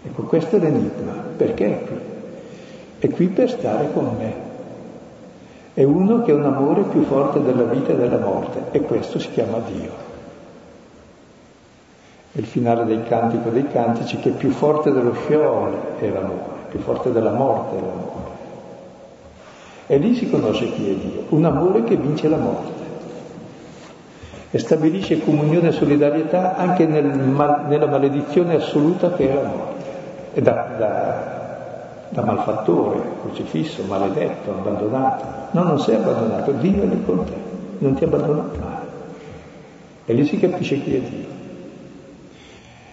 Ecco, 0.03 0.21
questo 0.23 0.57
è 0.57 0.59
l'enigma, 0.59 1.13
perché 1.35 1.65
è 1.65 1.83
qui? 1.85 1.97
È 2.99 3.09
qui 3.09 3.27
per 3.27 3.49
stare 3.49 3.89
con 3.91 4.15
me. 4.17 4.44
È 5.75 5.83
uno 5.83 6.21
che 6.23 6.31
ha 6.31 6.35
un 6.35 6.45
amore 6.45 6.83
più 6.83 7.03
forte 7.03 7.43
della 7.43 7.63
vita 7.63 7.91
e 7.91 7.97
della 7.97 8.17
morte, 8.17 8.67
e 8.71 8.79
questo 8.79 9.19
si 9.19 9.29
chiama 9.31 9.57
Dio. 9.59 9.91
È 12.31 12.39
il 12.39 12.45
finale 12.45 12.85
del 12.85 13.03
cantico 13.03 13.49
dei 13.49 13.67
cantici 13.67 14.15
che 14.19 14.29
più 14.29 14.51
forte 14.51 14.93
dello 14.93 15.13
sciole 15.15 15.75
è 15.99 16.07
l'amore, 16.07 16.69
più 16.69 16.79
forte 16.79 17.11
della 17.11 17.31
morte 17.31 17.75
è 17.75 17.79
l'amore. 17.81 18.33
E 19.87 19.97
lì 19.97 20.15
si 20.15 20.29
conosce 20.29 20.71
chi 20.71 20.89
è 20.89 20.93
Dio, 20.93 21.23
un 21.29 21.43
amore 21.43 21.83
che 21.83 21.97
vince 21.97 22.29
la 22.29 22.37
morte 22.37 22.83
e 24.51 24.57
stabilisce 24.57 25.19
comunione 25.19 25.67
e 25.67 25.71
solidarietà 25.73 26.55
anche 26.55 26.85
nel 26.85 27.03
nella 27.03 27.87
maledizione 27.87 28.55
assoluta 28.55 29.11
che 29.11 29.29
è 29.29 29.33
la 29.33 29.43
morte. 29.49 29.83
E 30.35 30.41
da, 30.41 30.67
da, 30.77 31.34
da, 32.15 32.23
malfattore, 32.23 33.01
crocifisso, 33.21 33.83
maledetto, 33.83 34.51
abbandonato. 34.51 35.25
No, 35.51 35.63
non 35.63 35.79
sei 35.79 35.95
abbandonato, 35.95 36.51
Dio 36.53 36.81
è 36.81 36.85
lì 36.85 37.03
con 37.05 37.23
te, 37.25 37.33
non 37.79 37.93
ti 37.93 38.03
abbandona 38.03 38.41
mai. 38.59 38.73
E 40.05 40.13
lì 40.13 40.25
si 40.25 40.39
capisce 40.39 40.81
chi 40.81 40.95
è 40.95 40.99
Dio. 40.99 41.33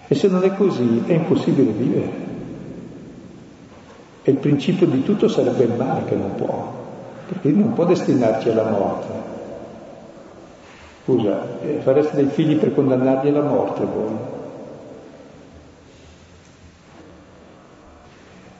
E 0.08 0.14
se 0.14 0.28
non 0.28 0.42
è 0.44 0.54
così 0.54 1.04
è 1.06 1.12
impossibile 1.12 1.70
vivere. 1.70 2.12
E 4.22 4.30
il 4.30 4.36
principio 4.36 4.86
di 4.86 5.02
tutto 5.02 5.28
sarebbe 5.28 5.64
il 5.64 5.72
male 5.76 6.04
che 6.04 6.14
non 6.14 6.34
può 6.34 6.80
perché 7.32 7.48
non 7.50 7.72
può 7.72 7.84
destinarci 7.84 8.50
alla 8.50 8.68
morte. 8.68 9.30
Scusa, 11.04 11.60
eh, 11.62 11.80
fareste 11.82 12.16
dei 12.16 12.26
figli 12.26 12.56
per 12.56 12.74
condannarli 12.74 13.30
alla 13.30 13.42
morte 13.42 13.84
voi. 13.84 14.31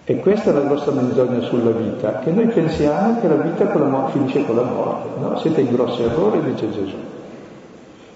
E 0.04 0.16
questa 0.16 0.50
è 0.50 0.52
la 0.52 0.62
grossa 0.62 0.90
menzogna 0.90 1.40
sulla 1.42 1.70
vita, 1.70 2.18
che 2.18 2.32
noi 2.32 2.48
pensiamo 2.48 3.20
che 3.20 3.28
la 3.28 3.36
vita 3.36 3.66
con 3.68 3.82
la 3.82 3.86
morte, 3.86 4.12
finisce 4.12 4.44
con 4.44 4.56
la 4.56 4.62
morte. 4.62 5.20
No, 5.20 5.38
siete 5.38 5.60
in 5.60 5.70
grosso 5.70 6.02
errore, 6.02 6.42
dice 6.42 6.70
Gesù. 6.72 6.96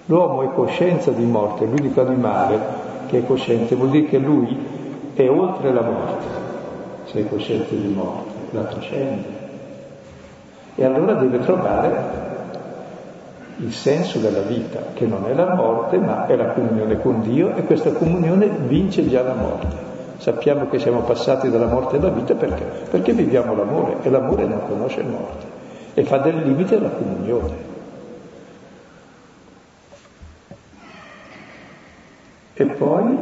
L'uomo 0.07 0.43
è 0.43 0.53
coscienza 0.53 1.12
di 1.12 1.24
morte, 1.24 1.64
l'unico 1.64 2.01
animale 2.01 2.59
che 3.07 3.18
è 3.18 3.26
cosciente, 3.26 3.76
vuol 3.76 3.91
dire 3.91 4.07
che 4.07 4.18
lui 4.18 4.57
è 5.14 5.28
oltre 5.28 5.72
la 5.72 5.82
morte, 5.82 6.26
se 7.05 7.20
è 7.20 7.28
cosciente 7.28 7.80
di 7.80 7.93
morte, 7.95 8.32
la 8.51 8.62
trascende. 8.62 9.45
E 10.74 10.84
allora 10.84 11.14
deve 11.14 11.39
trovare 11.39 12.24
il 13.59 13.72
senso 13.72 14.18
della 14.18 14.41
vita, 14.41 14.80
che 14.93 15.07
non 15.07 15.24
è 15.28 15.34
la 15.34 15.55
morte, 15.55 15.99
ma 15.99 16.26
è 16.26 16.34
la 16.34 16.47
comunione 16.47 17.01
con 17.01 17.22
Dio 17.22 17.55
e 17.55 17.62
questa 17.62 17.93
comunione 17.93 18.49
vince 18.49 19.09
già 19.09 19.22
la 19.22 19.34
morte. 19.34 19.95
Sappiamo 20.19 20.69
che 20.69 20.79
siamo 20.79 21.01
passati 21.01 21.51
dalla 21.51 21.67
morte 21.67 21.97
alla 21.97 22.09
vita 22.09 22.35
perché? 22.35 22.64
Perché 22.91 23.12
viviamo 23.12 23.55
l'amore 23.55 23.97
e 24.03 24.11
l'amore 24.11 24.45
non 24.45 24.67
conosce 24.67 25.03
morte 25.03 25.47
e 25.95 26.05
fa 26.05 26.19
del 26.19 26.43
limite 26.43 26.79
la 26.79 26.91
comunione. 26.91 27.75
E 32.55 32.64
poi 32.64 33.17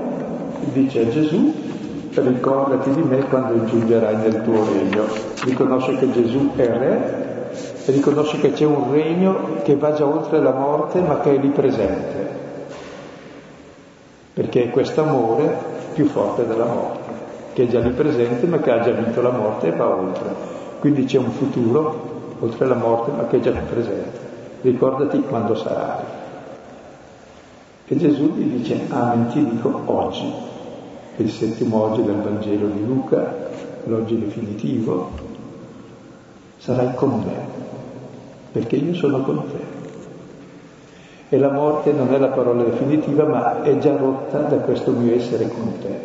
dice 0.72 1.00
a 1.00 1.08
Gesù, 1.08 1.52
ricordati 2.14 2.90
di 2.90 3.02
me 3.02 3.18
quando 3.24 3.64
giungerai 3.64 4.16
nel 4.16 4.42
tuo 4.42 4.64
regno. 4.64 5.04
Riconosce 5.44 5.96
che 5.96 6.10
Gesù 6.10 6.52
è 6.56 6.66
re 6.66 7.48
e 7.86 7.92
riconosce 7.92 8.38
che 8.40 8.52
c'è 8.52 8.64
un 8.64 8.92
regno 8.92 9.62
che 9.62 9.76
va 9.76 9.92
già 9.92 10.06
oltre 10.06 10.40
la 10.40 10.52
morte 10.52 11.00
ma 11.00 11.20
che 11.20 11.34
è 11.34 11.38
lì 11.38 11.48
presente, 11.48 12.28
perché 14.32 14.64
è 14.64 14.70
questo 14.70 15.02
amore 15.02 15.73
più 15.94 16.06
forte 16.06 16.46
della 16.46 16.66
morte, 16.66 17.10
che 17.54 17.62
è 17.62 17.66
già 17.66 17.80
lì 17.80 17.90
presente 17.90 18.46
ma 18.46 18.58
che 18.58 18.70
ha 18.70 18.80
già 18.80 18.90
vinto 18.90 19.22
la 19.22 19.30
morte 19.30 19.68
e 19.68 19.76
va 19.76 19.88
oltre. 19.88 20.34
Quindi 20.80 21.04
c'è 21.04 21.18
un 21.18 21.30
futuro 21.30 22.36
oltre 22.40 22.66
la 22.66 22.74
morte 22.74 23.12
ma 23.12 23.26
che 23.26 23.38
è 23.38 23.40
già 23.40 23.52
più 23.52 23.64
presente. 23.72 24.18
Ricordati 24.60 25.20
quando 25.20 25.54
sarai. 25.54 26.02
E 27.86 27.96
Gesù 27.96 28.34
gli 28.34 28.56
dice, 28.56 28.80
amen 28.88 29.28
ti 29.28 29.44
dico 29.44 29.82
oggi, 29.86 30.32
è 31.16 31.22
il 31.22 31.30
settimo 31.30 31.82
oggi 31.82 32.02
del 32.02 32.16
Vangelo 32.16 32.66
di 32.66 32.84
Luca, 32.84 33.32
l'oggi 33.84 34.18
definitivo, 34.18 35.10
sarai 36.58 36.94
con 36.94 37.22
me 37.24 37.62
perché 38.54 38.76
io 38.76 38.94
sono 38.94 39.20
con 39.22 39.42
te. 39.50 39.73
E 41.34 41.38
la 41.38 41.50
morte 41.50 41.90
non 41.90 42.14
è 42.14 42.18
la 42.18 42.28
parola 42.28 42.62
definitiva, 42.62 43.24
ma 43.24 43.64
è 43.64 43.76
già 43.78 43.96
rotta 43.96 44.38
da 44.38 44.58
questo 44.58 44.92
mio 44.92 45.16
essere 45.16 45.48
con 45.48 45.78
te. 45.80 45.98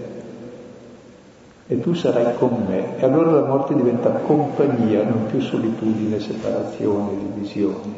E 1.67 1.80
tu 1.80 1.93
sarai 1.93 2.34
con 2.34 2.65
me. 2.67 2.97
E 2.97 3.05
allora 3.05 3.30
la 3.30 3.45
morte 3.45 3.75
diventa 3.75 4.09
compagnia, 4.09 5.03
non 5.03 5.27
più 5.27 5.39
solitudine, 5.39 6.19
separazione, 6.19 7.11
divisione. 7.32 7.93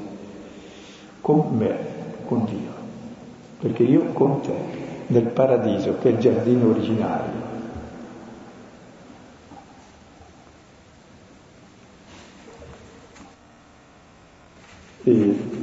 Con 1.21 1.55
me, 1.57 1.77
con 2.25 2.43
Dio. 2.43 2.73
Perché 3.61 3.83
io 3.83 4.07
con 4.11 4.41
te, 4.41 4.53
nel 5.07 5.27
paradiso, 5.27 5.95
che 6.01 6.09
è 6.09 6.11
il 6.11 6.17
giardino 6.17 6.67
originario, 6.67 7.49
E 15.03 15.60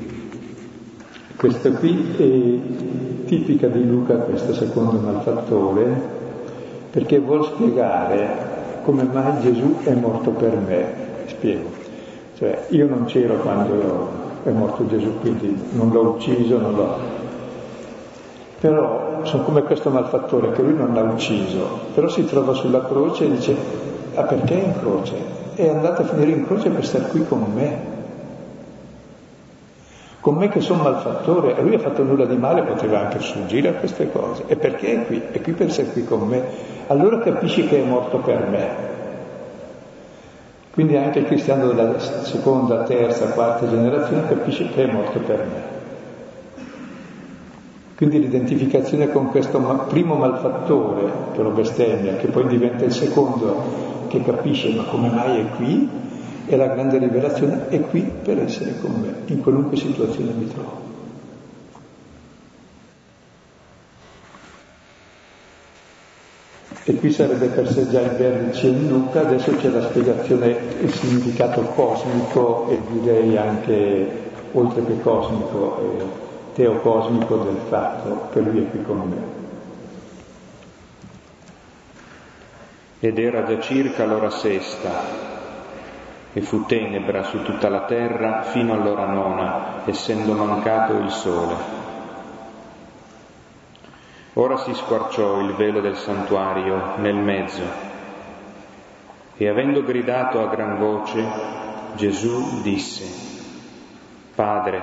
questa 1.38 1.70
qui 1.70 2.16
è 2.16 3.26
tipica 3.26 3.68
di 3.68 3.86
Luca, 3.86 4.14
questo 4.14 4.52
secondo 4.54 4.98
malfattore, 4.98 6.16
perché 6.90 7.20
vuol 7.20 7.44
spiegare 7.44 8.82
come 8.82 9.04
mai 9.04 9.40
Gesù 9.40 9.76
è 9.84 9.92
morto 9.94 10.30
per 10.30 10.56
me. 10.56 11.06
Spiego. 11.26 11.68
Cioè, 12.36 12.66
io 12.70 12.88
non 12.88 13.04
c'ero 13.04 13.36
quando 13.36 14.08
è 14.42 14.50
morto 14.50 14.88
Gesù, 14.88 15.20
quindi 15.20 15.56
non 15.72 15.90
l'ho 15.90 16.08
ucciso, 16.08 16.58
non 16.58 16.74
l'ho... 16.74 16.96
Però 18.58 19.20
sono 19.22 19.44
come 19.44 19.62
questo 19.62 19.90
malfattore 19.90 20.50
che 20.50 20.62
lui 20.62 20.74
non 20.74 20.92
l'ha 20.92 21.02
ucciso, 21.02 21.60
però 21.94 22.08
si 22.08 22.24
trova 22.24 22.52
sulla 22.54 22.84
croce 22.84 23.26
e 23.26 23.30
dice, 23.30 23.54
ah 24.14 24.24
perché 24.24 24.54
in 24.54 24.72
croce? 24.80 25.14
È 25.54 25.68
andato 25.68 26.02
a 26.02 26.04
finire 26.04 26.32
in 26.32 26.46
croce 26.46 26.68
per 26.70 26.84
stare 26.84 27.06
qui 27.06 27.24
con 27.24 27.44
me 27.54 27.97
con 30.20 30.34
me 30.34 30.48
che 30.48 30.60
sono 30.60 30.82
malfattore 30.82 31.56
e 31.56 31.62
lui 31.62 31.74
ha 31.74 31.78
fatto 31.78 32.02
nulla 32.02 32.26
di 32.26 32.36
male, 32.36 32.62
poteva 32.62 33.00
anche 33.00 33.20
sfuggire 33.20 33.68
a 33.68 33.72
queste 33.74 34.10
cose. 34.10 34.44
E 34.46 34.56
perché 34.56 34.94
è 34.94 35.06
qui? 35.06 35.22
È 35.30 35.40
qui 35.40 35.52
per 35.52 35.68
essere 35.68 35.90
qui 35.90 36.04
con 36.04 36.26
me. 36.26 36.42
Allora 36.88 37.18
capisci 37.20 37.66
che 37.66 37.82
è 37.82 37.86
morto 37.86 38.18
per 38.18 38.46
me. 38.48 38.86
Quindi 40.72 40.96
anche 40.96 41.20
il 41.20 41.26
cristiano 41.26 41.66
della 41.66 41.98
seconda, 41.98 42.82
terza, 42.82 43.26
quarta 43.30 43.68
generazione 43.68 44.28
capisce 44.28 44.68
che 44.68 44.88
è 44.88 44.92
morto 44.92 45.18
per 45.20 45.38
me. 45.38 45.76
Quindi 47.96 48.20
l'identificazione 48.20 49.10
con 49.10 49.30
questo 49.30 49.58
primo 49.88 50.14
malfattore 50.14 51.10
che 51.34 51.42
lo 51.42 51.50
bestemmia, 51.50 52.14
che 52.14 52.28
poi 52.28 52.46
diventa 52.46 52.84
il 52.84 52.92
secondo 52.92 54.06
che 54.06 54.22
capisce 54.22 54.72
ma 54.72 54.84
come 54.84 55.10
mai 55.10 55.40
è 55.40 55.46
qui, 55.56 55.88
e 56.48 56.56
la 56.56 56.66
grande 56.66 56.96
rivelazione 56.98 57.68
è 57.68 57.80
qui 57.82 58.00
per 58.00 58.40
essere 58.40 58.78
con 58.80 58.92
me, 59.00 59.32
in 59.32 59.42
qualunque 59.42 59.76
situazione 59.76 60.32
mi 60.32 60.48
trovo. 60.48 60.86
E 66.84 66.94
qui 66.94 67.12
sarebbe 67.12 67.48
per 67.48 67.70
sé 67.70 67.86
già 67.90 68.00
il 68.00 68.12
vertice 68.12 68.68
in 68.68 68.88
Luca, 68.88 69.20
adesso 69.20 69.54
c'è 69.56 69.68
la 69.68 69.82
spiegazione, 69.82 70.56
il 70.80 70.90
significato 70.90 71.60
cosmico 71.60 72.66
e 72.70 72.78
direi 72.92 73.36
anche, 73.36 74.10
oltre 74.52 74.82
che 74.86 74.98
cosmico, 75.02 75.82
eh, 75.82 76.04
teocosmico 76.54 77.36
del 77.36 77.60
fatto, 77.68 78.28
che 78.32 78.40
lui 78.40 78.60
è 78.60 78.70
qui 78.70 78.82
con 78.84 79.00
me. 79.06 79.36
Ed 83.00 83.18
era 83.18 83.44
già 83.44 83.60
circa 83.60 84.06
l'ora 84.06 84.30
sesta, 84.30 85.27
e 86.32 86.40
fu 86.40 86.66
tenebra 86.66 87.22
su 87.22 87.42
tutta 87.42 87.68
la 87.68 87.84
terra 87.84 88.42
fino 88.42 88.74
all'ora 88.74 89.06
nona, 89.06 89.82
essendo 89.86 90.34
mancato 90.34 90.98
il 90.98 91.10
sole. 91.10 91.54
Ora 94.34 94.56
si 94.58 94.72
squarciò 94.74 95.40
il 95.40 95.54
velo 95.54 95.80
del 95.80 95.96
santuario 95.96 96.96
nel 96.98 97.16
mezzo 97.16 97.86
e 99.36 99.48
avendo 99.48 99.82
gridato 99.82 100.40
a 100.40 100.48
gran 100.48 100.78
voce, 100.78 101.24
Gesù 101.94 102.60
disse, 102.62 103.04
Padre, 104.34 104.82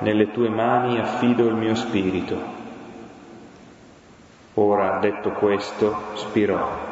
nelle 0.00 0.30
tue 0.30 0.48
mani 0.48 0.98
affido 0.98 1.46
il 1.46 1.54
mio 1.54 1.74
spirito. 1.74 2.36
Ora, 4.54 4.98
detto 4.98 5.30
questo, 5.32 5.94
spirò. 6.14 6.87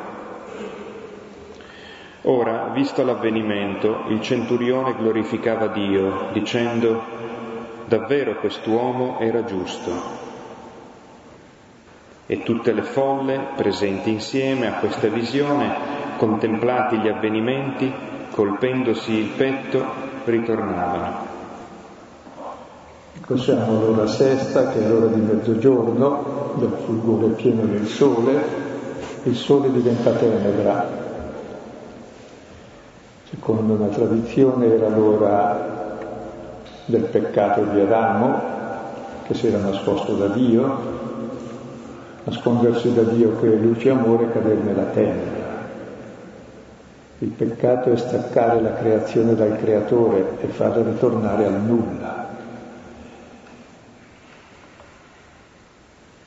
Ora, 2.28 2.70
visto 2.72 3.04
l'avvenimento, 3.04 4.06
il 4.08 4.20
centurione 4.20 4.96
glorificava 4.96 5.68
Dio, 5.68 6.28
dicendo, 6.32 7.00
davvero 7.86 8.40
quest'uomo 8.40 9.20
era 9.20 9.44
giusto 9.44 10.24
e 12.26 12.42
tutte 12.42 12.72
le 12.72 12.82
folle, 12.82 13.50
presenti 13.54 14.10
insieme 14.10 14.66
a 14.66 14.78
questa 14.80 15.06
visione, 15.06 15.72
contemplati 16.16 16.98
gli 16.98 17.06
avvenimenti, 17.06 17.92
colpendosi 18.32 19.12
il 19.12 19.28
petto, 19.28 19.84
ritornavano. 20.24 21.34
Siamo 23.36 23.80
l'ora 23.80 24.08
sesta, 24.08 24.70
che 24.70 24.84
è 24.84 24.88
l'ora 24.88 25.06
di 25.06 25.20
mezzogiorno, 25.20 26.54
del 26.56 26.76
fulgore 26.84 27.28
pieno 27.34 27.64
del 27.66 27.86
sole, 27.86 28.44
il 29.22 29.36
sole 29.36 29.70
diventa 29.70 30.10
tenebra. 30.10 31.05
Secondo 33.28 33.72
una 33.72 33.88
tradizione 33.88 34.72
era 34.72 34.88
l'ora 34.88 35.98
del 36.84 37.02
peccato 37.02 37.64
di 37.64 37.80
Adamo, 37.80 38.40
che 39.24 39.34
si 39.34 39.48
era 39.48 39.58
nascosto 39.58 40.14
da 40.14 40.28
Dio, 40.28 40.78
nascondersi 42.22 42.94
da 42.94 43.02
Dio 43.02 43.36
che 43.40 43.52
è 43.52 43.56
luce 43.56 43.88
e 43.88 43.90
amore 43.90 44.24
e 44.26 44.32
cadere 44.32 44.60
nella 44.62 44.84
tenebra. 44.84 45.44
Il 47.18 47.30
peccato 47.30 47.90
è 47.90 47.96
staccare 47.96 48.60
la 48.60 48.74
creazione 48.74 49.34
dal 49.34 49.58
creatore 49.58 50.36
e 50.40 50.46
farla 50.46 50.84
ritornare 50.84 51.46
al 51.46 51.60
nulla. 51.60 52.26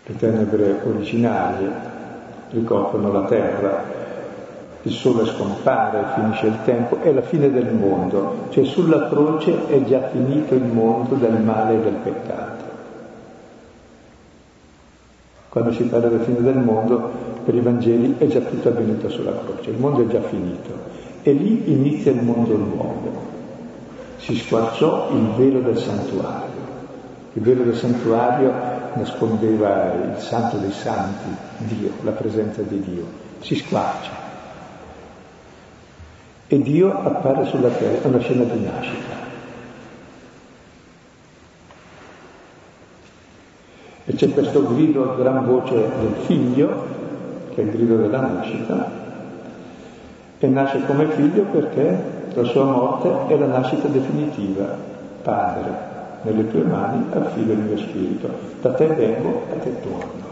Le 0.05 0.15
tenebre 0.17 0.81
originarie 0.83 1.71
ricoprono 2.49 3.09
la 3.09 3.23
terra, 3.23 3.98
il 4.83 4.91
sole 4.91 5.25
scompare, 5.25 6.05
finisce 6.15 6.47
il 6.47 6.57
tempo, 6.63 6.99
è 7.01 7.11
la 7.11 7.21
fine 7.21 7.51
del 7.51 7.73
mondo, 7.73 8.45
cioè 8.49 8.63
sulla 8.63 9.09
croce 9.09 9.67
è 9.67 9.83
già 9.83 10.07
finito 10.09 10.55
il 10.55 10.63
mondo 10.63 11.15
del 11.15 11.41
male 11.41 11.75
e 11.75 11.79
del 11.81 11.95
peccato. 12.01 12.63
Quando 15.49 15.73
si 15.73 15.83
parla 15.83 16.07
della 16.07 16.23
fine 16.23 16.41
del 16.41 16.57
mondo, 16.57 17.11
per 17.43 17.55
i 17.55 17.59
Vangeli 17.59 18.15
è 18.19 18.27
già 18.27 18.39
tutto 18.39 18.69
avvenuto 18.69 19.09
sulla 19.09 19.33
croce, 19.43 19.71
il 19.71 19.77
mondo 19.77 20.03
è 20.03 20.07
già 20.07 20.21
finito. 20.21 20.69
E 21.23 21.31
lì 21.33 21.71
inizia 21.71 22.11
il 22.11 22.21
mondo 22.21 22.55
nuovo. 22.55 23.27
Si 24.17 24.35
squarciò 24.35 25.09
il 25.11 25.27
velo 25.35 25.59
del 25.61 25.77
santuario. 25.77 26.67
Il 27.33 27.41
velo 27.41 27.63
del 27.63 27.75
santuario 27.75 28.53
nascondeva 28.93 29.93
il 29.93 30.17
santo 30.19 30.57
dei 30.57 30.71
santi, 30.71 31.27
Dio, 31.57 31.91
la 32.03 32.11
presenza 32.11 32.61
di 32.61 32.79
Dio. 32.81 33.03
Si 33.39 33.55
squarcia. 33.55 34.18
E 36.51 36.59
Dio 36.63 36.91
appare 36.91 37.45
sulla 37.45 37.69
terra, 37.69 38.01
è 38.01 38.07
una 38.07 38.17
scena 38.17 38.43
di 38.43 38.63
nascita. 38.63 39.13
E 44.05 44.13
c'è 44.15 44.33
questo 44.33 44.73
grido 44.73 45.11
a 45.11 45.15
gran 45.15 45.45
voce 45.45 45.75
del 45.75 46.15
figlio, 46.25 46.85
che 47.53 47.61
è 47.61 47.65
il 47.65 47.69
grido 47.69 47.97
della 47.97 48.21
nascita, 48.21 48.89
e 50.39 50.47
nasce 50.47 50.83
come 50.87 51.05
figlio 51.09 51.43
perché 51.43 51.97
la 52.33 52.43
sua 52.45 52.63
morte 52.63 53.31
è 53.31 53.37
la 53.37 53.45
nascita 53.45 53.87
definitiva. 53.87 54.75
Padre, 55.21 55.71
nelle 56.23 56.49
tue 56.49 56.63
mani 56.63 57.05
affido 57.13 57.51
il 57.51 57.59
mio 57.59 57.77
spirito, 57.77 58.27
da 58.59 58.73
te 58.73 58.87
vengo, 58.87 59.43
a 59.51 59.59
te 59.59 59.81
torno. 59.81 60.27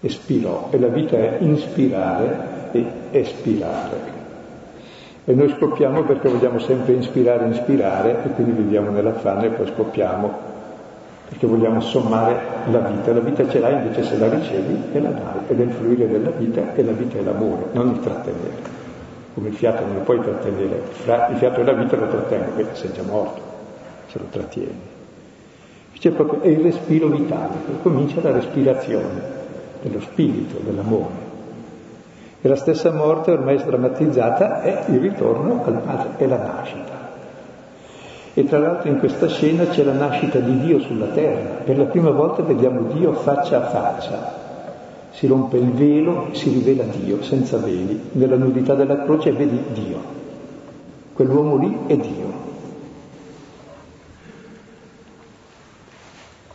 Espirò, 0.00 0.70
e 0.70 0.78
la 0.80 0.88
vita 0.88 1.16
è 1.16 1.36
inspirare 1.38 2.53
e 2.74 2.86
espirare. 3.12 4.12
E 5.24 5.32
noi 5.32 5.54
scoppiamo 5.56 6.02
perché 6.02 6.28
vogliamo 6.28 6.58
sempre 6.58 6.94
ispirare, 6.94 7.48
ispirare, 7.48 8.24
e 8.24 8.28
quindi 8.30 8.52
viviamo 8.52 8.90
nell'affanno 8.90 9.44
e 9.44 9.48
poi 9.50 9.66
scoppiamo 9.74 10.52
perché 11.28 11.46
vogliamo 11.46 11.80
sommare 11.80 12.36
la 12.70 12.80
vita. 12.80 13.12
La 13.12 13.20
vita 13.20 13.48
ce 13.48 13.58
l'hai 13.58 13.72
invece 13.74 14.02
se 14.04 14.18
la 14.18 14.28
ricevi 14.28 14.82
e 14.92 15.00
la 15.00 15.10
dai, 15.10 15.40
ed 15.48 15.60
è 15.60 15.62
il 15.62 15.70
fluire 15.70 16.08
della 16.08 16.30
vita 16.30 16.74
e 16.74 16.84
la 16.84 16.92
vita 16.92 17.18
è 17.18 17.22
l'amore, 17.22 17.64
non 17.72 17.88
il 17.90 18.00
trattenere. 18.00 18.82
Come 19.32 19.48
il 19.48 19.54
fiato 19.54 19.84
non 19.84 19.94
lo 19.94 20.00
puoi 20.02 20.20
trattenere, 20.20 20.82
il 21.30 21.36
fiato 21.36 21.60
e 21.60 21.64
la 21.64 21.72
vita 21.72 21.96
lo 21.96 22.06
trattengo, 22.06 22.50
perché 22.56 22.74
sei 22.74 22.92
già 22.92 23.02
morto, 23.02 23.40
se 24.08 24.18
lo 24.18 24.26
trattieni. 24.30 24.92
C'è 25.98 26.10
proprio, 26.10 26.42
è 26.42 26.48
il 26.48 26.60
respiro 26.60 27.08
vitale, 27.08 27.54
comincia 27.82 28.20
la 28.20 28.32
respirazione 28.32 29.22
dello 29.80 30.00
spirito, 30.00 30.58
dell'amore. 30.62 31.23
E 32.44 32.48
la 32.48 32.56
stessa 32.56 32.92
morte 32.92 33.30
ormai 33.30 33.58
sdrammatizzata 33.58 34.60
è 34.60 34.84
il 34.88 35.00
ritorno 35.00 35.64
al 35.64 35.80
Padre, 35.80 36.08
è 36.18 36.26
la 36.26 36.36
nascita. 36.36 36.92
E 38.34 38.44
tra 38.44 38.58
l'altro 38.58 38.90
in 38.90 38.98
questa 38.98 39.28
scena 39.28 39.64
c'è 39.64 39.82
la 39.82 39.94
nascita 39.94 40.40
di 40.40 40.60
Dio 40.60 40.78
sulla 40.80 41.06
terra. 41.06 41.62
Per 41.64 41.78
la 41.78 41.84
prima 41.84 42.10
volta 42.10 42.42
vediamo 42.42 42.82
Dio 42.92 43.14
faccia 43.14 43.64
a 43.64 43.68
faccia. 43.70 44.32
Si 45.12 45.26
rompe 45.26 45.56
il 45.56 45.70
velo, 45.70 46.34
si 46.34 46.50
rivela 46.50 46.82
Dio 46.82 47.22
senza 47.22 47.56
veli. 47.56 48.10
Nella 48.12 48.36
nudità 48.36 48.74
della 48.74 49.04
croce 49.04 49.32
vedi 49.32 49.64
Dio. 49.72 49.98
Quell'uomo 51.14 51.56
lì 51.56 51.78
è 51.86 51.96
Dio. 51.96 52.26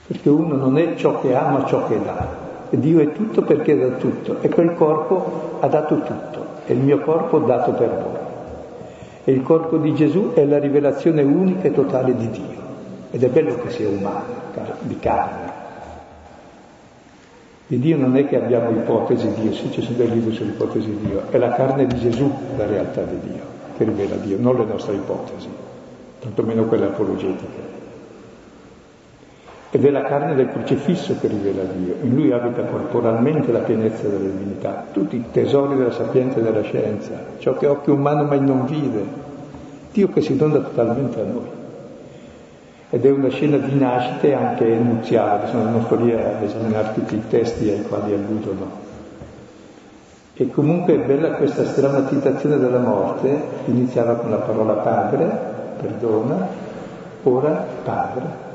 Perché 0.05 0.29
uno 0.29 0.55
non 0.55 0.77
è 0.77 0.93
ciò 0.93 1.19
che 1.19 1.35
ha 1.35 1.47
ma 1.47 1.65
ciò 1.65 1.87
che 1.87 1.99
dà. 1.99 2.48
Dio 2.78 2.99
è 2.99 3.11
tutto 3.13 3.41
perché 3.41 3.78
dà 3.78 3.95
tutto. 3.95 4.38
E 4.41 4.49
quel 4.49 4.76
corpo 4.76 5.57
ha 5.59 5.67
dato 5.67 6.01
tutto. 6.01 6.45
È 6.65 6.72
il 6.72 6.80
mio 6.80 6.99
corpo 6.99 7.39
dato 7.39 7.72
per 7.72 7.89
voi. 7.89 8.28
E 9.24 9.32
il 9.32 9.41
corpo 9.41 9.78
di 9.78 9.93
Gesù 9.95 10.34
è 10.34 10.45
la 10.45 10.59
rivelazione 10.59 11.24
unica 11.24 11.63
e 11.63 11.74
totale 11.74 12.15
di 12.15 12.30
Dio. 12.30 12.67
Ed 13.11 13.24
è 13.24 13.30
bello 13.30 13.55
che 13.55 13.72
sia 13.72 13.89
umano, 13.89 14.24
di 14.82 14.99
carne. 14.99 15.57
Di 17.65 17.80
Dio 17.80 17.97
non 17.97 18.15
è 18.17 18.28
che 18.28 18.36
abbiamo 18.36 18.72
ipotesi 18.72 19.28
di 19.28 19.41
Dio, 19.41 19.53
sì 19.53 19.72
ci 19.72 19.82
sono 19.82 19.97
dei 19.97 20.09
libri 20.09 20.34
sull'ipotesi 20.34 20.88
di 20.88 21.07
Dio, 21.07 21.22
è 21.30 21.38
la 21.38 21.49
carne 21.49 21.86
di 21.86 21.99
Gesù 21.99 22.32
la 22.57 22.65
realtà 22.65 23.03
di 23.03 23.20
Dio, 23.32 23.43
che 23.78 23.84
rivela 23.84 24.15
Dio, 24.15 24.38
non 24.39 24.55
le 24.55 24.65
nostre 24.65 24.95
ipotesi, 24.95 25.47
tantomeno 26.20 26.63
quelle 26.65 26.86
apologetiche. 26.86 27.78
Ed 29.72 29.86
è 29.86 29.91
la 29.91 30.01
carne 30.01 30.34
del 30.34 30.49
crocifisso 30.49 31.15
che 31.20 31.28
rivela 31.28 31.61
Dio. 31.61 31.97
In 32.01 32.15
lui 32.15 32.32
abita 32.32 32.63
corporalmente 32.63 33.51
la 33.51 33.59
pienezza 33.59 34.07
della 34.07 34.30
divinità, 34.30 34.86
tutti 34.91 35.15
i 35.15 35.26
tesori 35.32 35.76
della 35.76 35.91
sapienza 35.91 36.39
e 36.39 36.41
della 36.41 36.63
scienza, 36.63 37.11
ciò 37.38 37.55
che 37.55 37.67
occhio 37.67 37.93
umano 37.93 38.24
mai 38.24 38.41
non 38.41 38.65
vide. 38.65 39.28
Dio 39.91 40.09
che 40.09 40.22
si 40.22 40.36
dona 40.36 40.57
totalmente 40.57 41.22
a 41.22 41.24
noi. 41.24 41.57
Ed 42.89 43.05
è 43.05 43.11
una 43.11 43.30
scena 43.30 43.57
di 43.57 43.78
nascite 43.78 44.34
anche 44.34 44.65
nuziale, 44.65 45.51
non 45.51 45.84
sto 45.86 45.95
lì 45.97 46.13
a 46.13 46.41
esaminare 46.41 46.93
tutti 46.95 47.13
i 47.13 47.28
testi 47.30 47.70
ai 47.70 47.84
quali 47.84 48.13
alludono. 48.13 48.88
E 50.34 50.49
comunque 50.49 50.95
è 50.95 51.05
bella 51.05 51.34
questa 51.34 51.65
strammatizzazione 51.65 52.57
della 52.57 52.80
morte, 52.80 53.39
iniziava 53.65 54.15
con 54.15 54.32
la 54.32 54.38
parola 54.38 54.74
padre, 54.74 55.30
perdona, 55.80 56.47
ora 57.22 57.65
padre 57.84 58.47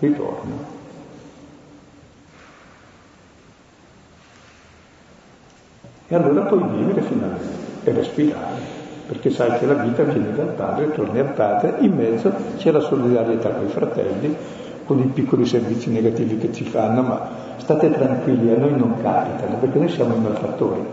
ritorno. 0.00 0.78
E 6.08 6.14
allora 6.16 6.42
puoi 6.46 6.62
vivere 6.76 7.02
finalmente 7.02 7.68
e 7.84 7.92
respirare, 7.92 8.60
perché 9.06 9.30
sai 9.30 9.58
che 9.58 9.66
la 9.66 9.74
vita 9.74 10.02
viene 10.02 10.34
dal 10.34 10.48
Padre, 10.48 10.92
torni 10.92 11.20
al 11.20 11.32
Padre, 11.32 11.76
in 11.80 11.94
mezzo 11.94 12.32
c'è 12.56 12.72
la 12.72 12.80
solidarietà 12.80 13.50
con 13.50 13.66
i 13.66 13.70
fratelli, 13.70 14.36
con 14.84 14.98
i 14.98 15.04
piccoli 15.04 15.46
servizi 15.46 15.88
negativi 15.88 16.36
che 16.36 16.52
ci 16.52 16.64
fanno, 16.64 17.02
ma 17.02 17.30
state 17.58 17.92
tranquilli, 17.92 18.52
a 18.52 18.58
noi 18.58 18.76
non 18.76 19.00
capitano, 19.00 19.56
perché 19.58 19.78
noi 19.78 19.88
siamo 19.88 20.16
i 20.16 20.18
malfattori. 20.18 20.84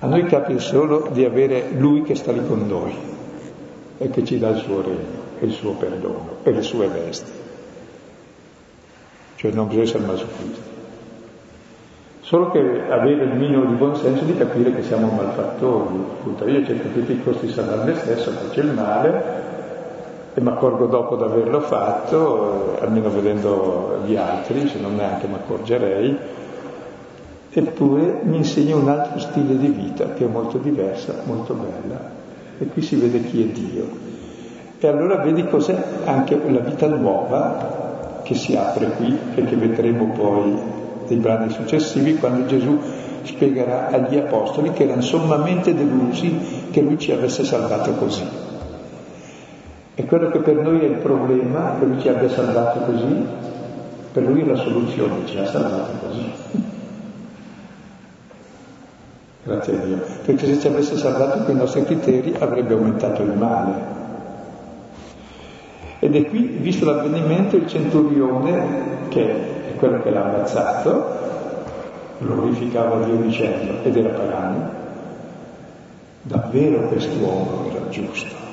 A 0.00 0.06
noi 0.06 0.26
capita 0.26 0.60
solo 0.60 1.08
di 1.10 1.24
avere 1.24 1.70
Lui 1.78 2.02
che 2.02 2.14
sta 2.14 2.32
lì 2.32 2.46
con 2.46 2.66
noi 2.66 2.94
e 3.96 4.10
che 4.10 4.22
ci 4.24 4.38
dà 4.38 4.50
il 4.50 4.58
suo 4.58 4.82
regno, 4.82 5.23
e 5.38 5.46
il 5.46 5.52
suo 5.52 5.72
perdono 5.72 6.36
e 6.42 6.52
le 6.52 6.62
sue 6.62 6.88
vesti. 6.88 7.30
Cioè 9.36 9.52
non 9.52 9.66
bisogna 9.66 9.84
essere 9.84 10.04
masochisti. 10.04 10.72
Solo 12.20 12.50
che 12.50 12.58
avere 12.58 13.24
il 13.24 13.34
minimo 13.34 13.66
di 13.66 13.74
buon 13.74 13.96
senso 13.96 14.24
di 14.24 14.34
capire 14.34 14.74
che 14.74 14.82
siamo 14.82 15.10
malfattori. 15.10 16.50
Io 16.50 16.64
cerco 16.64 16.88
tutti 16.88 17.12
i 17.12 17.22
costi 17.22 17.46
di 17.46 17.52
salvare 17.52 17.92
me 17.92 17.98
stesso, 17.98 18.30
faccio 18.30 18.60
il 18.60 18.72
male, 18.72 19.52
e 20.32 20.40
mi 20.40 20.48
accorgo 20.48 20.86
dopo 20.86 21.16
di 21.16 21.22
averlo 21.22 21.60
fatto, 21.60 22.76
eh, 22.78 22.84
almeno 22.84 23.08
vedendo 23.10 24.00
gli 24.04 24.16
altri, 24.16 24.66
se 24.68 24.80
non 24.80 24.96
neanche 24.96 25.26
mi 25.28 25.34
accorgerei, 25.34 26.16
eppure 27.50 28.20
mi 28.24 28.38
insegna 28.38 28.74
un 28.74 28.88
altro 28.88 29.20
stile 29.20 29.56
di 29.56 29.68
vita 29.68 30.12
che 30.14 30.24
è 30.24 30.28
molto 30.28 30.58
diversa, 30.58 31.22
molto 31.24 31.54
bella. 31.54 32.10
E 32.58 32.66
qui 32.66 32.82
si 32.82 32.96
vede 32.96 33.22
chi 33.22 33.42
è 33.42 33.46
Dio. 33.46 34.03
E 34.78 34.86
allora 34.86 35.16
vedi 35.16 35.46
cos'è 35.46 35.76
anche 36.04 36.38
la 36.46 36.60
vita 36.60 36.86
nuova 36.86 38.20
che 38.22 38.34
si 38.34 38.56
apre 38.56 38.86
qui 38.96 39.18
e 39.34 39.44
che 39.44 39.56
vedremo 39.56 40.06
poi 40.06 40.56
nei 41.06 41.18
brani 41.18 41.50
successivi 41.50 42.16
quando 42.16 42.46
Gesù 42.46 42.78
spiegherà 43.22 43.88
agli 43.88 44.16
apostoli 44.16 44.72
che 44.72 44.84
erano 44.84 45.02
sommamente 45.02 45.74
delusi 45.74 46.68
che 46.70 46.80
lui 46.80 46.98
ci 46.98 47.12
avesse 47.12 47.44
salvato 47.44 47.92
così. 47.92 48.24
E 49.94 50.04
quello 50.06 50.28
che 50.30 50.40
per 50.40 50.56
noi 50.56 50.80
è 50.80 50.84
il 50.84 50.96
problema, 50.96 51.76
che 51.78 51.84
lui 51.84 52.00
ci 52.00 52.08
abbia 52.08 52.28
salvato 52.28 52.80
così, 52.80 53.26
per 54.12 54.22
lui 54.24 54.42
è 54.42 54.44
la 54.44 54.56
soluzione, 54.56 55.26
ci 55.26 55.38
ha 55.38 55.46
salvato 55.46 56.06
così. 56.06 56.32
Grazie 59.44 59.76
a 59.76 59.84
Dio. 59.84 60.00
Perché 60.24 60.46
se 60.46 60.58
ci 60.58 60.66
avesse 60.66 60.96
salvato 60.96 61.44
con 61.44 61.54
i 61.54 61.58
nostri 61.58 61.84
criteri 61.84 62.34
avrebbe 62.38 62.74
aumentato 62.74 63.22
il 63.22 63.32
male. 63.36 64.02
Ed 66.00 66.14
è 66.14 66.24
qui, 66.26 66.42
visto 66.60 66.84
l'avvenimento, 66.84 67.56
il 67.56 67.66
centurione, 67.66 69.08
che 69.08 69.70
è 69.70 69.74
quello 69.76 70.02
che 70.02 70.10
l'ha 70.10 70.24
ammazzato, 70.24 71.18
glorificava 72.18 73.04
Dio 73.04 73.16
dicendo, 73.16 73.82
ed 73.82 73.96
era 73.96 74.10
pagano, 74.10 74.70
davvero 76.22 76.88
quest'uomo 76.88 77.66
era 77.70 77.88
giusto 77.88 78.44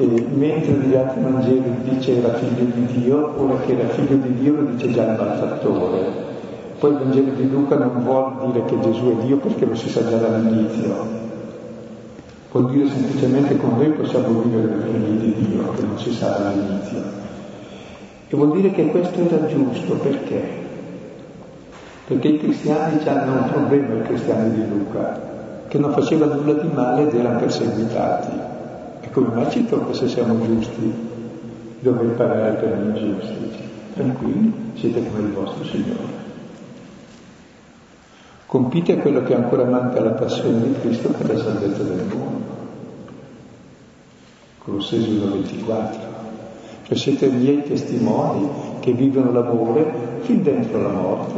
e 0.00 0.06
mentre 0.06 0.74
negli 0.74 0.94
altri 0.94 1.20
Vangeli 1.20 1.74
dice 1.82 2.18
era 2.18 2.34
figlio 2.34 2.70
di 2.72 2.86
Dio, 3.00 3.32
ora 3.36 3.58
che 3.66 3.76
era 3.76 3.88
figlio 3.88 4.14
di 4.14 4.34
Dio 4.34 4.54
lo 4.54 4.62
dice 4.62 4.92
già 4.92 5.02
il 5.02 5.18
malfattore. 5.18 6.26
Poi 6.78 6.92
il 6.92 6.98
Vangelo 6.98 7.32
di 7.32 7.50
Luca 7.50 7.76
non 7.76 8.04
vuol 8.04 8.52
dire 8.52 8.64
che 8.66 8.78
Gesù 8.78 9.18
è 9.18 9.24
Dio 9.24 9.38
perché 9.38 9.64
lo 9.64 9.74
si 9.74 9.88
sa 9.88 10.08
già 10.08 10.16
dall'inizio. 10.18 11.27
Vuol 12.58 12.72
dire 12.72 12.88
semplicemente 12.88 13.56
che 13.56 13.66
noi 13.66 13.90
possiamo 13.90 14.40
vivere 14.40 14.66
per 14.66 14.88
figli 14.90 15.32
di 15.32 15.46
Dio, 15.46 15.70
che 15.74 15.82
non 15.82 15.96
si 15.96 16.12
sa 16.12 16.38
dall'inizio. 16.38 16.98
E 18.26 18.36
vuol 18.36 18.50
dire 18.50 18.72
che 18.72 18.86
questo 18.88 19.20
era 19.20 19.46
giusto, 19.46 19.94
perché? 19.94 20.42
Perché 22.08 22.26
i 22.26 22.38
cristiani 22.38 23.06
hanno 23.06 23.42
un 23.42 23.48
problema, 23.48 23.94
i 23.94 24.02
cristiani 24.02 24.54
di 24.54 24.68
Luca, 24.68 25.20
che 25.68 25.78
non 25.78 25.92
facevano 25.92 26.34
nulla 26.34 26.54
di 26.54 26.68
male 26.74 27.02
ed 27.02 27.14
erano 27.14 27.38
perseguitati. 27.38 28.36
E 29.02 29.10
come 29.12 29.28
mai 29.32 29.48
ci 29.52 29.64
tocca 29.64 29.94
se 29.94 30.08
siamo 30.08 30.44
giusti 30.44 30.92
dover 31.78 32.08
pagare 32.16 32.54
per 32.54 32.76
gli 32.76 32.86
ingiusti? 32.88 33.50
Tranquilli, 33.94 34.52
siete 34.74 35.00
come 35.06 35.28
il 35.28 35.32
vostro 35.32 35.62
Signore. 35.62 36.17
Compite 38.48 38.96
quello 38.96 39.22
che 39.24 39.34
ancora 39.34 39.64
manca 39.64 39.98
alla 39.98 40.12
passione 40.12 40.62
di 40.62 40.72
Cristo 40.80 41.10
per 41.10 41.34
la 41.34 41.38
salvezza 41.38 41.82
del 41.82 42.06
mondo. 42.06 42.56
Colossesi 44.64 45.10
1,24. 45.10 45.96
Cioè 46.84 46.96
siete 46.96 47.28
miei 47.28 47.62
testimoni 47.62 48.48
che 48.80 48.92
vivono 48.92 49.32
l'amore 49.32 50.20
fin 50.20 50.42
dentro 50.42 50.80
la 50.80 50.88
morte, 50.88 51.34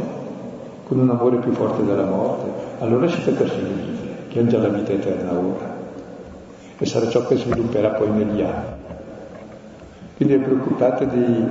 con 0.87 0.99
un 0.99 1.09
amore 1.09 1.39
più 1.39 1.51
forte 1.51 1.83
della 1.83 2.05
morte. 2.05 2.49
Allora 2.79 3.09
siete 3.09 3.31
persone 3.31 4.29
che 4.29 4.39
hanno 4.39 4.47
già 4.47 4.59
la 4.59 4.69
vita 4.69 4.93
eterna 4.93 5.33
ora 5.33 5.71
che 6.77 6.87
sarà 6.87 7.09
ciò 7.09 7.27
che 7.27 7.35
svilupperà 7.35 7.89
poi 7.89 8.09
negli 8.09 8.41
anni. 8.41 8.80
Quindi 10.21 10.37
vi 10.37 10.43
preoccupate 10.43 11.07
di 11.07 11.47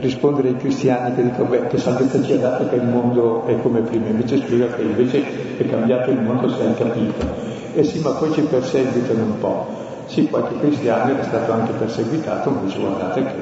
rispondere 0.00 0.48
ai 0.48 0.56
cristiani 0.56 1.14
che 1.14 1.24
dicono 1.24 1.46
beh 1.46 1.66
che 1.66 1.76
salvezza 1.76 2.22
ci 2.22 2.32
ha 2.32 2.38
dato 2.38 2.66
che 2.70 2.76
il 2.76 2.84
mondo 2.84 3.44
è 3.44 3.60
come 3.60 3.82
prima, 3.82 4.06
invece 4.06 4.38
spiega 4.38 4.68
che 4.68 4.80
invece 4.80 5.58
è 5.58 5.66
cambiato 5.66 6.10
il 6.10 6.22
mondo 6.22 6.48
se 6.48 6.62
hai 6.62 6.74
capito. 6.74 7.22
E 7.74 7.84
sì, 7.84 7.98
ma 7.98 8.12
poi 8.12 8.32
ci 8.32 8.40
perseguitano 8.40 9.24
un 9.24 9.38
po'. 9.38 9.66
Sì, 10.06 10.26
qualche 10.30 10.58
cristiano 10.58 11.20
è 11.20 11.22
stato 11.22 11.52
anche 11.52 11.72
perseguitato, 11.72 12.48
invece 12.48 12.78
guardate 12.78 13.24
che 13.24 13.32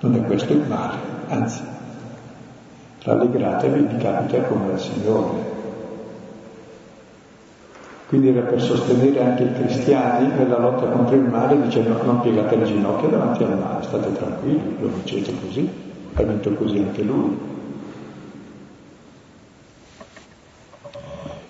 non 0.00 0.14
è 0.14 0.20
questo 0.24 0.52
il 0.52 0.64
male, 0.68 0.98
anzi, 1.28 1.62
rallegratevi, 3.04 3.80
vi 3.80 3.96
capita 3.96 4.42
come 4.42 4.72
al 4.72 4.78
Signore. 4.78 5.57
Quindi 8.08 8.30
era 8.30 8.40
per 8.40 8.62
sostenere 8.62 9.22
anche 9.22 9.42
i 9.42 9.52
cristiani 9.52 10.32
nella 10.34 10.58
lotta 10.58 10.86
contro 10.86 11.14
il 11.14 11.28
male 11.28 11.60
dicendo 11.60 12.02
non 12.04 12.22
piegate 12.22 12.56
le 12.56 12.64
ginocchia 12.64 13.08
davanti 13.08 13.42
al 13.42 13.58
male, 13.58 13.84
state 13.84 14.10
tranquilli, 14.14 14.76
lo 14.80 14.88
dicete 15.02 15.30
così, 15.44 15.68
ha 16.14 16.22
vinto 16.22 16.50
così 16.54 16.78
anche 16.78 17.02
lui. 17.02 17.38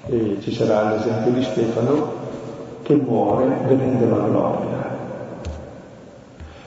E 0.07 0.39
ci 0.41 0.53
sarà 0.53 0.91
l'esempio 0.91 1.31
di 1.31 1.43
Stefano 1.45 2.13
che 2.83 2.97
muore 2.97 3.47
venendo 3.69 4.17
la 4.17 4.25
gloria. 4.25 4.97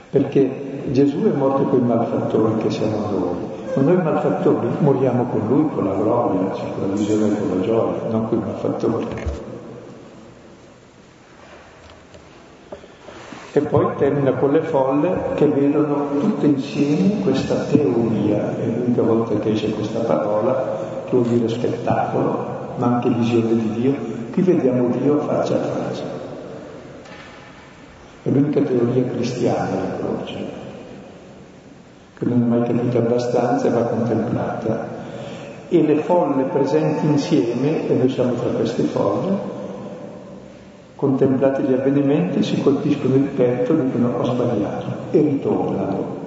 Perché 0.10 0.84
Gesù 0.92 1.22
è 1.24 1.36
morto 1.36 1.64
con 1.64 1.80
i 1.80 1.86
malfattori 1.86 2.62
che 2.64 2.70
siamo 2.70 3.10
noi, 3.10 3.36
ma 3.76 3.82
noi 3.82 4.02
malfattori 4.02 4.68
moriamo 4.80 5.26
con 5.26 5.42
lui, 5.50 5.68
con 5.76 5.84
la 5.84 5.96
gloria, 5.96 6.50
con 6.50 6.88
la 6.88 6.96
visione 6.96 7.28
e 7.28 7.40
con 7.42 7.58
la 7.58 7.66
gioia, 7.66 8.10
non 8.10 8.30
con 8.30 8.38
i 8.38 8.42
malfattori. 8.42 9.50
E 13.54 13.60
poi 13.60 13.86
termina 13.98 14.32
con 14.32 14.52
le 14.52 14.62
folle 14.62 15.12
che 15.36 15.46
vedono 15.46 16.08
tutte 16.20 16.46
insieme 16.46 17.22
questa 17.22 17.56
teoria, 17.70 18.58
è 18.58 18.66
l'unica 18.66 19.02
volta 19.02 19.38
che 19.40 19.52
esce 19.52 19.72
questa 19.72 20.00
parola, 20.00 21.04
che 21.04 21.12
vuol 21.12 21.26
dire 21.26 21.50
spettacolo, 21.50 22.76
ma 22.78 22.86
anche 22.86 23.10
visione 23.10 23.50
di 23.50 23.72
Dio. 23.74 23.94
Qui 24.32 24.42
vediamo 24.42 24.88
Dio 24.98 25.20
faccia 25.20 25.56
a 25.56 25.64
faccia. 25.64 26.04
È 28.24 28.30
l'unica 28.30 28.62
teoria 28.62 29.04
cristiana 29.04 29.70
la 29.76 29.98
croce, 29.98 30.36
che 32.18 32.26
non 32.26 32.44
è 32.44 32.46
mai 32.46 32.64
capita 32.64 33.00
abbastanza 33.00 33.68
e 33.68 33.72
va 33.72 33.82
contemplata. 33.82 34.88
E 35.68 35.82
le 35.82 35.96
folle 35.98 36.44
presenti 36.44 37.06
insieme, 37.06 37.90
e 37.90 37.96
noi 37.96 38.08
siamo 38.08 38.32
tra 38.34 38.50
queste 38.52 38.84
folle, 38.84 39.60
contemplati 41.02 41.64
gli 41.64 41.74
avvenimenti, 41.74 42.44
si 42.44 42.62
colpiscono 42.62 43.16
il 43.16 43.24
petto 43.24 43.74
dicono 43.74 44.20
ho 44.20 44.24
sbagliato 44.24 44.86
e 45.10 45.20
ritornano. 45.20 46.20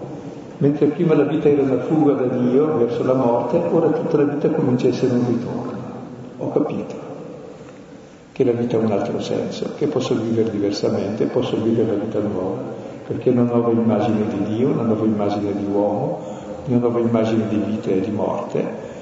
Mentre 0.58 0.86
prima 0.86 1.14
la 1.14 1.22
vita 1.22 1.48
era 1.48 1.62
una 1.62 1.78
fuga 1.82 2.14
da 2.14 2.26
Dio 2.26 2.76
verso 2.78 3.04
la 3.04 3.14
morte, 3.14 3.62
ora 3.70 3.90
tutta 3.90 4.16
la 4.16 4.24
vita 4.24 4.50
comincia 4.50 4.88
a 4.88 4.90
essere 4.90 5.12
un 5.12 5.26
ritorno. 5.28 5.72
Ho 6.38 6.50
capito 6.50 6.94
che 8.32 8.42
la 8.42 8.50
vita 8.50 8.76
ha 8.76 8.80
un 8.80 8.90
altro 8.90 9.20
senso, 9.20 9.74
che 9.76 9.86
posso 9.86 10.16
vivere 10.16 10.50
diversamente, 10.50 11.26
posso 11.26 11.56
vivere 11.62 11.96
la 11.96 12.02
vita 12.02 12.18
nuova, 12.18 12.58
perché 13.06 13.30
ho 13.30 13.32
una 13.32 13.42
nuova 13.42 13.70
immagine 13.70 14.26
di 14.26 14.56
Dio, 14.56 14.70
una 14.70 14.82
nuova 14.82 15.04
immagine 15.04 15.54
di 15.54 15.66
uomo, 15.72 16.18
una 16.66 16.78
nuova 16.78 16.98
immagine 16.98 17.46
di 17.48 17.62
vita 17.64 17.90
e 17.90 18.00
di 18.00 18.10
morte. 18.10 18.92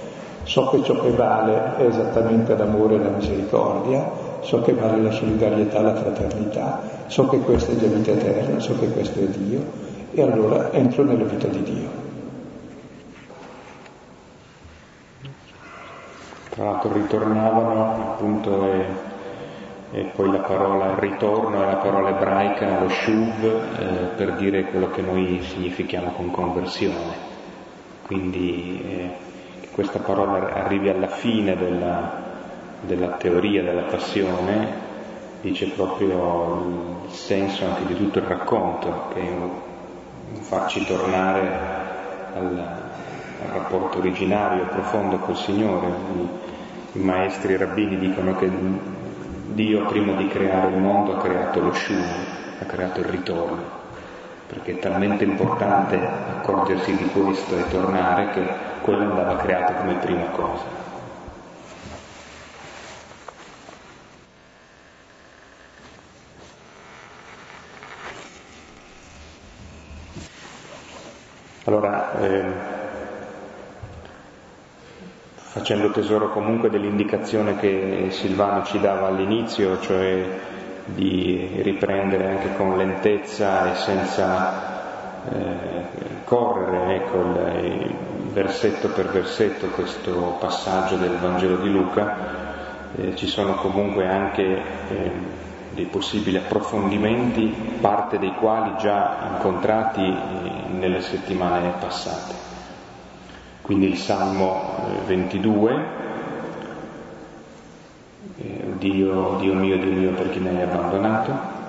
So 0.42 0.68
che 0.68 0.82
ciò 0.82 1.00
che 1.00 1.12
vale 1.12 1.76
è 1.76 1.86
esattamente 1.86 2.54
l'amore 2.54 2.96
e 2.96 2.98
la 2.98 3.08
misericordia, 3.08 4.21
so 4.42 4.60
che 4.60 4.72
vale 4.72 5.00
la 5.00 5.10
solidarietà, 5.10 5.80
la 5.80 5.94
fraternità, 5.94 6.80
so 7.06 7.28
che 7.28 7.38
questa 7.38 7.72
è 7.72 7.74
la 7.80 7.88
vita 7.88 8.10
eterna, 8.10 8.58
so 8.58 8.78
che 8.78 8.88
questo 8.88 9.20
è 9.20 9.24
Dio 9.24 9.60
e 10.12 10.22
allora 10.22 10.70
entro 10.72 11.04
nella 11.04 11.24
vita 11.24 11.46
di 11.46 11.62
Dio. 11.62 12.00
Tra 16.50 16.64
l'altro 16.64 16.92
ritornavano 16.92 18.12
appunto 18.12 18.72
e, 18.72 18.84
e 19.92 20.10
poi 20.14 20.30
la 20.30 20.40
parola 20.40 20.98
ritorno 20.98 21.62
è 21.62 21.66
la 21.66 21.76
parola 21.76 22.10
ebraica, 22.10 22.80
lo 22.80 22.88
shuv, 22.90 23.44
eh, 23.44 23.86
per 24.16 24.34
dire 24.34 24.64
quello 24.64 24.90
che 24.90 25.00
noi 25.00 25.40
significhiamo 25.42 26.10
con 26.10 26.30
conversione. 26.30 27.30
Quindi 28.04 28.82
eh, 28.86 29.10
che 29.60 29.68
questa 29.72 30.00
parola 30.00 30.52
arrivi 30.52 30.90
alla 30.90 31.08
fine 31.08 31.56
della, 31.56 32.21
della 32.82 33.12
teoria 33.12 33.62
della 33.62 33.82
passione 33.82 34.90
dice 35.40 35.66
proprio 35.70 37.04
il 37.06 37.12
senso 37.12 37.64
anche 37.64 37.86
di 37.86 37.96
tutto 37.96 38.18
il 38.18 38.26
racconto, 38.26 39.08
che 39.12 39.20
farci 40.40 40.84
tornare 40.84 41.40
al, 42.34 42.58
al, 42.58 43.52
rapporto 43.52 43.98
originario, 43.98 44.66
profondo 44.66 45.18
col 45.18 45.36
Signore. 45.36 45.86
I, 45.88 46.98
I 46.98 47.02
maestri 47.02 47.56
rabbini 47.56 47.98
dicono 47.98 48.36
che 48.36 48.50
Dio 49.52 49.84
prima 49.86 50.14
di 50.14 50.28
creare 50.28 50.70
il 50.70 50.78
mondo 50.78 51.16
ha 51.16 51.20
creato 51.20 51.60
lo 51.60 51.72
shun, 51.72 52.04
ha 52.60 52.64
creato 52.64 53.00
il 53.00 53.06
ritorno 53.06 53.80
perché 54.52 54.72
è 54.72 54.78
talmente 54.80 55.24
importante 55.24 55.96
accorgersi 55.96 56.94
di 56.94 57.06
questo 57.06 57.56
e 57.56 57.68
tornare 57.68 58.30
che 58.32 58.46
quello 58.82 59.04
andava 59.04 59.36
creato 59.36 59.72
come 59.72 59.94
prima 59.94 60.26
cosa. 60.26 60.81
Allora, 71.64 72.18
eh, 72.18 72.42
facendo 75.36 75.92
tesoro 75.92 76.30
comunque 76.30 76.68
dell'indicazione 76.70 77.56
che 77.56 78.08
Silvano 78.10 78.64
ci 78.64 78.80
dava 78.80 79.06
all'inizio, 79.06 79.78
cioè 79.80 80.24
di 80.86 81.60
riprendere 81.62 82.26
anche 82.26 82.56
con 82.56 82.76
lentezza 82.76 83.70
e 83.70 83.76
senza 83.76 85.30
eh, 85.30 85.84
correre, 86.24 86.96
ecco, 86.96 87.16
il, 87.60 87.94
versetto 88.32 88.88
per 88.88 89.10
versetto 89.10 89.68
questo 89.68 90.38
passaggio 90.40 90.96
del 90.96 91.16
Vangelo 91.18 91.58
di 91.58 91.70
Luca, 91.70 92.16
eh, 92.96 93.14
ci 93.14 93.28
sono 93.28 93.54
comunque 93.54 94.08
anche 94.08 94.42
eh, 94.88 95.10
dei 95.74 95.86
possibili 95.86 96.36
approfondimenti, 96.36 97.78
parte 97.80 98.18
dei 98.18 98.34
quali 98.34 98.74
già 98.78 99.32
incontrati 99.34 100.02
eh, 100.02 100.72
nelle 100.72 101.00
settimane 101.00 101.72
passate. 101.78 102.34
Quindi 103.62 103.86
il 103.86 103.96
Salmo 103.96 105.00
22, 105.06 106.00
Dio, 108.78 109.36
Dio 109.38 109.54
mio, 109.54 109.78
Dio 109.78 109.92
mio, 109.92 110.10
per 110.12 110.30
chi 110.30 110.40
mi 110.40 110.48
hai 110.48 110.62
abbandonato. 110.62 111.60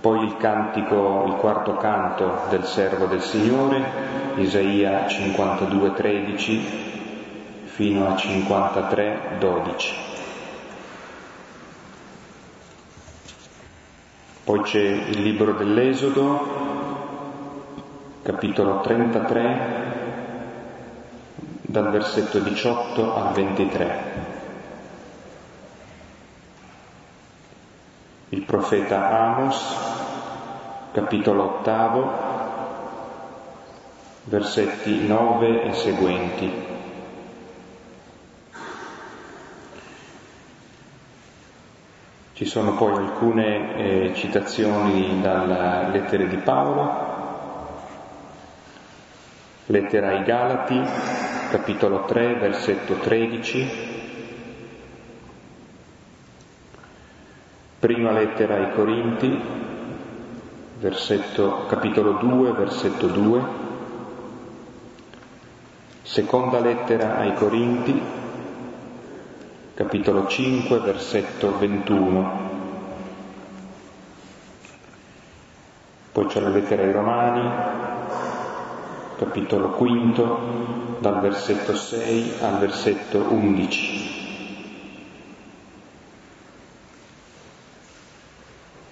Poi 0.00 0.24
il 0.24 0.36
cantico, 0.36 1.24
il 1.26 1.34
quarto 1.34 1.76
canto 1.76 2.46
del 2.48 2.64
servo 2.64 3.06
del 3.06 3.20
Signore, 3.20 3.84
Isaia 4.36 5.06
52, 5.06 5.92
13 5.92 6.90
fino 7.64 8.08
a 8.08 8.16
53, 8.16 9.36
12. 9.38 10.11
Poi 14.44 14.60
c'è 14.62 14.80
il 14.80 15.22
libro 15.22 15.52
dell'Esodo, 15.52 16.60
capitolo 18.22 18.80
33, 18.80 19.90
dal 21.62 21.90
versetto 21.90 22.38
18 22.38 23.14
al 23.14 23.32
23. 23.32 24.22
il 28.32 28.42
profeta 28.44 29.10
Amos, 29.10 29.76
capitolo 30.92 31.58
ottavo, 31.58 32.10
versetti 34.24 35.06
9 35.06 35.64
e 35.64 35.72
seguenti. 35.74 36.71
Ci 42.42 42.48
sono 42.48 42.74
poi 42.74 42.96
alcune 42.96 43.76
eh, 43.76 44.14
citazioni 44.14 45.20
dalle 45.20 45.92
lettere 45.92 46.26
di 46.26 46.38
Paolo, 46.38 47.70
lettera 49.66 50.08
ai 50.08 50.24
Galati, 50.24 50.80
capitolo 51.52 52.04
3, 52.04 52.34
versetto 52.34 52.94
13, 52.94 53.90
Prima 57.78 58.10
lettera 58.10 58.56
ai 58.56 58.72
Corinti, 58.72 59.40
versetto, 60.80 61.66
capitolo 61.68 62.14
2, 62.14 62.52
versetto 62.54 63.06
2. 63.06 63.42
Seconda 66.02 66.58
lettera 66.58 67.18
ai 67.18 67.34
Corinti, 67.34 68.21
capitolo 69.82 70.28
5, 70.28 70.78
versetto 70.78 71.58
21. 71.58 72.50
Poi 76.12 76.26
c'è 76.26 76.38
la 76.38 76.50
lettera 76.50 76.84
ai 76.84 76.92
Romani, 76.92 77.50
capitolo 79.18 79.76
5, 79.76 80.24
dal 81.00 81.20
versetto 81.20 81.74
6 81.74 82.34
al 82.42 82.58
versetto 82.58 83.26
11. 83.28 84.20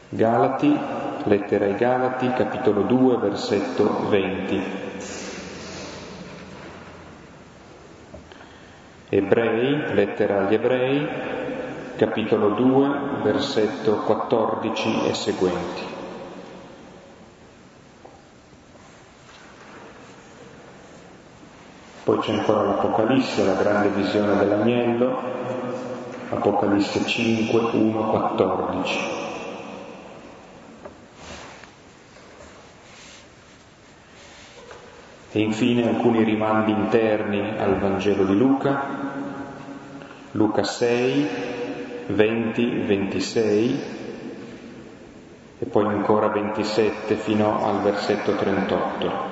Galati, 0.08 0.76
lettera 1.22 1.66
ai 1.66 1.76
Galati, 1.76 2.32
capitolo 2.32 2.82
2, 2.82 3.16
versetto 3.18 4.08
20. 4.08 4.89
Ebrei, 9.12 9.92
lettera 9.92 10.46
agli 10.46 10.54
Ebrei, 10.54 11.08
capitolo 11.96 12.50
2, 12.50 12.88
versetto 13.24 13.96
14 14.06 15.08
e 15.08 15.14
seguenti. 15.14 15.82
Poi 22.04 22.18
c'è 22.20 22.32
ancora 22.34 22.62
l'Apocalisse, 22.62 23.44
la 23.44 23.54
grande 23.54 23.88
visione 23.88 24.36
dell'agnello, 24.36 25.20
Apocalisse 26.30 27.04
5, 27.04 27.60
1, 27.72 28.10
14. 28.10 29.29
E 35.32 35.38
infine 35.40 35.86
alcuni 35.86 36.24
rimandi 36.24 36.72
interni 36.72 37.56
al 37.56 37.78
Vangelo 37.78 38.24
di 38.24 38.36
Luca, 38.36 38.82
Luca 40.32 40.64
6, 40.64 41.28
20, 42.08 42.66
26 42.86 43.80
e 45.60 45.66
poi 45.66 45.86
ancora 45.86 46.28
27 46.28 47.14
fino 47.14 47.64
al 47.64 47.80
versetto 47.80 48.34
38. 48.34 49.30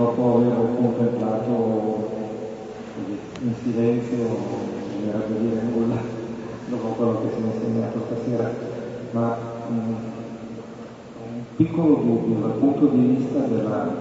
dopo 0.00 0.36
averlo 0.36 0.64
contemplato 0.76 2.08
in 3.42 3.54
silenzio, 3.62 4.16
non 4.16 5.08
era 5.08 5.18
da 5.18 5.34
dire 5.34 5.62
nulla 5.62 5.96
dopo 6.68 6.88
quello 6.88 7.20
che 7.22 7.28
si 7.34 7.42
è 7.42 7.54
insegnato 7.54 8.06
stasera, 8.06 8.50
ma 9.12 9.36
um, 9.68 9.96
un 11.22 11.42
piccolo 11.56 11.94
dubbio 11.96 12.38
dal 12.40 12.58
punto 12.58 12.86
di 12.86 13.16
vista 13.16 13.40
della, 13.40 13.92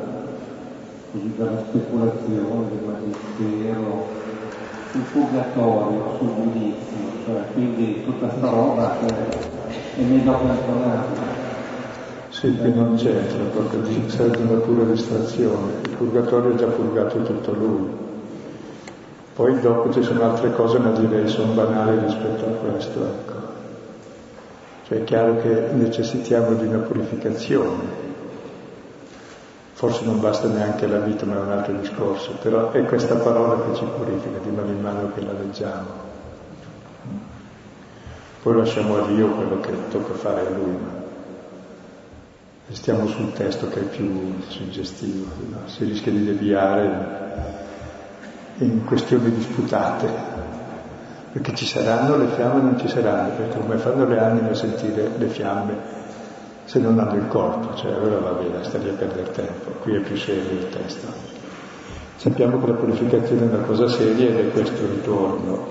così, 1.12 1.34
della 1.36 1.64
speculazione, 1.68 2.70
del 2.70 2.80
magistero, 2.86 4.07
sul 4.91 5.01
purgatorio, 5.12 6.16
sul 6.18 6.34
giudizio, 6.36 6.97
cioè 7.26 7.43
quindi 7.53 8.03
tutta 8.03 8.28
questa 8.28 8.49
roba 8.49 8.97
che 8.99 9.14
è 9.95 10.01
meglio 10.01 10.32
cancellata 10.32 11.47
sì, 12.39 12.55
che 12.55 12.70
non 12.70 12.95
c'entra, 12.95 13.43
proprio 13.51 13.84
sarebbe 14.07 14.38
una 14.38 14.60
pura 14.60 14.84
distrazione. 14.86 15.74
Il 15.84 15.89
purgatorio 15.97 16.53
è 16.53 16.55
già 16.55 16.68
purgato 16.68 17.22
tutto 17.24 17.51
lui. 17.51 17.89
Poi 19.34 19.60
dopo 19.60 19.91
ci 19.91 20.01
sono 20.03 20.24
altre 20.24 20.53
cose, 20.53 20.78
ma 20.80 20.91
direi 20.91 21.28
sono 21.28 21.51
banali 21.51 21.99
rispetto 21.99 22.45
a 22.45 22.49
questo. 22.49 23.03
Ecco. 23.03 23.34
Cioè 24.86 24.99
è 24.99 25.03
chiaro 25.03 25.38
che 25.41 25.70
necessitiamo 25.74 26.53
di 26.53 26.68
una 26.68 26.78
purificazione. 26.78 28.09
Forse 29.80 30.04
non 30.04 30.20
basta 30.20 30.50
neanche 30.50 30.88
la 30.88 31.00
vita, 31.00 31.26
ma 31.26 31.36
è 31.36 31.40
un 31.40 31.52
altro 31.52 31.72
discorso. 31.72 32.34
Però 32.42 32.70
è 32.72 32.84
questa 32.84 33.16
parola 33.16 33.64
che 33.64 33.76
ci 33.76 33.86
purifica 33.86 34.38
di 34.40 34.50
mano 34.50 34.68
in 34.68 34.82
mano 34.82 35.14
che 35.14 35.22
la 35.22 35.32
leggiamo. 35.32 35.88
Poi 38.44 38.58
lasciamo 38.58 38.98
a 38.98 39.08
Dio 39.08 39.30
quello 39.30 39.62
che 39.62 39.72
tocca 39.88 40.16
fare 40.16 40.48
a 40.48 40.50
Lui, 40.50 40.72
ma 40.72 40.92
restiamo 42.68 43.08
sul 43.08 43.32
testo 43.32 43.70
che 43.70 43.80
è 43.80 43.84
più 43.84 44.34
suggestivo, 44.50 45.28
no? 45.50 45.60
si 45.68 45.86
rischia 45.86 46.12
di 46.12 46.26
deviare 46.26 47.38
in 48.58 48.84
questioni 48.84 49.32
disputate, 49.32 50.10
perché 51.32 51.56
ci 51.56 51.66
saranno 51.66 52.18
le 52.18 52.28
fiamme 52.36 52.60
o 52.60 52.64
non 52.64 52.78
ci 52.78 52.90
saranno, 52.90 53.30
perché 53.30 53.58
come 53.58 53.78
fanno 53.78 54.06
le 54.06 54.20
anime 54.20 54.50
a 54.50 54.56
sentire 54.56 55.10
le 55.18 55.28
fiamme 55.28 55.99
se 56.70 56.78
non 56.78 57.00
hanno 57.00 57.16
il 57.16 57.28
corpo, 57.30 57.74
cioè 57.74 57.94
allora 57.94 58.20
va 58.20 58.32
bene, 58.34 58.64
sta 58.64 58.78
lì 58.78 58.90
a 58.90 58.94
perdere 58.94 59.32
tempo, 59.32 59.72
qui 59.82 59.96
è 59.96 60.00
più 60.02 60.16
serio 60.16 60.52
il 60.52 60.70
testo. 60.70 61.08
Sappiamo 62.18 62.60
che 62.60 62.68
la 62.68 62.74
purificazione 62.74 63.42
è 63.42 63.56
una 63.56 63.66
cosa 63.66 63.88
seria 63.88 64.30
ed 64.30 64.38
è 64.38 64.52
questo 64.52 64.84
il 64.84 64.90
ritorno. 64.90 65.66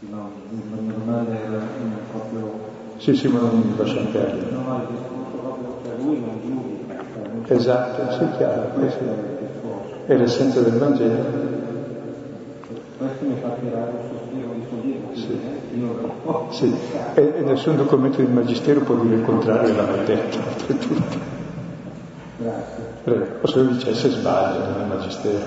No, 0.00 0.30
normale 0.80 1.40
era 1.40 1.60
proprio... 2.10 2.50
Sì, 2.96 3.14
sì, 3.14 3.28
ma 3.28 3.38
non 3.38 3.74
lasciamo 3.76 4.08
perdere. 4.08 4.50
No, 4.50 4.80
il 4.80 4.96
discorso 4.96 5.36
proprio 5.40 5.76
che 5.84 6.02
lui 6.02 6.18
non 6.18 6.40
giudica. 6.44 7.54
Esatto, 7.54 8.10
sì, 8.10 8.36
chiaro, 8.38 8.70
questo 8.70 9.04
è 10.06 10.16
l'essenza 10.16 10.60
del 10.62 10.78
Vangelo. 10.78 11.24
Questo 12.96 13.24
mi 13.24 13.36
fa 13.40 13.50
tirare 13.50 13.90
un 13.92 14.08
sospiro 14.10 14.52
di. 14.82 14.97
Sì. 15.14 15.56
Sì, 16.50 16.74
e, 17.14 17.34
e 17.36 17.40
nessun 17.42 17.76
documento 17.76 18.20
di 18.22 18.32
magistero 18.32 18.80
può 18.80 18.94
dire 18.96 19.16
il 19.16 19.22
contrario, 19.22 19.74
l'hanno 19.74 20.02
detto, 20.04 20.38
oltretutto. 20.38 21.26
Prego, 23.04 23.26
o 23.40 23.46
se 23.46 23.58
lo 23.58 23.64
dicesse 23.72 24.08
sbaglia, 24.10 24.66
non 24.68 24.80
è 24.80 24.84
magistero. 24.86 25.46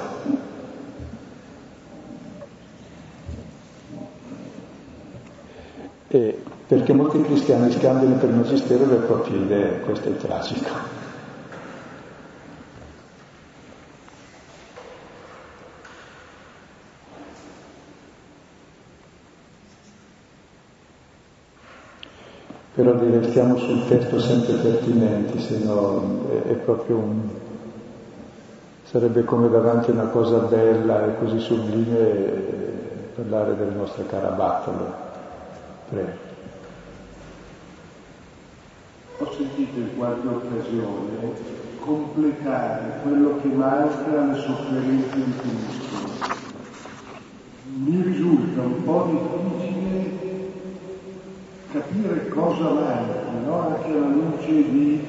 E 6.08 6.44
perché 6.68 6.94
molti 6.94 7.22
cristiani 7.22 7.72
scambiano 7.72 8.16
per 8.16 8.30
magistero 8.30 8.86
le 8.86 8.96
proprie 8.98 9.38
idee, 9.38 9.80
questo 9.80 10.10
è 10.10 10.18
tragico. 10.18 11.01
Però 22.82 22.94
dire 22.96 23.30
stiamo 23.30 23.58
sul 23.58 23.88
testo 23.88 24.20
sempre 24.20 24.54
pertinenti, 24.56 25.40
se 25.40 25.60
no 25.60 26.26
è, 26.32 26.50
è 26.50 26.54
proprio 26.54 26.98
un... 26.98 27.30
sarebbe 28.86 29.24
come 29.24 29.50
davanti 29.50 29.92
a 29.92 29.94
una 29.94 30.08
cosa 30.08 30.40
bella 30.40 31.06
e 31.06 31.20
così 31.20 31.38
sublime 31.40 32.60
parlare 33.14 33.56
delle 33.56 33.76
nostre 33.76 34.08
carabattole. 34.08 34.80
Prego. 35.90 36.30
Ho 39.20 39.32
sentito 39.32 39.78
in 39.78 39.96
qualche 39.96 40.28
occasione 40.28 41.60
completare 41.78 43.00
quello 43.04 43.40
che 43.42 43.48
manca 43.50 44.22
alle 44.22 44.40
sofferenze 44.40 45.16
di 45.16 45.34
Cristo. 45.38 46.40
Mi 47.76 48.02
risulta 48.02 48.62
un 48.62 48.84
po' 48.84 49.08
difficile 49.12 49.71
capire 51.72 52.28
cosa 52.28 52.70
manca, 52.70 53.32
no? 53.46 53.60
anche 53.70 53.92
alla 53.92 54.08
luce 54.08 54.52
di 54.52 55.08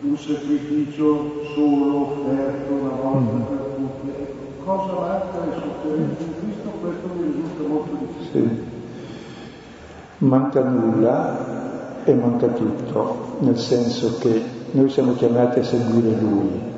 un 0.00 0.16
sacrificio 0.18 1.44
solo 1.54 1.96
offerto 1.96 2.72
una 2.72 2.90
volta 2.90 3.44
per 3.44 3.58
tutte. 3.76 4.34
Cosa 4.64 4.92
manca 4.92 5.42
alle 5.42 5.52
sofferenze 5.52 6.24
di 6.24 6.34
Cristo? 6.40 6.68
Questo 6.80 7.08
mi 7.14 7.22
risulta 7.22 7.68
molto 7.68 7.96
difficile. 8.00 8.48
Sì. 8.48 8.64
Manca 10.18 10.62
nulla 10.62 12.04
e 12.04 12.14
manca 12.14 12.48
tutto, 12.48 13.36
nel 13.40 13.58
senso 13.58 14.18
che 14.18 14.42
noi 14.72 14.88
siamo 14.88 15.14
chiamati 15.14 15.60
a 15.60 15.64
seguire 15.64 16.20
Lui 16.20 16.74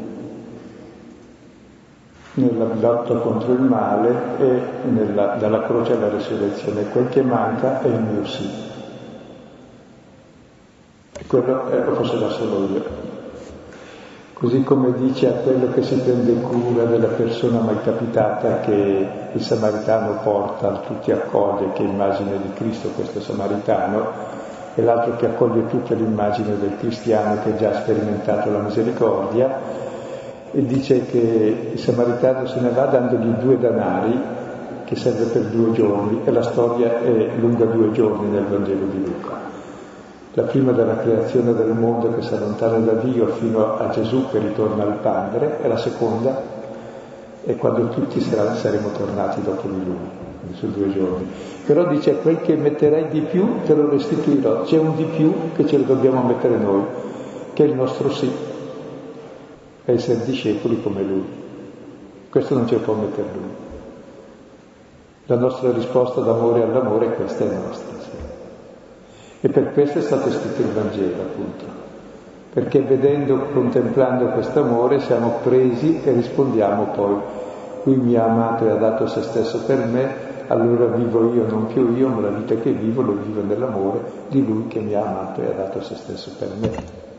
nella 2.35 2.73
lotta 2.75 3.15
contro 3.17 3.53
il 3.53 3.63
male 3.63 4.39
e 4.39 4.61
nella, 4.91 5.37
dalla 5.37 5.63
croce 5.63 5.95
alla 5.95 6.09
resurrezione. 6.09 6.89
Quel 6.91 7.09
che 7.09 7.23
manca 7.23 7.81
è 7.81 7.89
il 7.89 8.01
mio 8.01 8.25
sì 8.27 8.68
quello 11.27 11.69
eh, 11.71 11.85
lo 11.85 11.95
faceva 11.95 12.29
solo 12.31 12.69
io. 12.73 13.07
Così 14.35 14.63
come 14.63 14.93
dice 14.93 15.27
a 15.27 15.33
quello 15.33 15.73
che 15.73 15.83
si 15.83 15.97
prende 15.97 16.33
cura 16.35 16.85
della 16.85 17.09
persona 17.09 17.59
mai 17.59 17.81
capitata 17.83 18.61
che 18.61 19.09
il 19.33 19.43
samaritano 19.43 20.21
porta, 20.23 20.81
tutti 20.87 21.11
accoglie, 21.11 21.73
che 21.73 21.83
è 21.83 21.87
immagine 21.87 22.39
di 22.41 22.53
Cristo 22.53 22.91
questo 22.91 23.21
samaritano, 23.21 24.07
e 24.77 24.83
l'altro 24.83 25.17
che 25.17 25.27
accoglie 25.27 25.67
tutta 25.67 25.95
l'immagine 25.95 26.57
del 26.57 26.77
cristiano 26.79 27.41
che 27.43 27.51
ha 27.51 27.57
già 27.57 27.75
sperimentato 27.81 28.53
la 28.53 28.61
misericordia, 28.61 29.59
e 30.53 30.65
dice 30.65 31.05
che 31.07 31.71
il 31.73 31.79
samaritano 31.81 32.47
se 32.47 32.61
ne 32.61 32.71
va 32.71 32.85
dandogli 32.85 33.31
due 33.41 33.59
danari 33.59 34.21
che 34.85 34.95
serve 34.95 35.25
per 35.25 35.43
due 35.47 35.73
giorni 35.73 36.21
e 36.25 36.31
la 36.31 36.43
storia 36.43 37.01
è 37.01 37.31
lunga 37.39 37.65
due 37.65 37.91
giorni 37.91 38.31
nel 38.31 38.45
Vangelo 38.45 38.87
di 38.87 39.05
Luca 39.05 39.48
la 40.39 40.45
prima 40.45 40.71
della 40.71 40.99
creazione 40.99 41.53
del 41.53 41.73
mondo 41.73 42.15
che 42.15 42.23
si 42.23 42.33
allontana 42.33 42.79
da 42.79 42.93
Dio 42.93 43.27
fino 43.27 43.77
a 43.77 43.89
Gesù 43.89 44.29
che 44.31 44.39
ritorna 44.39 44.85
al 44.85 44.99
Padre, 44.99 45.59
e 45.61 45.67
la 45.67 45.77
seconda 45.77 46.41
è 47.45 47.57
quando 47.57 47.89
tutti 47.89 48.21
saremo 48.21 48.91
tornati 48.97 49.43
dopo 49.43 49.67
di 49.67 49.85
Lui, 49.85 50.55
su 50.55 50.71
due 50.71 50.93
giorni. 50.93 51.27
Però 51.67 51.89
dice 51.89 52.19
quel 52.19 52.41
che 52.41 52.55
metterai 52.55 53.09
di 53.09 53.23
più 53.23 53.63
te 53.65 53.75
lo 53.75 53.89
restituirò, 53.91 54.63
c'è 54.63 54.79
un 54.79 54.95
di 54.95 55.05
più 55.07 55.33
che 55.57 55.67
ce 55.67 55.77
lo 55.77 55.83
dobbiamo 55.83 56.23
mettere 56.23 56.57
noi, 56.57 56.85
che 57.53 57.65
è 57.65 57.67
il 57.67 57.75
nostro 57.75 58.09
sì, 58.11 58.31
essere 59.87 60.25
discepoli 60.25 60.81
come 60.81 61.03
Lui. 61.03 61.27
Questo 62.31 62.55
non 62.55 62.69
ce 62.69 62.77
lo 62.77 62.81
può 62.83 62.95
mettere 62.95 63.29
Lui. 63.33 63.51
La 65.27 65.37
nostra 65.37 65.73
risposta 65.73 66.21
d'amore 66.21 66.63
all'amore 66.63 67.13
questa 67.15 67.43
è 67.43 67.49
nostra. 67.49 68.18
E 69.41 69.49
per 69.49 69.73
questo 69.73 69.99
è 69.99 70.03
stato 70.03 70.31
scritto 70.31 70.63
il 70.63 70.73
Vangelo, 70.73 71.23
appunto, 71.23 71.65
perché 72.53 72.81
vedendo, 72.83 73.37
contemplando 73.53 74.27
questo 74.31 74.63
amore, 74.63 74.99
siamo 75.01 75.39
presi 75.45 76.01
e 76.03 76.11
rispondiamo 76.13 76.87
poi, 76.87 77.17
lui 77.85 77.97
mi 77.97 78.17
ha 78.17 78.25
amato 78.25 78.67
e 78.67 78.71
ha 78.71 78.75
dato 78.75 79.07
se 79.07 79.23
stesso 79.23 79.61
per 79.65 79.85
me, 79.85 80.27
allora 80.49 80.87
vivo 80.87 81.33
io, 81.33 81.47
non 81.47 81.67
più 81.67 81.95
io, 81.95 82.09
ma 82.09 82.23
la 82.23 82.31
vita 82.31 82.57
che 82.57 82.73
vivo 82.73 83.03
lo 83.03 83.13
vivo 83.13 83.43
nell'amore 83.43 84.01
di 84.29 84.45
lui 84.45 84.67
che 84.67 84.81
mi 84.81 84.95
ha 84.95 85.07
amato 85.07 85.41
e 85.43 85.47
ha 85.47 85.53
dato 85.53 85.83
se 85.83 85.95
stesso 85.95 86.33
per 86.39 86.49
me. 86.59 86.71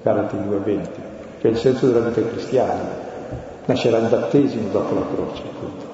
Galati 0.02 0.36
2.20, 0.36 0.88
che 1.40 1.48
è 1.48 1.52
il 1.52 1.58
senso 1.58 1.88
della 1.88 2.08
vita 2.08 2.28
cristiana. 2.28 3.08
Nascerà 3.66 4.00
il 4.00 4.10
battesimo 4.10 4.70
dopo 4.72 4.96
la 4.96 5.06
croce, 5.14 5.44
appunto, 5.44 5.86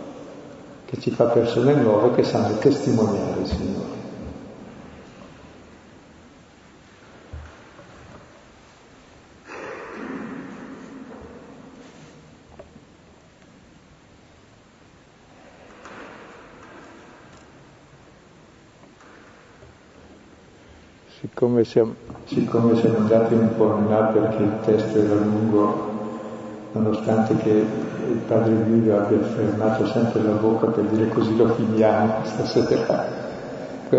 che 0.86 0.98
ci 1.00 1.12
fa 1.12 1.26
persone 1.26 1.74
nuove 1.74 2.16
che 2.16 2.24
sanno 2.24 2.56
testimoniare 2.58 3.42
il 3.42 3.46
Signore. 3.48 3.65
Siccome 21.46 21.64
siamo, 21.64 21.94
siccome 22.26 22.76
siamo 22.76 22.98
andati 22.98 23.34
un 23.36 23.56
po' 23.56 23.78
in 23.78 23.90
là 23.90 24.06
perché 24.06 24.42
il 24.42 24.54
testo 24.66 24.98
era 24.98 25.14
lungo, 25.14 25.92
nonostante 26.72 27.36
che 27.38 27.50
il 27.50 28.20
padre 28.28 28.66
Giulio 28.66 28.98
abbia 28.98 29.22
fermato 29.22 29.86
sempre 29.88 30.24
la 30.24 30.32
bocca 30.32 30.68
per 30.68 30.86
dire 30.86 31.08
così 31.10 31.36
lo 31.38 31.48
finiamo 31.50 32.14
stasera. 32.24 33.24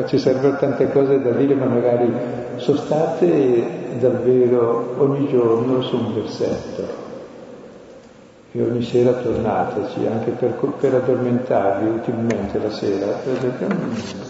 Ci 0.07 0.19
servono 0.19 0.57
tante 0.57 0.91
cose 0.91 1.23
da 1.23 1.31
dire, 1.31 1.55
ma 1.55 1.67
magari 1.67 2.13
sostate 2.57 3.99
davvero 4.01 4.97
ogni 4.99 5.29
giorno 5.29 5.81
su 5.83 5.97
un 5.97 6.15
versetto. 6.15 7.05
E 8.53 8.63
ogni 8.63 8.83
sera 8.83 9.13
tornateci, 9.13 10.07
anche 10.07 10.33
per, 10.33 10.51
per 10.81 10.95
addormentarvi 10.95 11.89
utilmente 11.89 12.59
la 12.59 12.71
sera, 12.71 13.07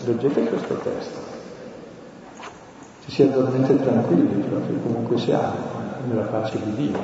leggete 0.05 0.45
questo 0.45 0.75
testo 0.83 1.36
ci 3.07 3.13
si 3.13 3.23
addormenta 3.23 3.73
tranquilli 3.75 4.43
proprio 4.49 4.77
comunque 4.83 5.17
siamo, 5.19 5.55
nella 6.09 6.27
pace 6.27 6.59
di 6.65 6.75
Dio, 6.75 6.99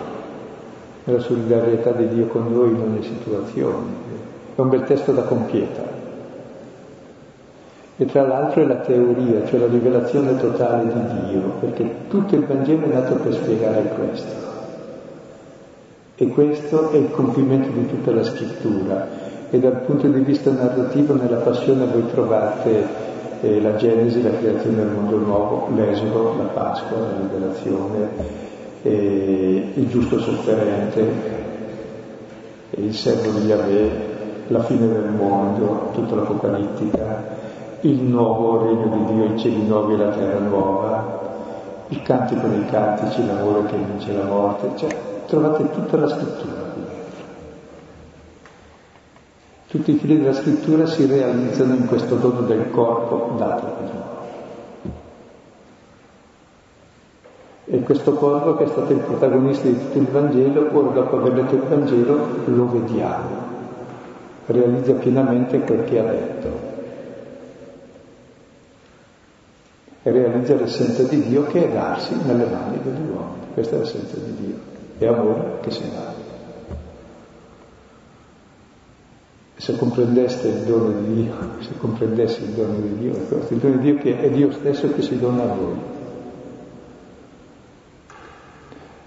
nella 1.05 1.21
solidarietà 1.21 1.93
di 1.93 2.09
Dio 2.09 2.27
con 2.27 2.53
noi 2.53 2.71
in 2.71 2.81
ogni 2.81 3.03
situazione. 3.03 4.11
È 4.55 4.61
un 4.61 4.69
bel 4.69 4.83
testo 4.83 5.13
da 5.13 5.23
compieta. 5.23 5.91
E 7.97 8.05
tra 8.07 8.27
l'altro 8.27 8.63
è 8.63 8.67
la 8.67 8.77
teoria, 8.77 9.47
cioè 9.47 9.61
la 9.61 9.67
rivelazione 9.67 10.37
totale 10.37 10.93
di 10.93 11.31
Dio, 11.31 11.41
perché 11.61 11.89
tutto 12.09 12.35
il 12.35 12.47
Vangelo 12.47 12.87
è 12.87 12.93
nato 12.93 13.15
per 13.15 13.35
spiegare 13.35 13.83
questo. 13.95 14.51
E 16.17 16.27
questo 16.29 16.91
è 16.91 16.97
il 16.97 17.11
compimento 17.13 17.69
di 17.71 17.87
tutta 17.87 18.11
la 18.11 18.25
scrittura. 18.25 19.07
E 19.51 19.59
dal 19.59 19.83
punto 19.83 20.09
di 20.09 20.21
vista 20.21 20.51
narrativo 20.51 21.15
nella 21.15 21.37
passione 21.37 21.87
voi 21.87 22.07
trovate 22.07 23.02
eh, 23.43 23.61
la 23.61 23.75
Genesi, 23.75 24.23
la 24.23 24.31
creazione 24.31 24.77
del 24.77 24.87
mondo 24.87 25.17
nuovo, 25.17 25.69
l'Esodo, 25.75 26.37
la 26.39 26.45
Pasqua, 26.45 26.97
la 26.99 27.19
liberazione, 27.21 28.09
eh, 28.83 29.73
il 29.75 29.89
giusto 29.89 30.21
sofferente, 30.21 31.41
il 32.71 32.95
servo 32.95 33.39
di 33.39 33.47
Yahweh, 33.47 33.91
la 34.47 34.63
fine 34.63 34.87
del 34.87 35.11
mondo, 35.11 35.91
tutta 35.93 36.15
l'Apocalittica, 36.15 37.41
il 37.81 38.01
nuovo 38.01 38.63
regno 38.65 38.97
di 38.97 39.13
Dio, 39.13 39.25
i 39.35 39.39
cieli 39.39 39.67
nuovi 39.67 39.95
e 39.95 39.97
la 39.97 40.11
terra 40.11 40.39
nuova, 40.39 41.21
il 41.89 42.01
cantico 42.03 42.47
dei 42.47 42.65
cantici, 42.67 43.27
l'amore 43.27 43.65
che 43.67 43.77
vince 43.77 44.13
la 44.13 44.25
morte, 44.25 44.71
cioè 44.77 44.97
trovate 45.27 45.69
tutta 45.71 45.97
la 45.97 46.09
scrittura 46.09 46.61
qui 46.73 46.83
Tutti 49.73 49.93
i 49.93 49.97
fili 49.97 50.19
della 50.19 50.35
scrittura 50.35 50.85
si 50.85 51.07
realizzano 51.07 51.73
in 51.73 51.87
questo 51.87 52.17
dono 52.17 52.43
del 52.43 52.71
corpo 52.71 53.37
dato 53.39 53.65
per 53.65 53.95
noi. 53.95 54.03
E 57.65 57.81
questo 57.81 58.13
corpo 58.13 58.55
che 58.57 58.65
è 58.65 58.67
stato 58.67 58.93
il 58.93 58.99
protagonista 58.99 59.69
di 59.69 59.79
tutto 59.79 59.97
il 59.97 60.09
Vangelo, 60.09 60.69
ora 60.75 60.91
dopo 60.91 61.17
aver 61.17 61.33
letto 61.33 61.55
il 61.55 61.63
Vangelo 61.63 62.27
lo 62.45 62.69
vediamo, 62.71 63.29
realizza 64.45 64.93
pienamente 64.93 65.61
quel 65.61 65.85
che 65.85 65.99
ha 65.99 66.05
detto. 66.05 66.49
E 70.03 70.11
realizza 70.11 70.55
l'essenza 70.55 71.05
di 71.05 71.23
Dio 71.23 71.47
che 71.47 71.67
è 71.67 71.73
darsi 71.73 72.15
nelle 72.27 72.45
mani 72.45 72.79
degli 72.83 73.09
uomini. 73.09 73.47
Questa 73.55 73.77
è 73.77 73.79
l'essenza 73.79 74.17
di 74.19 74.35
Dio. 74.39 74.57
È 74.99 75.07
amore 75.07 75.61
che 75.63 75.71
si 75.71 75.91
dà. 75.91 76.12
Se 79.63 79.77
comprendeste 79.77 80.49
il 80.49 80.63
dono 80.63 80.91
di 80.91 81.23
Dio, 81.23 81.35
se 81.61 81.71
comprendesse 81.79 82.41
il 82.41 82.49
dono 82.49 82.81
di 82.81 82.99
Dio, 82.99 83.13
il 83.13 83.59
dono 83.59 83.77
di 83.77 83.93
Dio 83.93 84.03
che 84.03 84.19
è 84.19 84.29
Dio 84.29 84.51
stesso 84.51 84.93
che 84.93 85.03
si 85.03 85.17
dona 85.21 85.45
a 85.45 85.55
voi. 85.55 85.75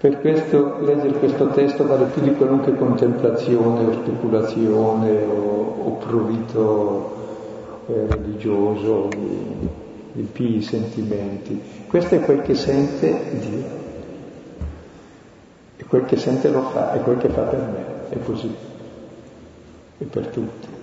Per 0.00 0.18
questo 0.18 0.78
leggere 0.80 1.18
questo 1.18 1.48
testo 1.48 1.86
vale 1.86 2.06
più 2.06 2.22
di 2.22 2.34
qualunque 2.36 2.74
contemplazione 2.74 3.84
o 3.84 3.92
speculazione 3.92 5.24
o, 5.24 5.88
o 5.88 5.90
prurito 5.96 7.16
eh, 7.88 8.06
religioso 8.08 9.08
di, 9.10 9.68
di 10.12 10.22
pii 10.22 10.62
sentimenti. 10.62 11.60
Questo 11.86 12.14
è 12.14 12.20
quel 12.20 12.40
che 12.40 12.54
sente 12.54 13.20
Dio. 13.40 13.64
E 15.76 15.84
quel 15.84 16.06
che 16.06 16.16
sente 16.16 16.48
lo 16.48 16.62
fa, 16.62 16.94
è 16.94 17.00
quel 17.00 17.18
che 17.18 17.28
fa 17.28 17.42
per 17.42 17.60
me, 17.60 18.08
è 18.08 18.18
così 18.24 18.65
e 19.98 20.04
per 20.04 20.26
tutti. 20.26 20.74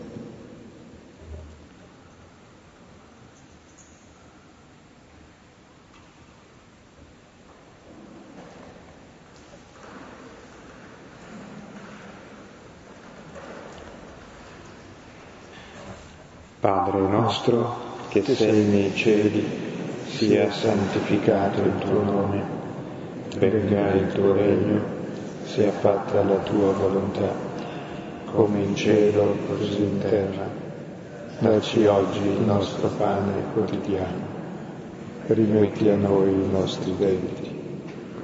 Padre 16.60 17.00
nostro 17.02 17.92
che 18.08 18.24
sei 18.24 18.64
nei 18.66 18.96
cieli, 18.96 19.44
sia 20.06 20.50
santificato 20.50 21.62
il 21.62 21.78
tuo 21.80 22.04
nome, 22.04 22.42
venga 23.38 23.92
il 23.92 24.14
tuo 24.14 24.34
regno, 24.34 24.82
sia 25.44 25.72
fatta 25.72 26.24
la 26.24 26.38
tua 26.38 26.72
volontà 26.72 27.53
come 28.34 28.62
in 28.62 28.76
cielo 28.76 29.36
così 29.48 29.82
in 29.84 30.00
terra. 30.00 30.50
Dacci 31.40 31.86
oggi 31.86 32.20
il 32.20 32.42
nostro 32.42 32.88
pane 32.88 33.44
quotidiano. 33.54 34.32
Rimetti 35.28 35.88
a 35.90 35.96
noi 35.96 36.32
i 36.32 36.50
nostri 36.50 36.96
debiti, 36.98 37.52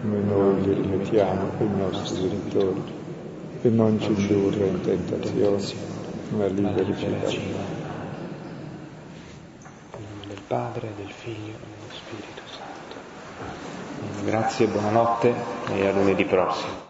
come 0.01 0.17
noi 0.19 0.61
li 0.63 0.73
rimettiamo 0.73 1.51
ai 1.59 1.69
nostri 1.77 2.27
debitori, 2.27 2.81
e 3.61 3.69
non 3.69 3.99
ci 3.99 4.11
indurre 4.11 4.67
in 4.67 4.81
tentazione, 4.81 5.63
ma 6.29 6.45
liberici 6.47 7.03
dal 7.03 7.11
male. 7.11 7.77
Nel 9.91 10.07
nome 10.07 10.27
del 10.27 10.41
Padre, 10.47 10.89
del 10.97 11.11
Figlio 11.11 11.53
e 11.53 11.67
dello 11.77 11.93
Spirito 11.93 12.41
Santo. 12.45 14.25
Grazie, 14.25 14.67
buonanotte 14.67 15.33
e 15.73 15.87
a 15.87 15.91
lunedì 15.91 16.25
prossimo. 16.25 16.88